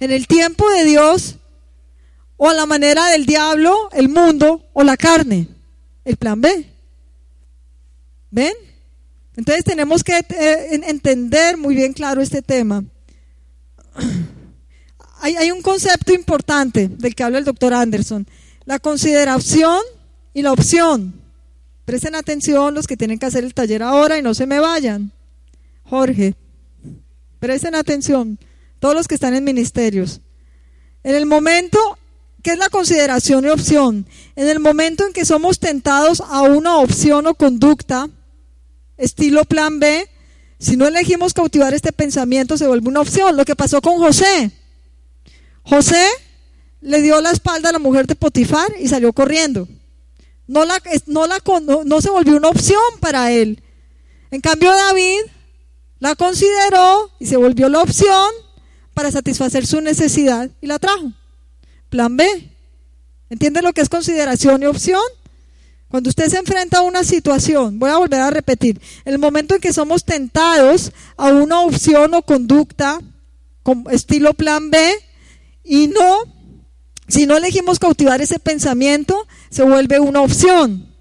en 0.00 0.10
el 0.10 0.26
tiempo 0.26 0.70
de 0.70 0.84
Dios, 0.84 1.36
o 2.38 2.48
a 2.48 2.54
la 2.54 2.64
manera 2.64 3.08
del 3.08 3.26
diablo, 3.26 3.90
el 3.92 4.08
mundo 4.08 4.64
o 4.72 4.82
la 4.82 4.96
carne. 4.96 5.48
El 6.04 6.16
plan 6.16 6.40
B. 6.40 6.64
¿Ven? 8.30 8.54
Entonces 9.36 9.64
tenemos 9.64 10.02
que 10.02 10.18
eh, 10.18 10.80
entender 10.86 11.56
muy 11.56 11.74
bien 11.74 11.92
claro 11.92 12.22
este 12.22 12.40
tema. 12.40 12.82
hay, 15.20 15.50
un 15.50 15.62
concepto 15.62 16.12
importante 16.12 16.88
del 16.88 17.14
que 17.14 17.24
habla 17.24 17.38
el 17.38 17.44
doctor 17.44 17.74
Anderson, 17.74 18.26
la 18.64 18.78
consideración 18.78 19.80
y 20.34 20.42
la 20.42 20.52
opción. 20.52 21.20
Presten 21.84 22.14
atención 22.14 22.74
los 22.74 22.86
que 22.86 22.96
tienen 22.96 23.18
que 23.18 23.26
hacer 23.26 23.44
el 23.44 23.54
taller 23.54 23.82
ahora 23.82 24.18
y 24.18 24.22
no 24.22 24.34
se 24.34 24.46
me 24.46 24.60
vayan. 24.60 25.12
Jorge, 25.84 26.34
presten 27.38 27.74
atención, 27.74 28.38
todos 28.78 28.94
los 28.94 29.08
que 29.08 29.14
están 29.14 29.34
en 29.34 29.44
ministerios. 29.44 30.20
En 31.02 31.14
el 31.14 31.26
momento, 31.26 31.78
¿qué 32.42 32.52
es 32.52 32.58
la 32.58 32.68
consideración 32.68 33.44
y 33.44 33.48
opción? 33.48 34.06
En 34.36 34.48
el 34.48 34.60
momento 34.60 35.06
en 35.06 35.12
que 35.12 35.24
somos 35.24 35.58
tentados 35.58 36.20
a 36.20 36.42
una 36.42 36.76
opción 36.76 37.26
o 37.26 37.34
conducta, 37.34 38.08
estilo 38.96 39.44
plan 39.44 39.78
B, 39.78 40.08
si 40.58 40.76
no 40.76 40.86
elegimos 40.86 41.34
cautivar 41.34 41.72
este 41.72 41.92
pensamiento, 41.92 42.56
se 42.56 42.66
vuelve 42.66 42.88
una 42.88 43.00
opción. 43.00 43.36
Lo 43.36 43.44
que 43.44 43.54
pasó 43.54 43.80
con 43.80 43.98
José. 43.98 44.50
José 45.62 46.04
le 46.80 47.00
dio 47.02 47.20
la 47.20 47.30
espalda 47.30 47.68
a 47.68 47.72
la 47.72 47.78
mujer 47.78 48.06
de 48.06 48.16
Potifar 48.16 48.72
y 48.80 48.88
salió 48.88 49.12
corriendo. 49.12 49.68
No, 50.46 50.64
la, 50.64 50.80
no, 51.06 51.26
no, 51.84 52.00
se 52.00 52.10
volvió 52.10 52.36
una 52.36 52.48
opción 52.48 52.80
para 53.00 53.30
él. 53.32 53.62
En 54.30 54.40
cambio 54.40 54.70
David 54.70 55.20
la 56.00 56.14
consideró 56.14 57.10
y 57.18 57.26
se 57.26 57.36
volvió 57.36 57.68
la 57.68 57.82
opción 57.82 58.30
para 58.94 59.10
satisfacer 59.10 59.66
su 59.66 59.80
necesidad 59.80 60.50
y 60.60 60.66
la 60.66 60.78
trajo. 60.78 61.12
Plan 61.88 62.16
B. 62.16 62.50
¿Entiende 63.30 63.62
lo 63.62 63.72
que 63.72 63.80
es 63.80 63.88
consideración 63.88 64.62
y 64.62 64.66
opción? 64.66 65.02
Cuando 65.88 66.10
usted 66.10 66.28
se 66.28 66.38
enfrenta 66.38 66.78
a 66.78 66.82
una 66.82 67.02
situación, 67.02 67.78
voy 67.78 67.90
a 67.90 67.96
volver 67.96 68.20
a 68.20 68.30
repetir, 68.30 68.80
el 69.06 69.18
momento 69.18 69.54
en 69.54 69.60
que 69.60 69.72
somos 69.72 70.04
tentados 70.04 70.92
a 71.16 71.28
una 71.28 71.60
opción 71.60 72.12
o 72.14 72.22
conducta 72.22 73.00
con 73.62 73.84
estilo 73.90 74.34
plan 74.34 74.70
B, 74.70 74.78
y 75.64 75.88
no, 75.88 76.24
si 77.08 77.26
no 77.26 77.36
elegimos 77.36 77.78
cautivar 77.78 78.20
ese 78.20 78.38
pensamiento, 78.38 79.26
se 79.50 79.62
vuelve 79.62 79.98
una 79.98 80.22
opción. 80.22 80.94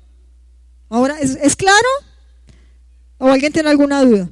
Ahora, 0.90 1.18
¿es, 1.20 1.56
claro? 1.56 1.88
¿O 3.18 3.28
alguien 3.28 3.52
tiene 3.52 3.70
alguna 3.70 4.02
duda? 4.02 4.30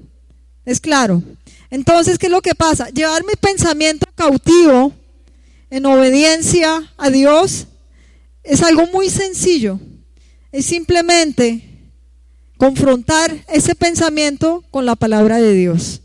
Es 0.66 0.80
claro. 0.80 1.22
Entonces, 1.70 2.18
¿qué 2.18 2.28
es 2.28 2.32
lo 2.32 2.41
que 2.41 2.55
pasa? 2.55 2.89
Llevar 2.89 3.24
mi 3.24 3.34
pensamiento 3.39 4.07
cautivo 4.16 4.93
en 5.70 5.86
obediencia 5.86 6.91
a 6.97 7.09
Dios 7.09 7.68
es 8.43 8.61
algo 8.63 8.88
muy 8.88 9.09
sencillo. 9.09 9.80
Es 10.51 10.66
simplemente 10.66 11.76
confrontar 12.57 13.36
ese 13.47 13.76
pensamiento 13.76 14.63
con 14.72 14.86
la 14.86 14.95
palabra 14.95 15.38
de 15.38 15.53
Dios. 15.53 16.01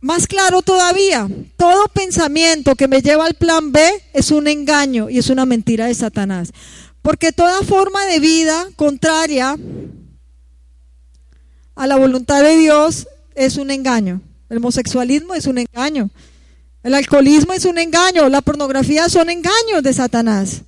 Más 0.00 0.26
claro 0.26 0.62
todavía, 0.62 1.28
todo 1.56 1.86
pensamiento 1.88 2.74
que 2.74 2.88
me 2.88 3.02
lleva 3.02 3.24
al 3.24 3.34
plan 3.34 3.70
B 3.70 3.88
es 4.12 4.32
un 4.32 4.48
engaño 4.48 5.08
y 5.08 5.18
es 5.18 5.30
una 5.30 5.46
mentira 5.46 5.86
de 5.86 5.94
Satanás. 5.94 6.52
Porque 7.02 7.32
toda 7.32 7.62
forma 7.62 8.04
de 8.06 8.20
vida 8.20 8.68
contraria 8.76 9.56
a 11.74 11.86
la 11.86 11.96
voluntad 11.96 12.42
de 12.42 12.56
Dios 12.56 13.08
es 13.34 13.56
un 13.56 13.70
engaño. 13.70 14.20
El 14.48 14.58
homosexualismo 14.58 15.34
es 15.34 15.46
un 15.46 15.58
engaño. 15.58 16.10
El 16.82 16.94
alcoholismo 16.94 17.52
es 17.52 17.64
un 17.64 17.78
engaño. 17.78 18.28
La 18.28 18.42
pornografía 18.42 19.08
son 19.08 19.30
engaños 19.30 19.82
de 19.82 19.92
Satanás. 19.92 20.62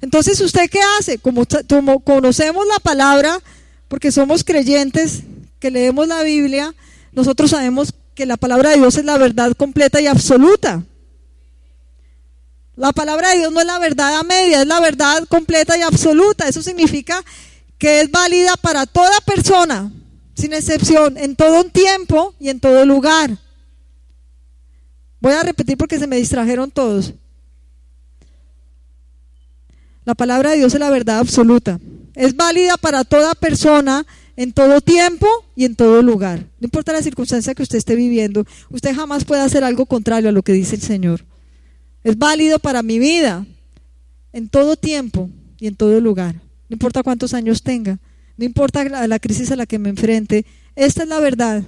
Entonces, 0.00 0.40
¿usted 0.40 0.68
qué 0.70 0.80
hace? 0.98 1.18
Como, 1.18 1.44
como 1.68 2.00
conocemos 2.00 2.66
la 2.66 2.78
palabra, 2.80 3.40
porque 3.88 4.12
somos 4.12 4.44
creyentes 4.44 5.22
que 5.58 5.70
leemos 5.70 6.06
la 6.06 6.22
Biblia, 6.22 6.74
nosotros 7.12 7.50
sabemos 7.50 7.94
que 8.14 8.26
la 8.26 8.36
palabra 8.36 8.70
de 8.70 8.76
Dios 8.76 8.96
es 8.96 9.04
la 9.04 9.18
verdad 9.18 9.52
completa 9.52 10.00
y 10.00 10.06
absoluta. 10.06 10.82
La 12.76 12.92
palabra 12.92 13.30
de 13.30 13.38
Dios 13.38 13.52
no 13.52 13.60
es 13.60 13.66
la 13.66 13.78
verdad 13.78 14.16
a 14.18 14.22
media, 14.22 14.60
es 14.60 14.66
la 14.66 14.80
verdad 14.80 15.24
completa 15.28 15.78
y 15.78 15.82
absoluta. 15.82 16.46
Eso 16.46 16.62
significa 16.62 17.24
que 17.78 18.02
es 18.02 18.10
válida 18.10 18.54
para 18.56 18.84
toda 18.84 19.18
persona, 19.22 19.90
sin 20.36 20.52
excepción, 20.52 21.16
en 21.16 21.34
todo 21.34 21.64
tiempo 21.64 22.34
y 22.38 22.50
en 22.50 22.60
todo 22.60 22.84
lugar. 22.84 23.38
Voy 25.20 25.32
a 25.32 25.42
repetir 25.42 25.76
porque 25.76 25.98
se 25.98 26.06
me 26.06 26.16
distrajeron 26.16 26.70
todos. 26.70 27.14
La 30.04 30.14
palabra 30.14 30.50
de 30.50 30.58
Dios 30.58 30.74
es 30.74 30.80
la 30.80 30.90
verdad 30.90 31.18
absoluta. 31.18 31.80
Es 32.14 32.36
válida 32.36 32.76
para 32.76 33.04
toda 33.04 33.34
persona 33.34 34.06
en 34.36 34.52
todo 34.52 34.80
tiempo 34.80 35.26
y 35.56 35.64
en 35.64 35.74
todo 35.74 36.02
lugar. 36.02 36.40
No 36.60 36.66
importa 36.66 36.92
la 36.92 37.02
circunstancia 37.02 37.54
que 37.54 37.62
usted 37.62 37.78
esté 37.78 37.96
viviendo, 37.96 38.46
usted 38.70 38.94
jamás 38.94 39.24
puede 39.24 39.42
hacer 39.42 39.64
algo 39.64 39.86
contrario 39.86 40.28
a 40.28 40.32
lo 40.32 40.42
que 40.42 40.52
dice 40.52 40.76
el 40.76 40.82
Señor. 40.82 41.24
Es 42.04 42.16
válido 42.18 42.58
para 42.58 42.82
mi 42.82 42.98
vida 42.98 43.44
en 44.32 44.48
todo 44.48 44.76
tiempo 44.76 45.30
y 45.58 45.66
en 45.66 45.76
todo 45.76 46.00
lugar. 46.00 46.36
No 46.68 46.74
importa 46.74 47.02
cuántos 47.02 47.34
años 47.34 47.62
tenga, 47.62 47.98
no 48.36 48.44
importa 48.44 48.84
la, 48.84 49.18
crisis 49.18 49.50
a 49.50 49.56
la 49.56 49.66
que 49.66 49.78
me 49.78 49.88
enfrente, 49.88 50.44
esta 50.74 51.02
es 51.02 51.08
la 51.08 51.20
verdad. 51.20 51.62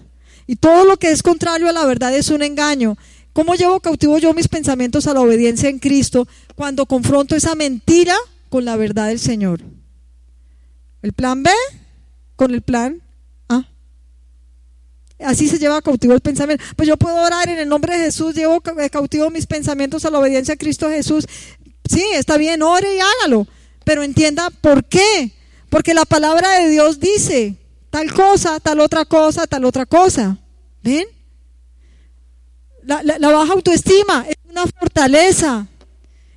Y 0.47 0.57
todo 0.57 0.85
lo 0.85 0.99
que 0.99 1.11
es 1.11 1.23
contrario 1.23 1.69
a 1.69 1.73
la 1.73 1.85
verdad 1.85 2.15
es 2.15 2.31
un 2.31 2.43
engaño. 2.43 2.97
¿Cómo 3.33 3.55
llevo 3.55 3.81
cautivo 3.81 4.19
yo 4.19 4.35
mis 4.35 4.49
pensamientos 4.49 5.07
a 5.07 5.15
la 5.15 5.21
obediencia 5.21 5.69
en 5.69 5.79
Cristo 5.79 6.27
cuando 6.55 6.87
confronto 6.87 7.37
esa 7.37 7.55
mentira 7.55 8.15
con 8.49 8.65
la 8.65 8.77
verdad 8.77 9.09
del 9.09 9.19
Señor? 9.19 9.61
El 11.03 11.13
plan 11.13 11.43
B 11.43 11.51
con 12.37 12.53
el 12.53 12.63
plan 12.63 13.03
A. 13.49 13.69
Así 15.21 15.49
se 15.49 15.59
lleva 15.59 15.83
cautivo 15.83 16.15
el 16.15 16.21
pensamiento. 16.21 16.65
Pues 16.77 16.89
yo 16.89 16.97
puedo 16.97 17.17
orar 17.17 17.49
en 17.49 17.59
el 17.59 17.69
nombre 17.69 17.97
de 17.97 18.05
Jesús, 18.05 18.35
llevo 18.35 18.63
eh, 18.79 18.91
cautivo 18.91 19.31
mis 19.31 19.47
pensamientos 19.47 20.05
a 20.05 20.11
la 20.11 20.19
obediencia 20.19 20.55
a 20.55 20.59
Cristo 20.59 20.89
Jesús. 20.91 21.27
Sí, 21.89 22.05
está 22.15 22.37
bien, 22.37 22.63
ore 22.63 22.97
y 22.97 23.01
hágalo, 23.01 23.47
pero 23.85 24.03
entienda 24.03 24.51
por 24.51 24.85
qué. 24.85 25.38
Porque 25.69 25.95
la 25.95 26.05
palabra 26.05 26.61
de 26.61 26.71
Dios 26.71 26.99
dice 27.01 27.57
tal 27.91 28.13
cosa, 28.13 28.61
tal 28.61 28.81
otra 28.81 29.05
cosa, 29.05 29.47
tal 29.47 29.65
otra 29.65 29.87
cosa. 29.87 30.39
¿Ven? 30.83 31.07
La, 32.85 33.19
baja 33.19 33.53
autoestima 33.53 34.25
es 34.29 34.37
una 34.49 34.67
fortaleza 34.67 35.67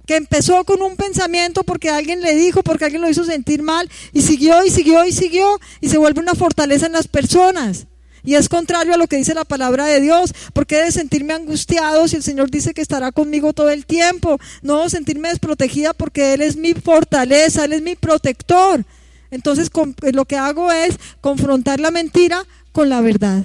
que 0.05 0.17
empezó 0.17 0.65
con 0.65 0.81
un 0.81 0.97
pensamiento 0.97 1.63
porque 1.63 1.89
alguien 1.89 2.19
le 2.21 2.35
dijo, 2.35 2.61
porque 2.61 2.83
alguien 2.83 3.01
lo 3.01 3.09
hizo 3.09 3.23
sentir 3.23 3.61
mal, 3.61 3.89
y 4.11 4.21
siguió 4.21 4.65
y 4.65 4.69
siguió 4.69 5.05
y 5.05 5.13
siguió, 5.13 5.59
y 5.79 5.87
se 5.87 5.97
vuelve 5.97 6.19
una 6.19 6.35
fortaleza 6.35 6.87
en 6.87 6.91
las 6.91 7.07
personas. 7.07 7.87
Y 8.23 8.35
es 8.35 8.49
contrario 8.49 8.93
a 8.93 8.97
lo 8.97 9.07
que 9.07 9.15
dice 9.15 9.33
la 9.33 9.45
palabra 9.45 9.85
de 9.85 10.01
Dios, 10.01 10.33
porque 10.53 10.79
he 10.79 10.83
de 10.83 10.91
sentirme 10.91 11.33
angustiado 11.33 12.07
si 12.07 12.17
el 12.17 12.23
Señor 12.23 12.51
dice 12.51 12.73
que 12.73 12.81
estará 12.81 13.11
conmigo 13.11 13.53
todo 13.53 13.69
el 13.69 13.85
tiempo. 13.85 14.37
No 14.61 14.89
sentirme 14.89 15.29
desprotegida 15.29 15.93
porque 15.93 16.33
Él 16.33 16.41
es 16.41 16.55
mi 16.55 16.73
fortaleza, 16.73 17.65
Él 17.65 17.73
es 17.73 17.81
mi 17.81 17.95
protector. 17.95 18.85
Entonces 19.31 19.71
eh, 20.03 20.11
lo 20.11 20.25
que 20.25 20.35
hago 20.37 20.71
es 20.71 20.99
confrontar 21.21 21.79
la 21.79 21.89
mentira 21.89 22.45
con 22.71 22.89
la 22.89 23.01
verdad. 23.01 23.43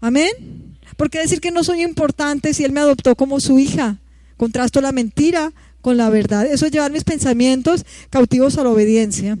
Amén. 0.00 0.78
¿Por 0.96 1.10
qué 1.10 1.18
decir 1.18 1.40
que 1.40 1.50
no 1.50 1.64
soy 1.64 1.82
importante 1.82 2.54
si 2.54 2.64
Él 2.64 2.72
me 2.72 2.80
adoptó 2.80 3.16
como 3.16 3.40
su 3.40 3.58
hija? 3.58 3.98
Contrasto 4.36 4.80
la 4.80 4.92
mentira 4.92 5.52
con 5.82 5.96
la 5.96 6.08
verdad. 6.10 6.46
Eso 6.46 6.66
es 6.66 6.72
llevar 6.72 6.92
mis 6.92 7.04
pensamientos 7.04 7.84
cautivos 8.08 8.56
a 8.56 8.62
la 8.62 8.70
obediencia. 8.70 9.38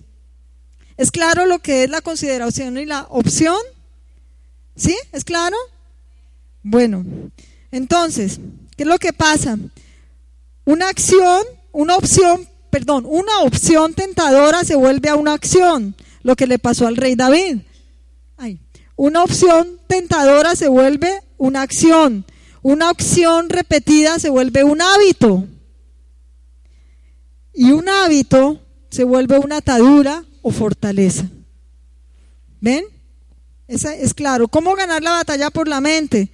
¿Es 0.96 1.10
claro 1.10 1.46
lo 1.46 1.60
que 1.60 1.84
es 1.84 1.90
la 1.90 2.00
consideración 2.00 2.78
y 2.78 2.86
la 2.86 3.06
opción? 3.10 3.58
¿Sí? 4.74 4.96
¿Es 5.12 5.24
claro? 5.24 5.56
Bueno, 6.62 7.04
entonces, 7.70 8.40
¿qué 8.76 8.82
es 8.82 8.88
lo 8.88 8.98
que 8.98 9.12
pasa? 9.12 9.58
Una 10.64 10.88
acción, 10.88 11.44
una 11.72 11.96
opción, 11.96 12.46
perdón, 12.76 13.06
una 13.08 13.40
opción 13.40 13.94
tentadora 13.94 14.62
se 14.62 14.76
vuelve 14.76 15.08
a 15.08 15.14
una 15.14 15.32
acción, 15.32 15.94
lo 16.22 16.36
que 16.36 16.46
le 16.46 16.58
pasó 16.58 16.86
al 16.86 16.96
rey 16.96 17.14
David. 17.14 17.60
Ay, 18.36 18.60
una 18.96 19.22
opción 19.22 19.80
tentadora 19.86 20.54
se 20.54 20.68
vuelve 20.68 21.22
una 21.38 21.62
acción. 21.62 22.26
Una 22.60 22.90
opción 22.90 23.48
repetida 23.48 24.18
se 24.18 24.28
vuelve 24.28 24.62
un 24.62 24.82
hábito. 24.82 25.46
Y 27.54 27.70
un 27.70 27.88
hábito 27.88 28.60
se 28.90 29.04
vuelve 29.04 29.38
una 29.38 29.56
atadura 29.56 30.26
o 30.42 30.50
fortaleza. 30.50 31.24
¿Ven? 32.60 32.84
Esa 33.68 33.94
es 33.94 34.12
claro. 34.12 34.48
¿Cómo 34.48 34.74
ganar 34.74 35.02
la 35.02 35.12
batalla 35.12 35.48
por 35.48 35.66
la 35.66 35.80
mente? 35.80 36.30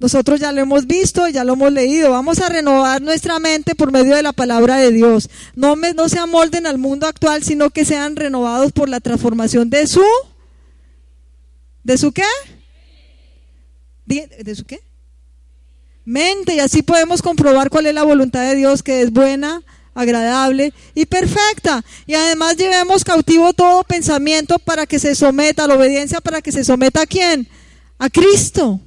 Nosotros 0.00 0.38
ya 0.40 0.52
lo 0.52 0.60
hemos 0.60 0.86
visto, 0.86 1.26
ya 1.28 1.44
lo 1.44 1.54
hemos 1.54 1.72
leído. 1.72 2.12
Vamos 2.12 2.38
a 2.40 2.48
renovar 2.48 3.02
nuestra 3.02 3.38
mente 3.38 3.74
por 3.74 3.90
medio 3.90 4.14
de 4.14 4.22
la 4.22 4.32
palabra 4.32 4.76
de 4.76 4.92
Dios. 4.92 5.28
No, 5.54 5.76
se 6.08 6.18
amolden 6.18 6.66
al 6.66 6.78
mundo 6.78 7.06
actual, 7.06 7.42
sino 7.42 7.70
que 7.70 7.84
sean 7.84 8.16
renovados 8.16 8.72
por 8.72 8.88
la 8.88 9.00
transformación 9.00 9.70
de 9.70 9.86
su... 9.86 10.04
¿De 11.82 11.96
su 11.96 12.12
qué? 12.12 12.22
¿De 14.06 14.54
su 14.54 14.64
qué? 14.64 14.80
mente 16.08 16.54
y 16.54 16.60
así 16.60 16.80
podemos 16.80 17.20
comprobar 17.20 17.68
cuál 17.68 17.84
es 17.84 17.94
la 17.94 18.02
voluntad 18.02 18.40
de 18.40 18.54
Dios 18.54 18.82
que 18.82 19.02
es 19.02 19.12
buena, 19.12 19.62
agradable 19.94 20.72
y 20.94 21.04
perfecta. 21.04 21.84
Y 22.06 22.14
además 22.14 22.56
llevemos 22.56 23.04
cautivo 23.04 23.52
todo 23.52 23.84
pensamiento 23.84 24.58
para 24.58 24.86
que 24.86 24.98
se 24.98 25.14
someta, 25.14 25.64
a 25.64 25.68
la 25.68 25.74
obediencia 25.74 26.20
para 26.20 26.40
que 26.40 26.50
se 26.50 26.64
someta 26.64 27.02
a 27.02 27.06
quién? 27.06 27.46
A 27.98 28.08
Cristo. 28.08 28.80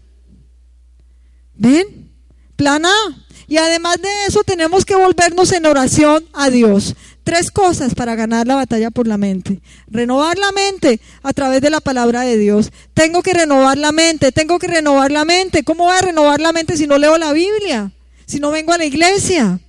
¿Ven? 1.55 2.11
Plan 2.55 2.85
A. 2.85 3.25
Y 3.47 3.57
además 3.57 4.01
de 4.01 4.09
eso 4.27 4.43
tenemos 4.43 4.85
que 4.85 4.95
volvernos 4.95 5.51
en 5.51 5.65
oración 5.65 6.25
a 6.31 6.49
Dios. 6.49 6.95
Tres 7.23 7.51
cosas 7.51 7.93
para 7.93 8.15
ganar 8.15 8.47
la 8.47 8.55
batalla 8.55 8.91
por 8.91 9.07
la 9.07 9.17
mente. 9.17 9.61
Renovar 9.87 10.37
la 10.37 10.51
mente 10.51 11.01
a 11.21 11.33
través 11.33 11.61
de 11.61 11.69
la 11.69 11.81
palabra 11.81 12.21
de 12.21 12.37
Dios. 12.37 12.71
Tengo 12.93 13.21
que 13.21 13.33
renovar 13.33 13.77
la 13.77 13.91
mente, 13.91 14.31
tengo 14.31 14.57
que 14.57 14.67
renovar 14.67 15.11
la 15.11 15.25
mente. 15.25 15.63
¿Cómo 15.63 15.83
voy 15.83 15.97
a 15.97 16.01
renovar 16.01 16.39
la 16.39 16.53
mente 16.53 16.77
si 16.77 16.87
no 16.87 16.97
leo 16.97 17.17
la 17.17 17.33
Biblia? 17.33 17.91
Si 18.25 18.39
no 18.39 18.51
vengo 18.51 18.71
a 18.73 18.77
la 18.77 18.85
iglesia. 18.85 19.59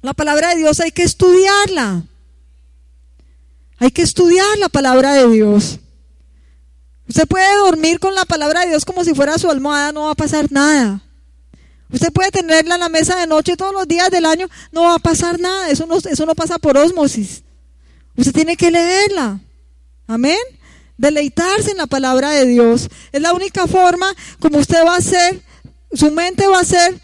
La 0.00 0.14
palabra 0.14 0.50
de 0.50 0.56
Dios 0.56 0.80
hay 0.80 0.90
que 0.90 1.02
estudiarla. 1.02 2.04
Hay 3.78 3.90
que 3.90 4.02
estudiar 4.02 4.58
la 4.58 4.68
palabra 4.68 5.12
de 5.14 5.28
Dios. 5.28 5.80
Usted 7.08 7.26
puede 7.26 7.56
dormir 7.58 8.00
con 8.00 8.14
la 8.14 8.24
palabra 8.24 8.60
de 8.60 8.68
Dios 8.68 8.84
como 8.84 9.04
si 9.04 9.14
fuera 9.14 9.38
su 9.38 9.50
almohada, 9.50 9.92
no 9.92 10.02
va 10.02 10.12
a 10.12 10.14
pasar 10.14 10.50
nada. 10.50 11.02
Usted 11.90 12.12
puede 12.12 12.30
tenerla 12.30 12.74
en 12.74 12.80
la 12.80 12.88
mesa 12.88 13.16
de 13.16 13.26
noche 13.26 13.56
todos 13.56 13.72
los 13.72 13.86
días 13.86 14.10
del 14.10 14.24
año, 14.24 14.48
no 14.72 14.82
va 14.82 14.94
a 14.94 14.98
pasar 14.98 15.38
nada, 15.38 15.68
eso 15.68 15.86
no, 15.86 15.98
eso 15.98 16.26
no 16.26 16.34
pasa 16.34 16.58
por 16.58 16.76
osmosis. 16.76 17.42
Usted 18.16 18.32
tiene 18.32 18.56
que 18.56 18.70
leerla. 18.70 19.38
Amén. 20.06 20.38
Deleitarse 20.96 21.72
en 21.72 21.76
la 21.76 21.86
palabra 21.86 22.30
de 22.30 22.46
Dios. 22.46 22.88
Es 23.12 23.20
la 23.20 23.32
única 23.32 23.66
forma 23.66 24.06
como 24.40 24.58
usted 24.58 24.84
va 24.84 24.96
a 24.96 25.00
ser, 25.00 25.40
su 25.92 26.10
mente 26.10 26.46
va 26.46 26.60
a 26.60 26.64
ser 26.64 26.98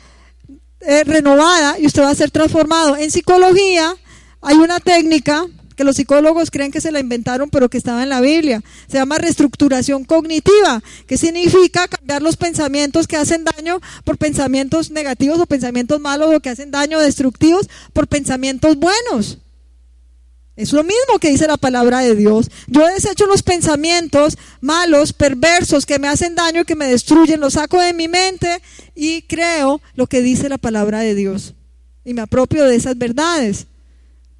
eh, 0.80 1.04
renovada 1.04 1.78
y 1.78 1.86
usted 1.86 2.02
va 2.02 2.10
a 2.10 2.14
ser 2.14 2.30
transformado. 2.30 2.96
En 2.96 3.10
psicología 3.10 3.94
hay 4.40 4.56
una 4.56 4.80
técnica 4.80 5.46
que 5.80 5.84
los 5.84 5.96
psicólogos 5.96 6.50
creen 6.50 6.70
que 6.70 6.82
se 6.82 6.92
la 6.92 7.00
inventaron, 7.00 7.48
pero 7.48 7.70
que 7.70 7.78
estaba 7.78 8.02
en 8.02 8.10
la 8.10 8.20
Biblia. 8.20 8.62
Se 8.86 8.98
llama 8.98 9.16
reestructuración 9.16 10.04
cognitiva, 10.04 10.82
que 11.06 11.16
significa 11.16 11.88
cambiar 11.88 12.20
los 12.20 12.36
pensamientos 12.36 13.06
que 13.06 13.16
hacen 13.16 13.44
daño 13.44 13.80
por 14.04 14.18
pensamientos 14.18 14.90
negativos 14.90 15.40
o 15.40 15.46
pensamientos 15.46 15.98
malos 15.98 16.34
o 16.34 16.40
que 16.40 16.50
hacen 16.50 16.70
daño 16.70 17.00
destructivos 17.00 17.70
por 17.94 18.08
pensamientos 18.08 18.76
buenos. 18.76 19.38
Es 20.54 20.74
lo 20.74 20.84
mismo 20.84 21.18
que 21.18 21.30
dice 21.30 21.46
la 21.46 21.56
palabra 21.56 22.00
de 22.00 22.14
Dios. 22.14 22.50
Yo 22.66 22.86
desecho 22.86 23.24
los 23.24 23.42
pensamientos 23.42 24.36
malos, 24.60 25.14
perversos, 25.14 25.86
que 25.86 25.98
me 25.98 26.08
hacen 26.08 26.34
daño, 26.34 26.66
que 26.66 26.76
me 26.76 26.88
destruyen, 26.88 27.40
los 27.40 27.54
saco 27.54 27.80
de 27.80 27.94
mi 27.94 28.06
mente 28.06 28.60
y 28.94 29.22
creo 29.22 29.80
lo 29.94 30.06
que 30.06 30.20
dice 30.20 30.50
la 30.50 30.58
palabra 30.58 30.98
de 30.98 31.14
Dios. 31.14 31.54
Y 32.04 32.12
me 32.12 32.20
apropio 32.20 32.66
de 32.66 32.76
esas 32.76 32.98
verdades. 32.98 33.66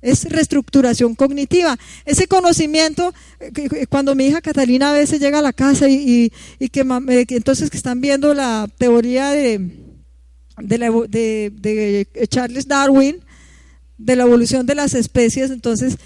Es 0.03 0.25
reestructuración 0.25 1.15
cognitiva. 1.15 1.77
Ese 2.05 2.27
conocimiento, 2.27 3.13
eh, 3.41 3.87
cuando 3.89 4.15
mi 4.15 4.27
hija 4.27 4.41
Catalina 4.41 4.91
a 4.91 4.95
veces 4.95 5.21
llega 5.21 5.41
a 5.41 5.43
la 5.43 5.53
casa 5.53 5.89
y, 5.89 6.31
que, 6.73 6.87
entonces 7.29 7.71
que 7.71 7.77
están 7.77 8.01
viendo 8.01 8.33
la 8.35 8.69
teoría 8.79 9.31
de, 9.31 9.71
de 10.59 12.09
Charles 12.29 12.67
Darwin, 12.67 13.21
de 14.01 14.17
la 14.17 14.23
evolución 14.23 14.65
de 14.65 14.75
las 14.75 14.95
especies, 14.95 15.51
entonces 15.51 15.99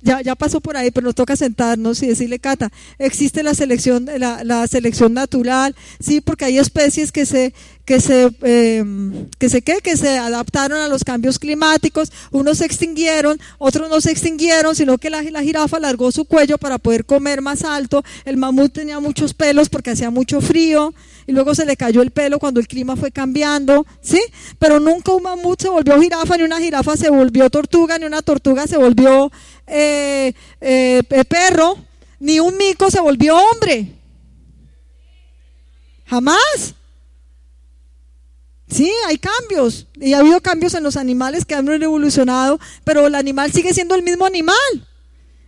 ya, 0.00 0.20
ya, 0.22 0.34
pasó 0.34 0.60
por 0.60 0.76
ahí, 0.76 0.90
pero 0.90 1.06
nos 1.06 1.14
toca 1.14 1.36
sentarnos 1.36 2.02
y 2.02 2.06
decirle, 2.06 2.38
Cata, 2.38 2.70
existe 2.98 3.42
la 3.42 3.54
selección, 3.54 4.06
la, 4.18 4.44
la 4.44 4.66
selección 4.66 5.14
natural, 5.14 5.74
sí, 6.00 6.20
porque 6.20 6.44
hay 6.44 6.58
especies 6.58 7.12
que 7.12 7.26
se, 7.26 7.52
que 7.84 8.00
se, 8.00 8.30
em, 8.42 9.28
que 9.38 9.48
se, 9.48 9.62
¿qué? 9.62 9.76
que 9.82 9.96
se 9.96 10.18
adaptaron 10.18 10.78
a 10.78 10.88
los 10.88 11.04
cambios 11.04 11.38
climáticos, 11.38 12.12
unos 12.30 12.58
se 12.58 12.66
extinguieron, 12.66 13.40
otros 13.58 13.88
no 13.90 14.00
se 14.00 14.12
extinguieron, 14.12 14.76
sino 14.76 14.98
que 14.98 15.10
la, 15.10 15.22
la 15.22 15.42
jirafa 15.42 15.78
alargó 15.78 16.12
su 16.12 16.24
cuello 16.24 16.58
para 16.58 16.78
poder 16.78 17.04
comer 17.04 17.42
más 17.42 17.64
alto, 17.64 18.04
el 18.24 18.36
mamut 18.36 18.72
tenía 18.72 19.00
muchos 19.00 19.34
pelos 19.34 19.68
porque 19.68 19.90
hacía 19.90 20.10
mucho 20.10 20.40
frío, 20.40 20.94
y 21.26 21.32
luego 21.32 21.54
se 21.54 21.64
le 21.64 21.76
cayó 21.76 22.02
el 22.02 22.10
pelo 22.10 22.38
cuando 22.38 22.60
el 22.60 22.68
clima 22.68 22.96
fue 22.96 23.10
cambiando, 23.10 23.86
¿sí? 24.00 24.20
Pero 24.58 24.80
nunca 24.80 25.12
un 25.12 25.22
mamut 25.22 25.60
se 25.60 25.68
volvió 25.68 26.00
jirafa, 26.00 26.36
ni 26.36 26.42
una 26.42 26.60
jirafa 26.60 26.96
se 26.96 27.10
volvió 27.10 27.48
tortuga, 27.50 27.98
ni 27.98 28.06
una 28.06 28.22
tortuga 28.22 28.66
se 28.66 28.76
volvió 28.76 29.30
eh, 29.66 30.32
eh, 30.60 31.24
perro, 31.28 31.76
ni 32.18 32.40
un 32.40 32.56
mico 32.56 32.90
se 32.90 33.00
volvió 33.00 33.36
hombre. 33.36 33.92
Jamás. 36.06 36.74
Sí, 38.68 38.90
hay 39.06 39.18
cambios. 39.18 39.86
Y 39.94 40.14
ha 40.14 40.18
habido 40.18 40.40
cambios 40.40 40.74
en 40.74 40.82
los 40.82 40.96
animales 40.96 41.44
que 41.44 41.54
han 41.54 41.68
evolucionado, 41.68 42.58
pero 42.84 43.06
el 43.06 43.14
animal 43.14 43.52
sigue 43.52 43.74
siendo 43.74 43.94
el 43.94 44.02
mismo 44.02 44.24
animal. 44.24 44.56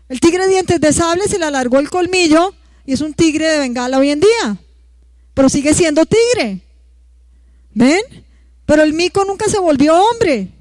El 0.08 0.20
tigre 0.20 0.44
de 0.44 0.50
dientes 0.50 0.80
de 0.80 0.92
sable 0.92 1.24
se 1.24 1.38
le 1.38 1.46
alargó 1.46 1.78
el 1.78 1.88
colmillo 1.88 2.54
y 2.84 2.92
es 2.92 3.00
un 3.00 3.14
tigre 3.14 3.46
de 3.46 3.58
bengala 3.58 3.98
hoy 3.98 4.10
en 4.10 4.20
día. 4.20 4.58
Pero 5.34 5.48
sigue 5.48 5.74
siendo 5.74 6.06
tigre. 6.06 6.60
¿Ven? 7.72 8.00
Pero 8.66 8.82
el 8.82 8.92
mico 8.92 9.24
nunca 9.24 9.46
se 9.48 9.58
volvió 9.58 9.94
hombre. 9.96 10.52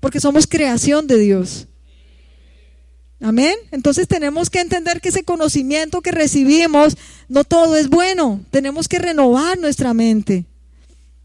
Porque 0.00 0.20
somos 0.20 0.46
creación 0.46 1.06
de 1.06 1.18
Dios. 1.18 1.66
Amén. 3.20 3.56
Entonces 3.72 4.06
tenemos 4.06 4.48
que 4.48 4.60
entender 4.60 5.00
que 5.00 5.08
ese 5.08 5.24
conocimiento 5.24 6.02
que 6.02 6.12
recibimos, 6.12 6.96
no 7.28 7.42
todo 7.42 7.76
es 7.76 7.88
bueno. 7.88 8.40
Tenemos 8.50 8.86
que 8.86 8.98
renovar 8.98 9.58
nuestra 9.58 9.92
mente. 9.92 10.44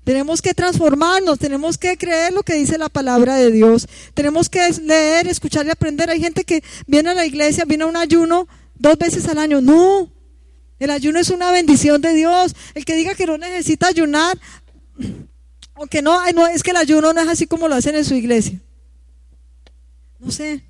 Tenemos 0.03 0.41
que 0.41 0.53
transformarnos, 0.53 1.39
tenemos 1.39 1.78
que 1.78 1.97
creer 1.97 2.34
lo 2.34 2.43
que 2.43 2.55
dice 2.55 2.78
la 2.78 2.89
palabra 2.89 3.36
de 3.36 3.51
Dios. 3.51 3.88
Tenemos 4.14 4.49
que 4.49 4.68
leer, 4.82 5.28
escuchar 5.28 5.66
y 5.66 5.70
aprender. 5.70 6.09
Hay 6.09 6.20
gente 6.20 6.43
que 6.43 6.64
viene 6.88 7.11
a 7.11 7.14
la 7.14 7.26
iglesia, 7.26 7.64
viene 7.66 7.84
a 7.84 7.88
un 7.88 7.95
ayuno 7.95 8.47
dos 8.76 8.97
veces 8.97 9.28
al 9.28 9.38
año. 9.38 9.61
No, 9.61 10.09
el 10.84 10.91
ayuno 10.91 11.19
es 11.19 11.29
una 11.29 11.51
bendición 11.51 12.01
de 12.01 12.13
Dios. 12.13 12.55
El 12.73 12.86
que 12.86 12.95
diga 12.95 13.15
que 13.15 13.25
no 13.25 13.38
necesita 13.38 13.88
ayunar, 13.88 14.38
o 15.75 15.88
que 15.88 16.01
no, 16.01 16.25
es 16.47 16.63
que 16.63 16.71
el 16.71 16.77
ayuno 16.77 17.13
no 17.13 17.21
es 17.21 17.27
así 17.27 17.47
como 17.47 17.67
lo 17.67 17.75
hacen 17.75 17.95
en 17.95 18.05
su 18.05 18.15
iglesia. 18.15 18.59
No 20.19 20.31
sé. 20.31 20.63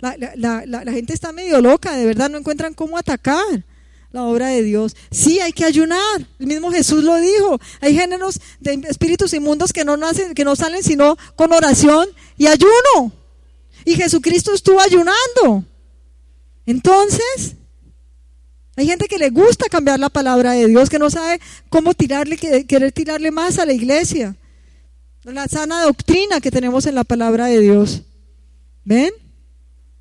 La, 0.00 0.92
gente 0.92 1.14
está 1.14 1.32
medio 1.32 1.60
loca, 1.60 1.96
de 1.96 2.04
verdad, 2.04 2.28
no 2.28 2.38
encuentran 2.38 2.74
cómo 2.74 2.98
atacar 2.98 3.64
la 4.10 4.24
obra 4.24 4.48
de 4.48 4.62
Dios. 4.62 4.96
Sí, 5.10 5.40
hay 5.40 5.52
que 5.52 5.64
ayunar. 5.64 6.26
El 6.38 6.46
mismo 6.46 6.70
Jesús 6.70 7.04
lo 7.04 7.16
dijo. 7.16 7.60
Hay 7.80 7.94
géneros 7.94 8.40
de 8.60 8.74
espíritus 8.88 9.32
inmundos 9.32 9.72
que 9.72 9.84
no 9.84 9.96
nacen, 9.96 10.34
que 10.34 10.44
no 10.44 10.56
salen 10.56 10.82
sino 10.82 11.16
con 11.36 11.52
oración 11.52 12.08
y 12.36 12.46
ayuno. 12.46 13.12
Y 13.84 13.94
Jesucristo 13.94 14.52
estuvo 14.52 14.80
ayunando. 14.80 15.64
Entonces, 16.66 17.56
hay 18.76 18.86
gente 18.86 19.06
que 19.06 19.18
le 19.18 19.30
gusta 19.30 19.66
cambiar 19.68 20.00
la 20.00 20.08
palabra 20.08 20.52
de 20.52 20.66
Dios, 20.66 20.88
que 20.88 20.98
no 20.98 21.10
sabe 21.10 21.40
cómo 21.68 21.92
tirarle, 21.92 22.36
querer 22.36 22.92
tirarle 22.92 23.30
más 23.30 23.58
a 23.58 23.66
la 23.66 23.72
iglesia. 23.72 24.34
La 25.24 25.46
sana 25.46 25.82
doctrina 25.82 26.40
que 26.40 26.50
tenemos 26.50 26.86
en 26.86 26.94
la 26.94 27.04
palabra 27.04 27.46
de 27.46 27.60
Dios. 27.60 28.02
¿Ven? 28.84 29.12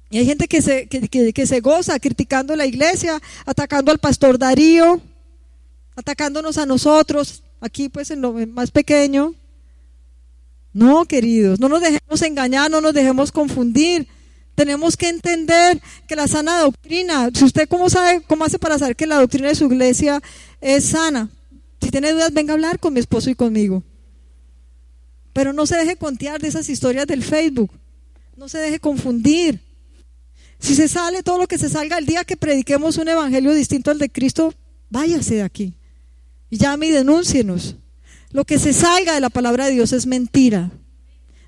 Y 0.09 0.17
hay 0.17 0.25
gente 0.25 0.47
que 0.47 0.61
se, 0.61 0.87
que, 0.87 1.47
se 1.47 1.59
goza 1.61 1.99
criticando 1.99 2.55
la 2.55 2.65
iglesia, 2.65 3.21
atacando 3.45 3.91
al 3.91 3.99
pastor 3.99 4.37
Darío, 4.37 5.01
atacándonos 5.95 6.57
a 6.57 6.65
nosotros, 6.65 7.43
aquí 7.61 7.87
pues 7.87 8.11
en 8.11 8.21
lo 8.21 8.33
más 8.33 8.71
pequeño. 8.71 9.35
No, 10.73 11.05
queridos, 11.05 11.59
no 11.59 11.69
nos 11.69 11.81
dejemos 11.81 12.21
engañar, 12.21 12.71
no 12.71 12.81
nos 12.81 12.93
dejemos 12.93 13.31
confundir. 13.31 14.07
Tenemos 14.55 14.97
que 14.97 15.09
entender 15.09 15.81
que 16.07 16.15
la 16.15 16.27
sana 16.27 16.59
doctrina, 16.59 17.29
si 17.33 17.45
usted 17.45 17.67
cómo 17.67 17.89
sabe, 17.89 18.21
cómo 18.27 18.45
hace 18.45 18.59
para 18.59 18.77
saber 18.77 18.95
que 18.95 19.07
la 19.07 19.15
doctrina 19.17 19.47
de 19.47 19.55
su 19.55 19.65
iglesia 19.65 20.21
es 20.59 20.85
sana. 20.85 21.29
Si 21.81 21.89
tiene 21.89 22.11
dudas, 22.11 22.33
venga 22.33 22.53
a 22.53 22.55
hablar 22.55 22.79
con 22.79 22.93
mi 22.93 22.99
esposo 22.99 23.29
y 23.29 23.35
conmigo. 23.35 23.83
Pero 25.33 25.53
no 25.53 25.65
se 25.65 25.77
deje 25.77 25.95
contear 25.95 26.41
de 26.41 26.49
esas 26.49 26.69
historias 26.69 27.07
del 27.07 27.23
Facebook. 27.23 27.71
No 28.35 28.49
se 28.49 28.59
deje 28.59 28.79
confundir. 28.79 29.61
Si 30.59 30.75
se 30.75 30.87
sale 30.87 31.23
todo 31.23 31.39
lo 31.39 31.47
que 31.47 31.57
se 31.57 31.69
salga 31.69 31.97
el 31.97 32.05
día 32.05 32.23
que 32.23 32.37
prediquemos 32.37 32.97
un 32.97 33.07
evangelio 33.07 33.53
distinto 33.53 33.89
al 33.89 33.97
de 33.97 34.09
Cristo, 34.09 34.53
váyase 34.89 35.35
de 35.35 35.41
aquí. 35.41 35.73
Llame 36.51 36.87
y 36.87 36.91
denúncienos. 36.91 37.77
Lo 38.31 38.45
que 38.45 38.59
se 38.59 38.73
salga 38.73 39.13
de 39.13 39.21
la 39.21 39.29
palabra 39.29 39.65
de 39.65 39.71
Dios 39.71 39.91
es 39.93 40.05
mentira. 40.05 40.69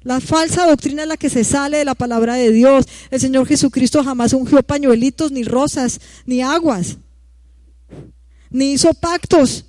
La 0.03 0.19
falsa 0.19 0.67
doctrina 0.67 1.03
es 1.03 1.07
la 1.07 1.17
que 1.17 1.29
se 1.29 1.43
sale 1.43 1.77
de 1.77 1.85
la 1.85 1.95
palabra 1.95 2.35
de 2.35 2.51
Dios. 2.51 2.85
El 3.09 3.21
Señor 3.21 3.47
Jesucristo 3.47 4.03
jamás 4.03 4.33
ungió 4.33 4.61
pañuelitos, 4.61 5.31
ni 5.31 5.43
rosas, 5.43 5.99
ni 6.25 6.41
aguas. 6.41 6.97
Ni 8.49 8.73
hizo 8.73 8.93
pactos. 8.93 9.65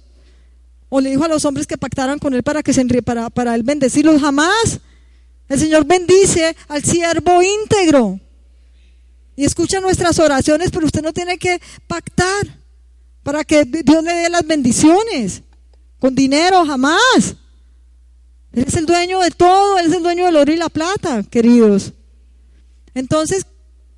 O 0.88 1.00
le 1.00 1.10
dijo 1.10 1.24
a 1.24 1.28
los 1.28 1.44
hombres 1.44 1.66
que 1.66 1.78
pactaran 1.78 2.18
con 2.18 2.34
él 2.34 2.42
para 2.42 2.62
que 2.62 2.72
se 2.72 2.84
para, 3.02 3.30
para 3.30 3.54
él 3.54 3.62
bendecirlos. 3.62 4.20
Jamás. 4.20 4.80
El 5.48 5.60
Señor 5.60 5.84
bendice 5.84 6.56
al 6.68 6.82
siervo 6.82 7.42
íntegro 7.42 8.18
y 9.36 9.44
escucha 9.44 9.80
nuestras 9.80 10.18
oraciones, 10.18 10.70
pero 10.70 10.86
usted 10.86 11.02
no 11.02 11.12
tiene 11.12 11.38
que 11.38 11.60
pactar 11.86 12.58
para 13.22 13.44
que 13.44 13.64
Dios 13.64 14.02
le 14.02 14.12
dé 14.12 14.30
las 14.30 14.46
bendiciones. 14.46 15.42
Con 15.98 16.14
dinero, 16.14 16.64
jamás. 16.66 17.36
Él 18.54 18.64
es 18.66 18.74
el 18.74 18.86
dueño 18.86 19.20
de 19.20 19.30
todo, 19.30 19.78
Él 19.78 19.86
es 19.86 19.92
el 19.92 20.02
dueño 20.02 20.26
del 20.26 20.36
oro 20.36 20.52
y 20.52 20.56
la 20.56 20.68
plata, 20.68 21.22
queridos. 21.24 21.92
Entonces, 22.94 23.46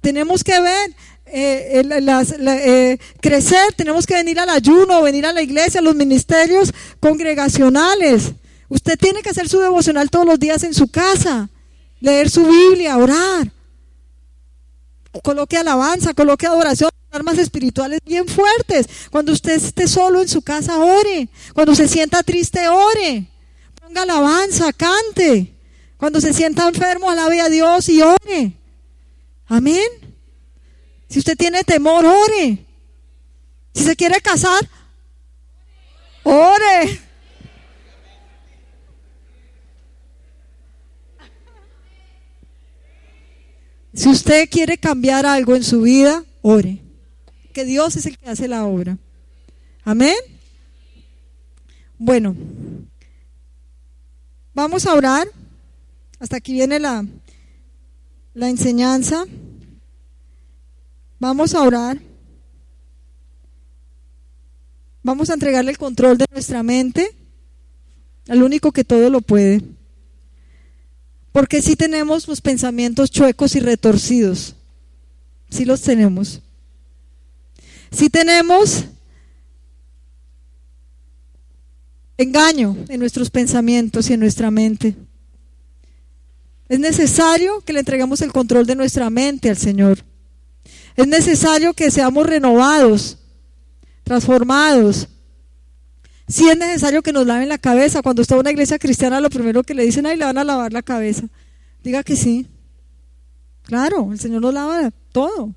tenemos 0.00 0.42
que 0.42 0.61
ver, 0.61 0.90
eh, 1.26 1.82
eh, 1.84 2.98
crecer, 3.20 3.74
tenemos 3.76 4.07
que 4.07 4.14
venir 4.14 4.38
al 4.40 4.48
ayuno, 4.48 5.02
venir 5.02 5.26
a 5.26 5.32
la 5.32 5.42
iglesia, 5.42 5.80
a 5.80 5.82
los 5.82 5.94
ministerios 5.94 6.72
congregacionales. 7.00 8.32
Usted 8.68 8.98
tiene 8.98 9.22
que 9.22 9.30
hacer 9.30 9.48
su 9.48 9.59
devocional 9.61 10.11
todos 10.11 10.26
los 10.26 10.38
días 10.38 10.62
en 10.62 10.74
su 10.74 10.88
casa, 10.88 11.48
leer 12.00 12.30
su 12.30 12.46
Biblia, 12.46 12.96
orar 12.96 13.50
coloque 15.22 15.57
alabanza, 15.57 16.14
coloque 16.14 16.46
adoración, 16.46 16.90
armas 17.11 17.38
espirituales 17.38 18.00
bien 18.04 18.26
fuertes. 18.26 18.86
Cuando 19.11 19.32
usted 19.32 19.52
esté 19.52 19.88
solo 19.88 20.20
en 20.20 20.28
su 20.28 20.42
casa, 20.42 20.78
ore. 20.78 21.28
Cuando 21.54 21.74
se 21.74 21.88
sienta 21.88 22.22
triste, 22.22 22.68
ore. 22.68 23.26
Alabanza, 23.99 24.72
cante. 24.72 25.55
Cuando 25.97 26.20
se 26.20 26.32
sienta 26.32 26.68
enfermo, 26.68 27.11
alabe 27.11 27.40
a 27.40 27.49
Dios 27.49 27.88
y 27.88 28.03
ore. 28.03 28.53
Amén. 29.47 29.88
Si 31.09 31.18
usted 31.18 31.36
tiene 31.36 31.64
temor, 31.64 32.05
ore. 32.05 32.59
Si 33.74 33.84
se 33.84 33.97
quiere 33.97 34.20
casar, 34.20 34.68
ore. 36.22 37.01
Si 43.94 44.09
usted 44.11 44.49
quiere 44.51 44.76
cambiar 44.76 45.24
algo 45.24 45.57
en 45.57 45.64
su 45.64 45.82
vida, 45.82 46.22
ore. 46.42 46.82
Que 47.55 47.64
Dios 47.64 47.97
es 47.97 48.05
el 48.05 48.18
que 48.18 48.28
hace 48.28 48.47
la 48.47 48.66
obra. 48.66 48.99
Amén. 49.84 50.16
Bueno, 51.97 52.36
vamos 54.57 54.86
a 54.86 54.94
orar. 54.94 55.28
Hasta 56.18 56.38
aquí 56.38 56.54
viene 56.54 56.80
la, 56.80 57.04
la 58.34 58.48
enseñanza. 58.48 59.26
Vamos 61.20 61.54
a 61.54 61.62
orar. 61.62 62.00
Vamos 65.02 65.30
a 65.30 65.34
entregarle 65.34 65.70
el 65.70 65.78
control 65.78 66.18
de 66.18 66.24
nuestra 66.32 66.62
mente 66.64 67.14
al 68.28 68.42
único 68.42 68.72
que 68.72 68.82
todo 68.82 69.09
lo 69.11 69.20
puede. 69.20 69.62
Porque 71.32 71.61
si 71.61 71.76
tenemos 71.76 72.26
los 72.26 72.40
pensamientos 72.40 73.11
chuecos 73.11 73.54
y 73.54 73.61
retorcidos. 73.61 74.57
Sí 75.50 75.66
los 75.66 75.82
tenemos. 75.82 76.40
Sí 77.92 78.09
tenemos 78.09 78.86
engaño 82.18 82.76
en 82.88 83.00
nuestros 83.00 83.30
pensamientos 83.30 84.08
y 84.08 84.14
en 84.14 84.20
nuestra 84.20 84.50
mente. 84.50 84.96
Es 86.68 86.80
necesario 86.80 87.60
que 87.60 87.72
le 87.72 87.80
entreguemos 87.80 88.20
el 88.22 88.32
control 88.32 88.66
de 88.66 88.74
nuestra 88.74 89.08
mente 89.10 89.50
al 89.50 89.56
Señor. 89.56 89.98
Es 90.96 91.06
necesario 91.06 91.74
que 91.74 91.90
seamos 91.90 92.26
renovados, 92.26 93.18
transformados. 94.02 95.08
Si 96.26 96.48
es 96.48 96.58
necesario 96.58 97.02
que 97.02 97.12
nos 97.12 97.26
laven 97.26 97.48
la 97.48 97.58
cabeza. 97.58 98.02
Cuando 98.02 98.22
está 98.22 98.36
una 98.36 98.50
iglesia 98.50 98.78
cristiana, 98.78 99.20
lo 99.20 99.30
primero 99.30 99.62
que 99.62 99.74
le 99.74 99.84
dicen, 99.84 100.06
ahí 100.06 100.16
le 100.16 100.24
van 100.24 100.38
a 100.38 100.44
lavar 100.44 100.72
la 100.72 100.82
cabeza. 100.82 101.28
Diga 101.84 102.02
que 102.02 102.16
sí. 102.16 102.46
Claro, 103.62 104.10
el 104.10 104.18
Señor 104.18 104.42
nos 104.42 104.54
lava 104.54 104.90
todo. 105.12 105.54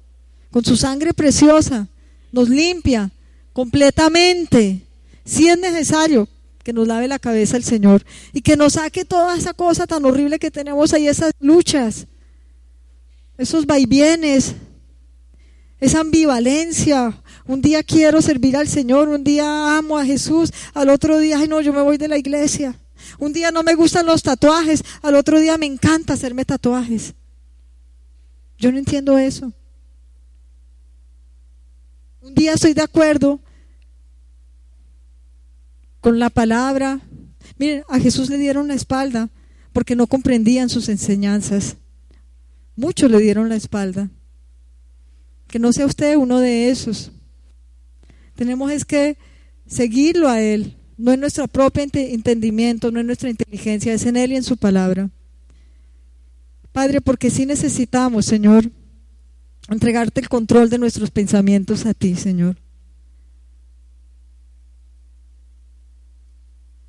Con 0.51 0.63
su 0.63 0.75
sangre 0.75 1.13
preciosa. 1.13 1.87
Nos 2.31 2.49
limpia 2.49 3.09
completamente. 3.53 4.81
Si 5.25 5.47
es 5.47 5.57
necesario 5.57 6.27
que 6.63 6.73
nos 6.73 6.87
lave 6.87 7.07
la 7.07 7.19
cabeza 7.19 7.57
el 7.57 7.63
Señor. 7.63 8.03
Y 8.33 8.41
que 8.41 8.57
nos 8.57 8.73
saque 8.73 9.05
toda 9.05 9.37
esa 9.37 9.53
cosa 9.53 9.87
tan 9.87 10.05
horrible 10.05 10.39
que 10.39 10.51
tenemos 10.51 10.93
ahí, 10.93 11.07
esas 11.07 11.31
luchas. 11.39 12.07
Esos 13.37 13.65
vaivienes 13.65 14.55
esa 15.79 16.01
ambivalencia. 16.01 17.21
Un 17.45 17.61
día 17.61 17.83
quiero 17.83 18.21
servir 18.21 18.57
al 18.57 18.67
Señor, 18.67 19.09
un 19.09 19.23
día 19.23 19.77
amo 19.77 19.97
a 19.97 20.05
Jesús, 20.05 20.51
al 20.73 20.89
otro 20.89 21.17
día, 21.19 21.39
ay 21.39 21.47
no, 21.47 21.61
yo 21.61 21.73
me 21.73 21.81
voy 21.81 21.97
de 21.97 22.07
la 22.07 22.17
iglesia. 22.17 22.79
Un 23.17 23.33
día 23.33 23.51
no 23.51 23.63
me 23.63 23.75
gustan 23.75 24.05
los 24.05 24.21
tatuajes, 24.21 24.83
al 25.01 25.15
otro 25.15 25.39
día 25.39 25.57
me 25.57 25.65
encanta 25.65 26.13
hacerme 26.13 26.45
tatuajes. 26.45 27.13
Yo 28.57 28.71
no 28.71 28.77
entiendo 28.77 29.17
eso. 29.17 29.51
Un 32.21 32.35
día 32.35 32.53
estoy 32.53 32.73
de 32.73 32.81
acuerdo 32.81 33.39
con 36.01 36.19
la 36.19 36.29
palabra. 36.29 37.01
Miren, 37.57 37.83
a 37.89 37.99
Jesús 37.99 38.29
le 38.29 38.37
dieron 38.37 38.67
la 38.67 38.73
espalda 38.73 39.29
porque 39.73 39.95
no 39.95 40.07
comprendían 40.07 40.69
sus 40.69 40.89
enseñanzas. 40.89 41.77
Muchos 42.75 43.11
le 43.11 43.19
dieron 43.19 43.49
la 43.49 43.55
espalda. 43.55 44.09
Que 45.47 45.59
no 45.59 45.73
sea 45.73 45.85
usted 45.85 46.15
uno 46.15 46.39
de 46.39 46.69
esos. 46.69 47.11
Tenemos 48.35 48.71
es 48.71 48.85
que 48.85 49.17
seguirlo 49.67 50.29
a 50.29 50.41
Él. 50.41 50.77
No 50.97 51.13
en 51.13 51.21
nuestro 51.21 51.47
propio 51.47 51.83
entendimiento, 51.93 52.91
no 52.91 52.99
en 52.99 53.07
nuestra 53.07 53.29
inteligencia, 53.29 53.93
es 53.93 54.05
en 54.05 54.17
Él 54.17 54.33
y 54.33 54.35
en 54.35 54.43
su 54.43 54.57
palabra. 54.57 55.09
Padre, 56.71 57.01
porque 57.01 57.29
sí 57.29 57.45
necesitamos, 57.45 58.25
Señor, 58.25 58.69
entregarte 59.69 60.21
el 60.21 60.29
control 60.29 60.69
de 60.69 60.77
nuestros 60.77 61.09
pensamientos 61.11 61.85
a 61.85 61.93
ti, 61.93 62.15
Señor. 62.15 62.57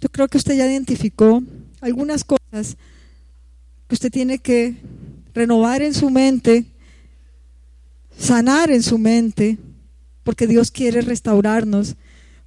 Yo 0.00 0.08
creo 0.08 0.28
que 0.28 0.38
usted 0.38 0.56
ya 0.56 0.66
identificó 0.66 1.42
algunas 1.80 2.24
cosas 2.24 2.76
que 3.88 3.94
usted 3.94 4.10
tiene 4.10 4.38
que 4.38 4.76
renovar 5.34 5.82
en 5.82 5.94
su 5.94 6.10
mente 6.10 6.66
sanar 8.20 8.70
en 8.70 8.82
su 8.82 8.98
mente, 8.98 9.58
porque 10.22 10.46
Dios 10.46 10.70
quiere 10.70 11.00
restaurarnos, 11.00 11.96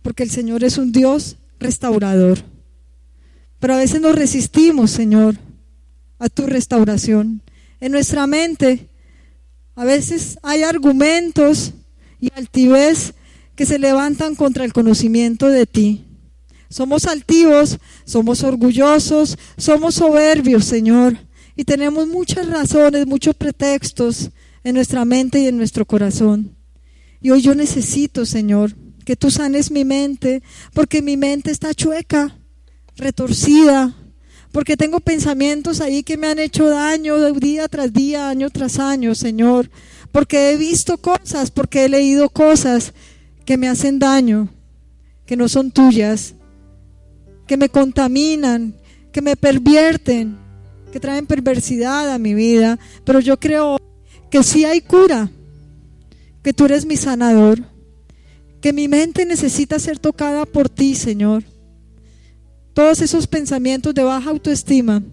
porque 0.01 0.23
el 0.23 0.29
Señor 0.29 0.63
es 0.63 0.77
un 0.77 0.91
Dios 0.91 1.37
restaurador. 1.59 2.39
Pero 3.59 3.73
a 3.73 3.77
veces 3.77 3.99
nos 3.99 4.15
resistimos, 4.15 4.91
Señor, 4.91 5.35
a 6.19 6.29
tu 6.29 6.45
restauración. 6.45 7.41
En 7.79 7.91
nuestra 7.91 8.27
mente 8.27 8.87
a 9.75 9.83
veces 9.83 10.37
hay 10.43 10.63
argumentos 10.63 11.73
y 12.19 12.31
altivez 12.35 13.13
que 13.55 13.65
se 13.65 13.79
levantan 13.79 14.35
contra 14.35 14.65
el 14.65 14.73
conocimiento 14.73 15.49
de 15.49 15.65
ti. 15.65 16.05
Somos 16.73 17.05
altivos, 17.05 17.77
somos 18.03 18.41
orgullosos, 18.41 19.37
somos 19.57 19.93
soberbios, 19.93 20.65
Señor, 20.65 21.15
y 21.55 21.65
tenemos 21.65 22.07
muchas 22.07 22.49
razones, 22.49 23.05
muchos 23.05 23.35
pretextos 23.35 24.31
en 24.63 24.73
nuestra 24.73 25.05
mente 25.05 25.39
y 25.39 25.45
en 25.45 25.57
nuestro 25.57 25.85
corazón. 25.85 26.57
Y 27.21 27.29
hoy 27.29 27.43
yo 27.43 27.53
necesito, 27.53 28.25
Señor, 28.25 28.75
que 29.05 29.15
tú 29.15 29.29
sanes 29.29 29.69
mi 29.69 29.85
mente, 29.85 30.41
porque 30.73 31.03
mi 31.03 31.15
mente 31.15 31.51
está 31.51 31.75
chueca, 31.75 32.35
retorcida, 32.97 33.95
porque 34.51 34.75
tengo 34.75 34.99
pensamientos 34.99 35.79
ahí 35.79 36.01
que 36.01 36.17
me 36.17 36.25
han 36.25 36.39
hecho 36.39 36.67
daño 36.67 37.33
día 37.33 37.67
tras 37.67 37.93
día, 37.93 38.29
año 38.29 38.49
tras 38.49 38.79
año, 38.79 39.13
Señor, 39.13 39.69
porque 40.11 40.49
he 40.49 40.57
visto 40.57 40.97
cosas, 40.97 41.51
porque 41.51 41.85
he 41.85 41.89
leído 41.89 42.29
cosas 42.29 42.93
que 43.45 43.57
me 43.57 43.67
hacen 43.67 43.99
daño, 43.99 44.49
que 45.27 45.37
no 45.37 45.47
son 45.47 45.69
tuyas, 45.69 46.33
que 47.47 47.57
me 47.57 47.69
contaminan, 47.69 48.75
que 49.11 49.21
me 49.21 49.35
pervierten, 49.35 50.37
que 50.91 50.99
traen 50.99 51.25
perversidad 51.25 52.11
a 52.11 52.19
mi 52.19 52.33
vida, 52.33 52.79
pero 53.03 53.19
yo 53.19 53.39
creo 53.39 53.77
que 54.29 54.43
si 54.43 54.65
hay 54.65 54.81
cura, 54.81 55.29
que 56.43 56.53
tú 56.53 56.65
eres 56.65 56.85
mi 56.85 56.97
sanador, 56.97 57.59
que 58.61 58.73
mi 58.73 58.87
mente 58.87 59.25
necesita 59.25 59.79
ser 59.79 59.99
tocada 59.99 60.45
por 60.45 60.69
ti, 60.69 60.95
Señor. 60.95 61.43
Todos 62.73 63.01
esos 63.01 63.27
pensamientos 63.27 63.93
de 63.93 64.03
baja 64.03 64.29
autoestima 64.29 65.03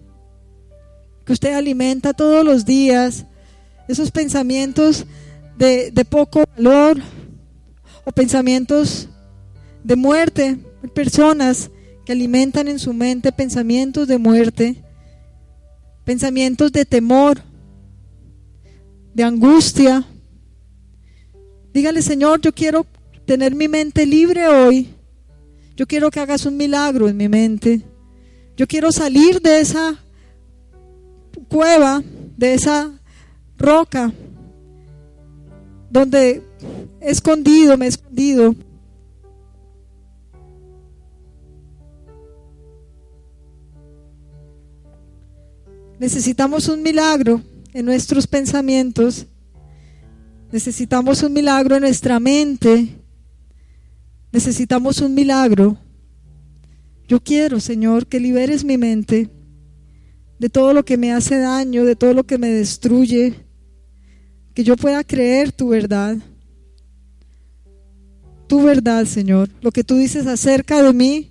que 1.25 1.33
usted 1.33 1.53
alimenta 1.53 2.13
todos 2.13 2.43
los 2.43 2.65
días, 2.65 3.25
esos 3.87 4.11
pensamientos 4.11 5.05
de, 5.57 5.91
de 5.91 6.05
poco 6.05 6.43
valor 6.57 6.99
o 8.03 8.11
pensamientos 8.11 9.07
de 9.83 9.95
muerte, 9.95 10.57
personas 10.93 11.69
alimentan 12.11 12.67
en 12.67 12.79
su 12.79 12.93
mente 12.93 13.31
pensamientos 13.31 14.07
de 14.07 14.17
muerte, 14.17 14.83
pensamientos 16.03 16.71
de 16.71 16.85
temor, 16.85 17.41
de 19.13 19.23
angustia. 19.23 20.05
Dígale, 21.73 22.01
Señor, 22.01 22.41
yo 22.41 22.53
quiero 22.53 22.85
tener 23.25 23.55
mi 23.55 23.67
mente 23.67 24.05
libre 24.05 24.47
hoy. 24.47 24.89
Yo 25.75 25.87
quiero 25.87 26.11
que 26.11 26.19
hagas 26.19 26.45
un 26.45 26.57
milagro 26.57 27.07
en 27.07 27.17
mi 27.17 27.29
mente. 27.29 27.81
Yo 28.57 28.67
quiero 28.67 28.91
salir 28.91 29.41
de 29.41 29.59
esa 29.59 29.97
cueva, 31.47 32.03
de 32.37 32.53
esa 32.53 32.91
roca, 33.57 34.11
donde 35.89 36.43
he 36.99 37.11
escondido, 37.11 37.77
me 37.77 37.85
he 37.85 37.89
escondido. 37.89 38.55
Necesitamos 46.01 46.67
un 46.67 46.81
milagro 46.81 47.43
en 47.73 47.85
nuestros 47.85 48.25
pensamientos. 48.25 49.27
Necesitamos 50.51 51.21
un 51.21 51.31
milagro 51.31 51.75
en 51.75 51.81
nuestra 51.83 52.19
mente. 52.19 52.97
Necesitamos 54.31 54.99
un 54.99 55.13
milagro. 55.13 55.77
Yo 57.07 57.19
quiero, 57.19 57.59
Señor, 57.59 58.07
que 58.07 58.19
liberes 58.19 58.63
mi 58.63 58.79
mente 58.79 59.29
de 60.39 60.49
todo 60.49 60.73
lo 60.73 60.83
que 60.83 60.97
me 60.97 61.13
hace 61.13 61.37
daño, 61.37 61.85
de 61.85 61.95
todo 61.95 62.15
lo 62.15 62.23
que 62.23 62.39
me 62.39 62.49
destruye, 62.49 63.35
que 64.55 64.63
yo 64.63 64.77
pueda 64.77 65.03
creer 65.03 65.51
tu 65.51 65.67
verdad. 65.67 66.17
Tu 68.47 68.63
verdad, 68.63 69.05
Señor, 69.05 69.51
lo 69.61 69.71
que 69.71 69.83
tú 69.83 69.97
dices 69.97 70.25
acerca 70.25 70.81
de 70.81 70.93
mí, 70.93 71.30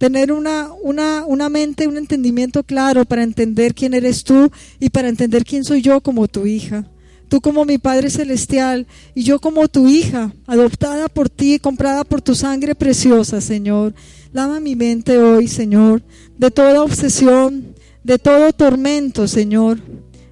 tener 0.00 0.32
una, 0.32 0.72
una, 0.80 1.26
una 1.26 1.50
mente, 1.50 1.86
un 1.86 1.98
entendimiento 1.98 2.62
claro 2.62 3.04
para 3.04 3.22
entender 3.22 3.74
quién 3.74 3.92
eres 3.92 4.24
tú 4.24 4.50
y 4.78 4.88
para 4.88 5.10
entender 5.10 5.44
quién 5.44 5.62
soy 5.62 5.82
yo 5.82 6.00
como 6.00 6.26
tu 6.26 6.46
hija. 6.46 6.86
Tú 7.28 7.42
como 7.42 7.66
mi 7.66 7.76
Padre 7.76 8.08
Celestial 8.08 8.86
y 9.14 9.24
yo 9.24 9.40
como 9.40 9.68
tu 9.68 9.88
hija, 9.88 10.32
adoptada 10.46 11.10
por 11.10 11.28
ti, 11.28 11.58
comprada 11.58 12.04
por 12.04 12.22
tu 12.22 12.34
sangre 12.34 12.74
preciosa, 12.74 13.42
Señor. 13.42 13.92
Lava 14.32 14.58
mi 14.58 14.74
mente 14.74 15.18
hoy, 15.18 15.48
Señor, 15.48 16.02
de 16.38 16.50
toda 16.50 16.82
obsesión, 16.82 17.74
de 18.02 18.18
todo 18.18 18.54
tormento, 18.54 19.28
Señor. 19.28 19.80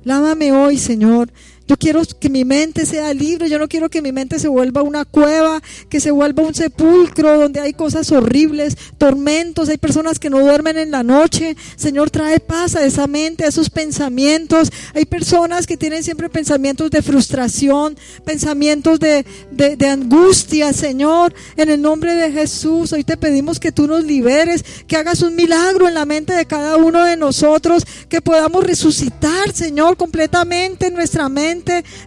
Lávame 0.03 0.51
hoy, 0.51 0.79
Señor, 0.79 1.31
yo 1.69 1.77
quiero 1.77 2.01
que 2.19 2.31
mi 2.31 2.47
mente 2.47 2.87
sea 2.87 3.13
libre, 3.13 3.51
yo 3.51 3.59
no 3.59 3.69
quiero 3.69 3.91
que 3.91 4.01
mi 4.01 4.11
mente 4.11 4.39
se 4.39 4.49
vuelva 4.49 4.83
una 4.83 5.05
cueva, 5.05 5.63
que 5.91 6.01
se 6.01 6.11
vuelva 6.11 6.43
un 6.43 6.55
sepulcro 6.55 7.39
donde 7.39 7.61
hay 7.61 7.75
cosas 7.75 8.11
horribles, 8.11 8.75
tormentos, 8.97 9.69
hay 9.69 9.77
personas 9.77 10.19
que 10.19 10.31
no 10.31 10.41
duermen 10.41 10.79
en 10.79 10.91
la 10.91 11.03
noche. 11.03 11.57
Señor, 11.77 12.09
trae 12.09 12.41
paz 12.41 12.75
a 12.75 12.87
esa 12.87 13.07
mente, 13.07 13.45
a 13.45 13.49
esos 13.49 13.69
pensamientos. 13.69 14.73
Hay 14.95 15.05
personas 15.05 15.67
que 15.67 15.77
tienen 15.77 16.03
siempre 16.03 16.31
pensamientos 16.31 16.91
de 16.91 17.03
frustración, 17.03 17.99
pensamientos 18.25 18.99
de, 18.99 19.27
de 19.51 19.89
angustia, 19.89 20.73
Señor. 20.73 21.35
En 21.59 21.69
el 21.69 21.83
nombre 21.83 22.15
de 22.15 22.33
Jesús, 22.33 22.95
hoy 22.95 23.05
te 23.05 23.19
pedimos 23.19 23.61
que 23.61 23.73
tú 23.73 23.87
nos 23.87 24.05
liberes, 24.05 24.65
que 24.87 24.97
hagas 24.97 25.21
un 25.21 25.37
milagro 25.37 25.87
en 25.87 25.93
la 25.93 26.07
mente 26.07 26.33
de 26.33 26.47
cada 26.47 26.79
uno 26.79 27.05
de 27.05 27.19
nosotros, 27.19 27.85
que 28.09 28.23
podamos 28.23 28.65
resucitar, 28.65 29.53
Señor, 29.53 29.99
completamente 29.99 30.87
en 30.87 30.95
nuestra 30.95 31.29
mente 31.29 31.58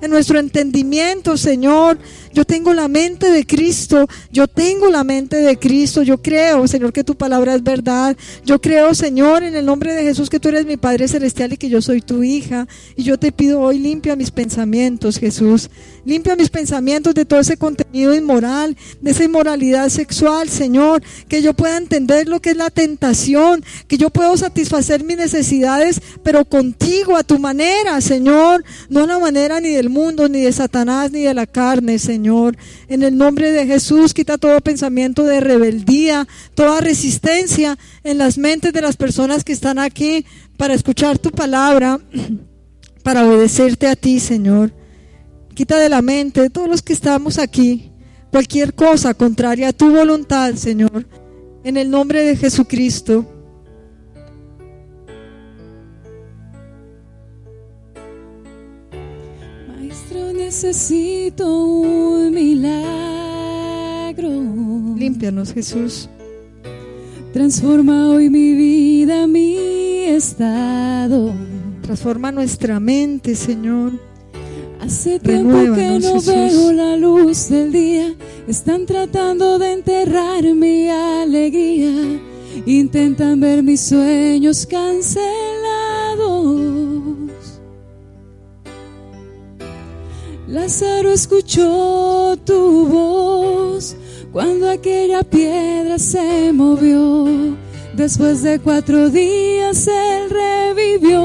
en 0.01 0.09
nuestro 0.09 0.39
entendimiento, 0.39 1.37
Señor. 1.37 1.97
Yo 2.33 2.45
tengo 2.45 2.73
la 2.73 2.87
mente 2.87 3.29
de 3.29 3.45
Cristo, 3.45 4.07
yo 4.31 4.47
tengo 4.47 4.89
la 4.89 5.03
mente 5.03 5.37
de 5.37 5.57
Cristo, 5.59 6.01
yo 6.01 6.21
creo, 6.21 6.67
Señor, 6.67 6.93
que 6.93 7.03
tu 7.03 7.15
palabra 7.15 7.55
es 7.55 7.63
verdad. 7.63 8.15
Yo 8.45 8.61
creo, 8.61 8.93
Señor, 8.93 9.43
en 9.43 9.55
el 9.55 9.65
nombre 9.65 9.93
de 9.93 10.03
Jesús, 10.03 10.29
que 10.29 10.39
tú 10.39 10.49
eres 10.49 10.65
mi 10.65 10.77
Padre 10.77 11.07
Celestial 11.07 11.53
y 11.53 11.57
que 11.57 11.69
yo 11.69 11.81
soy 11.81 12.01
tu 12.01 12.23
hija. 12.23 12.67
Y 12.95 13.03
yo 13.03 13.17
te 13.19 13.31
pido 13.31 13.59
hoy, 13.59 13.79
limpia 13.79 14.15
mis 14.15 14.31
pensamientos, 14.31 15.19
Jesús. 15.19 15.69
Limpia 16.05 16.35
mis 16.35 16.49
pensamientos 16.49 17.13
de 17.13 17.25
todo 17.25 17.39
ese 17.41 17.57
contenido 17.57 18.15
inmoral, 18.15 18.77
de 19.01 19.11
esa 19.11 19.25
inmoralidad 19.25 19.89
sexual, 19.89 20.49
Señor. 20.49 21.03
Que 21.27 21.41
yo 21.41 21.53
pueda 21.53 21.77
entender 21.77 22.29
lo 22.29 22.39
que 22.39 22.51
es 22.51 22.57
la 22.57 22.69
tentación, 22.69 23.63
que 23.87 23.97
yo 23.97 24.09
puedo 24.09 24.37
satisfacer 24.37 25.03
mis 25.03 25.17
necesidades, 25.17 26.01
pero 26.23 26.45
contigo, 26.45 27.17
a 27.17 27.23
tu 27.23 27.39
manera, 27.39 27.99
Señor. 27.99 28.63
No 28.89 29.03
a 29.03 29.07
la 29.07 29.19
manera 29.19 29.59
ni 29.59 29.71
del 29.71 29.89
mundo, 29.89 30.29
ni 30.29 30.41
de 30.41 30.51
Satanás, 30.51 31.11
ni 31.11 31.23
de 31.23 31.33
la 31.33 31.45
carne, 31.45 31.99
Señor. 31.99 32.20
En 32.87 33.03
el 33.03 33.17
nombre 33.17 33.51
de 33.51 33.65
Jesús, 33.65 34.13
quita 34.13 34.37
todo 34.37 34.61
pensamiento 34.61 35.23
de 35.23 35.39
rebeldía, 35.39 36.27
toda 36.53 36.81
resistencia 36.81 37.77
en 38.03 38.17
las 38.17 38.37
mentes 38.37 38.73
de 38.73 38.81
las 38.81 38.95
personas 38.95 39.43
que 39.43 39.53
están 39.53 39.79
aquí 39.79 40.25
para 40.57 40.73
escuchar 40.73 41.17
tu 41.17 41.31
palabra, 41.31 41.99
para 43.03 43.27
obedecerte 43.27 43.87
a 43.87 43.95
ti, 43.95 44.19
Señor. 44.19 44.71
Quita 45.55 45.77
de 45.77 45.89
la 45.89 46.01
mente 46.01 46.41
de 46.41 46.49
todos 46.49 46.69
los 46.69 46.81
que 46.81 46.93
estamos 46.93 47.39
aquí 47.39 47.91
cualquier 48.31 48.73
cosa 48.73 49.13
contraria 49.13 49.69
a 49.69 49.73
tu 49.73 49.91
voluntad, 49.91 50.53
Señor. 50.53 51.07
En 51.63 51.77
el 51.77 51.89
nombre 51.89 52.23
de 52.23 52.35
Jesucristo. 52.35 53.40
Necesito 60.51 61.47
un 61.47 62.33
milagro. 62.33 64.29
Límpianos, 64.97 65.53
Jesús. 65.53 66.09
Transforma 67.31 68.09
hoy 68.09 68.29
mi 68.29 68.51
vida, 68.51 69.27
mi 69.27 69.55
estado. 70.07 71.33
Transforma 71.83 72.33
nuestra 72.33 72.81
mente, 72.81 73.33
Señor. 73.33 73.93
Hace 74.81 75.21
tiempo 75.21 75.57
que 75.73 75.99
no 76.01 76.15
Jesús. 76.15 76.25
veo 76.25 76.73
la 76.73 76.97
luz 76.97 77.47
del 77.47 77.71
día. 77.71 78.13
Están 78.45 78.85
tratando 78.85 79.57
de 79.57 79.71
enterrar 79.71 80.43
mi 80.43 80.89
alegría. 80.89 82.19
Intentan 82.65 83.39
ver 83.39 83.63
mis 83.63 83.79
sueños 83.79 84.65
cancelados. 84.65 86.70
Lázaro 90.51 91.11
escuchó 91.13 92.35
tu 92.43 92.85
voz 92.85 93.95
cuando 94.33 94.69
aquella 94.69 95.23
piedra 95.23 95.97
se 95.97 96.51
movió. 96.51 97.55
Después 97.95 98.43
de 98.43 98.59
cuatro 98.59 99.09
días 99.09 99.87
él 99.87 100.29
revivió. 100.29 101.21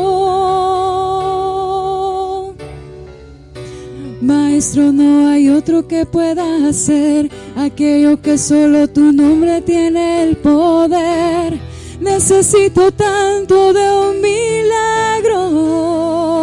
Maestro, 4.21 4.93
no 4.93 5.29
hay 5.29 5.49
otro 5.49 5.89
que 5.89 6.07
pueda 6.07 6.69
hacer 6.69 7.29
aquello 7.57 8.23
que 8.23 8.39
solo 8.39 8.87
tu 8.87 9.13
nombre 9.13 9.61
tiene 9.61 10.23
el 10.23 10.37
poder. 10.37 11.59
Necesito 12.01 12.93
tanto 12.93 13.73
de 13.73 13.91
un 13.91 14.21
milagro. 14.21 16.36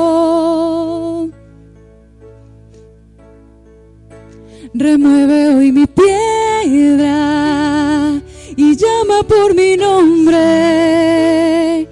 Remueve 4.76 5.50
hoy 5.50 5.72
mi 5.72 5.86
piedra 5.86 6.20
y 8.56 8.76
llama 8.76 9.22
por 9.22 9.54
mi 9.54 9.78
nombre. 9.78 11.88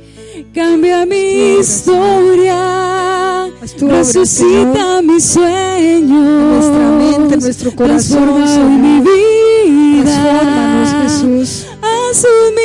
Cambia 0.51 1.05
mi 1.05 1.57
historia. 1.59 3.51
Resucita 3.79 4.99
mis 5.03 5.25
sueños. 5.25 6.09
nuestra 6.09 6.89
mente, 6.89 7.35
en 7.35 7.39
nuestro 7.41 7.71
corazón, 7.75 8.33
Transforma 8.33 8.65
hoy 8.65 8.77
mi 8.77 8.99
vida. 9.01 11.03
Jesús. 11.03 11.67
Haz 11.83 12.25
un 12.25 12.55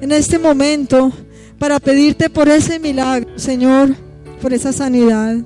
en 0.00 0.12
este 0.12 0.38
momento 0.38 1.12
para 1.58 1.78
pedirte 1.78 2.30
por 2.30 2.48
ese 2.48 2.78
milagro, 2.78 3.28
Señor, 3.36 3.94
por 4.40 4.54
esa 4.54 4.72
sanidad. 4.72 5.36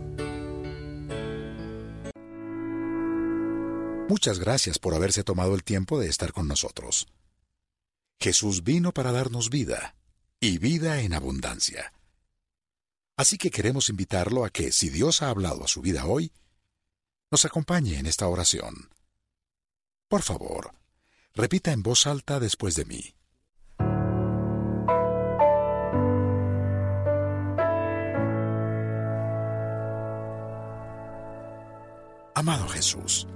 Muchas 4.09 4.39
gracias 4.39 4.79
por 4.79 4.95
haberse 4.95 5.25
tomado 5.25 5.55
el 5.55 5.65
tiempo 5.65 5.99
de 5.99 6.09
estar 6.09 6.33
con 6.33 6.47
nosotros. 6.47 7.07
Jesús 8.21 8.63
vino 8.63 8.93
para 8.93 9.13
darnos 9.13 9.49
vida, 9.49 9.97
y 10.41 10.59
vida 10.59 11.01
en 11.01 11.15
abundancia. 11.15 11.93
Así 13.17 13.39
que 13.39 13.51
queremos 13.51 13.89
invitarlo 13.89 14.45
a 14.45 14.51
que, 14.51 14.73
si 14.73 14.91
Dios 14.91 15.23
ha 15.23 15.31
hablado 15.31 15.65
a 15.65 15.69
su 15.69 15.81
vida 15.81 16.05
hoy, 16.05 16.33
nos 17.31 17.47
acompañe 17.47 17.99
en 17.99 18.07
esta 18.07 18.29
oración. 18.29 18.91
Por 20.09 20.23
favor, 20.23 20.75
repita 21.33 21.73
en 21.73 21.83
voz 21.83 22.07
alta 22.07 22.41
después 22.41 22.75
de 22.75 22.85
mí. 22.85 23.15
Amado 32.37 32.69
Jesús, 32.69 33.27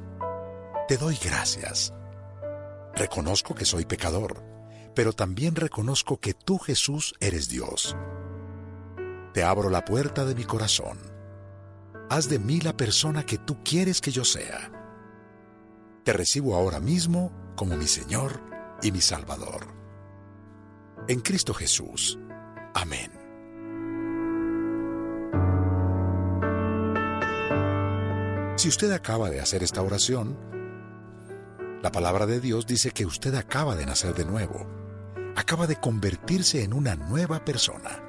te 0.88 0.96
doy 0.96 1.18
gracias. 1.22 1.92
Reconozco 2.94 3.54
que 3.54 3.66
soy 3.66 3.84
pecador, 3.84 4.42
pero 4.94 5.12
también 5.12 5.54
reconozco 5.54 6.18
que 6.18 6.32
tú, 6.32 6.58
Jesús, 6.58 7.14
eres 7.20 7.50
Dios. 7.50 7.94
Te 9.34 9.44
abro 9.44 9.68
la 9.68 9.84
puerta 9.84 10.24
de 10.24 10.34
mi 10.34 10.44
corazón. 10.44 10.98
Haz 12.08 12.30
de 12.30 12.38
mí 12.38 12.60
la 12.60 12.74
persona 12.74 13.26
que 13.26 13.36
tú 13.36 13.62
quieres 13.62 14.00
que 14.00 14.10
yo 14.10 14.24
sea. 14.24 14.72
Te 16.04 16.14
recibo 16.14 16.56
ahora 16.56 16.80
mismo 16.80 17.32
como 17.54 17.76
mi 17.76 17.86
Señor 17.86 18.40
y 18.82 18.90
mi 18.90 19.02
Salvador. 19.02 19.66
En 21.06 21.20
Cristo 21.20 21.52
Jesús. 21.52 22.18
Amén. 22.74 23.12
Si 28.56 28.68
usted 28.68 28.90
acaba 28.90 29.28
de 29.28 29.40
hacer 29.40 29.62
esta 29.62 29.82
oración, 29.82 30.48
la 31.82 31.92
palabra 31.92 32.26
de 32.26 32.40
Dios 32.40 32.66
dice 32.66 32.90
que 32.90 33.06
usted 33.06 33.34
acaba 33.34 33.76
de 33.76 33.86
nacer 33.86 34.14
de 34.14 34.24
nuevo, 34.24 34.66
acaba 35.36 35.66
de 35.66 35.76
convertirse 35.76 36.62
en 36.64 36.72
una 36.72 36.96
nueva 36.96 37.44
persona. 37.44 38.02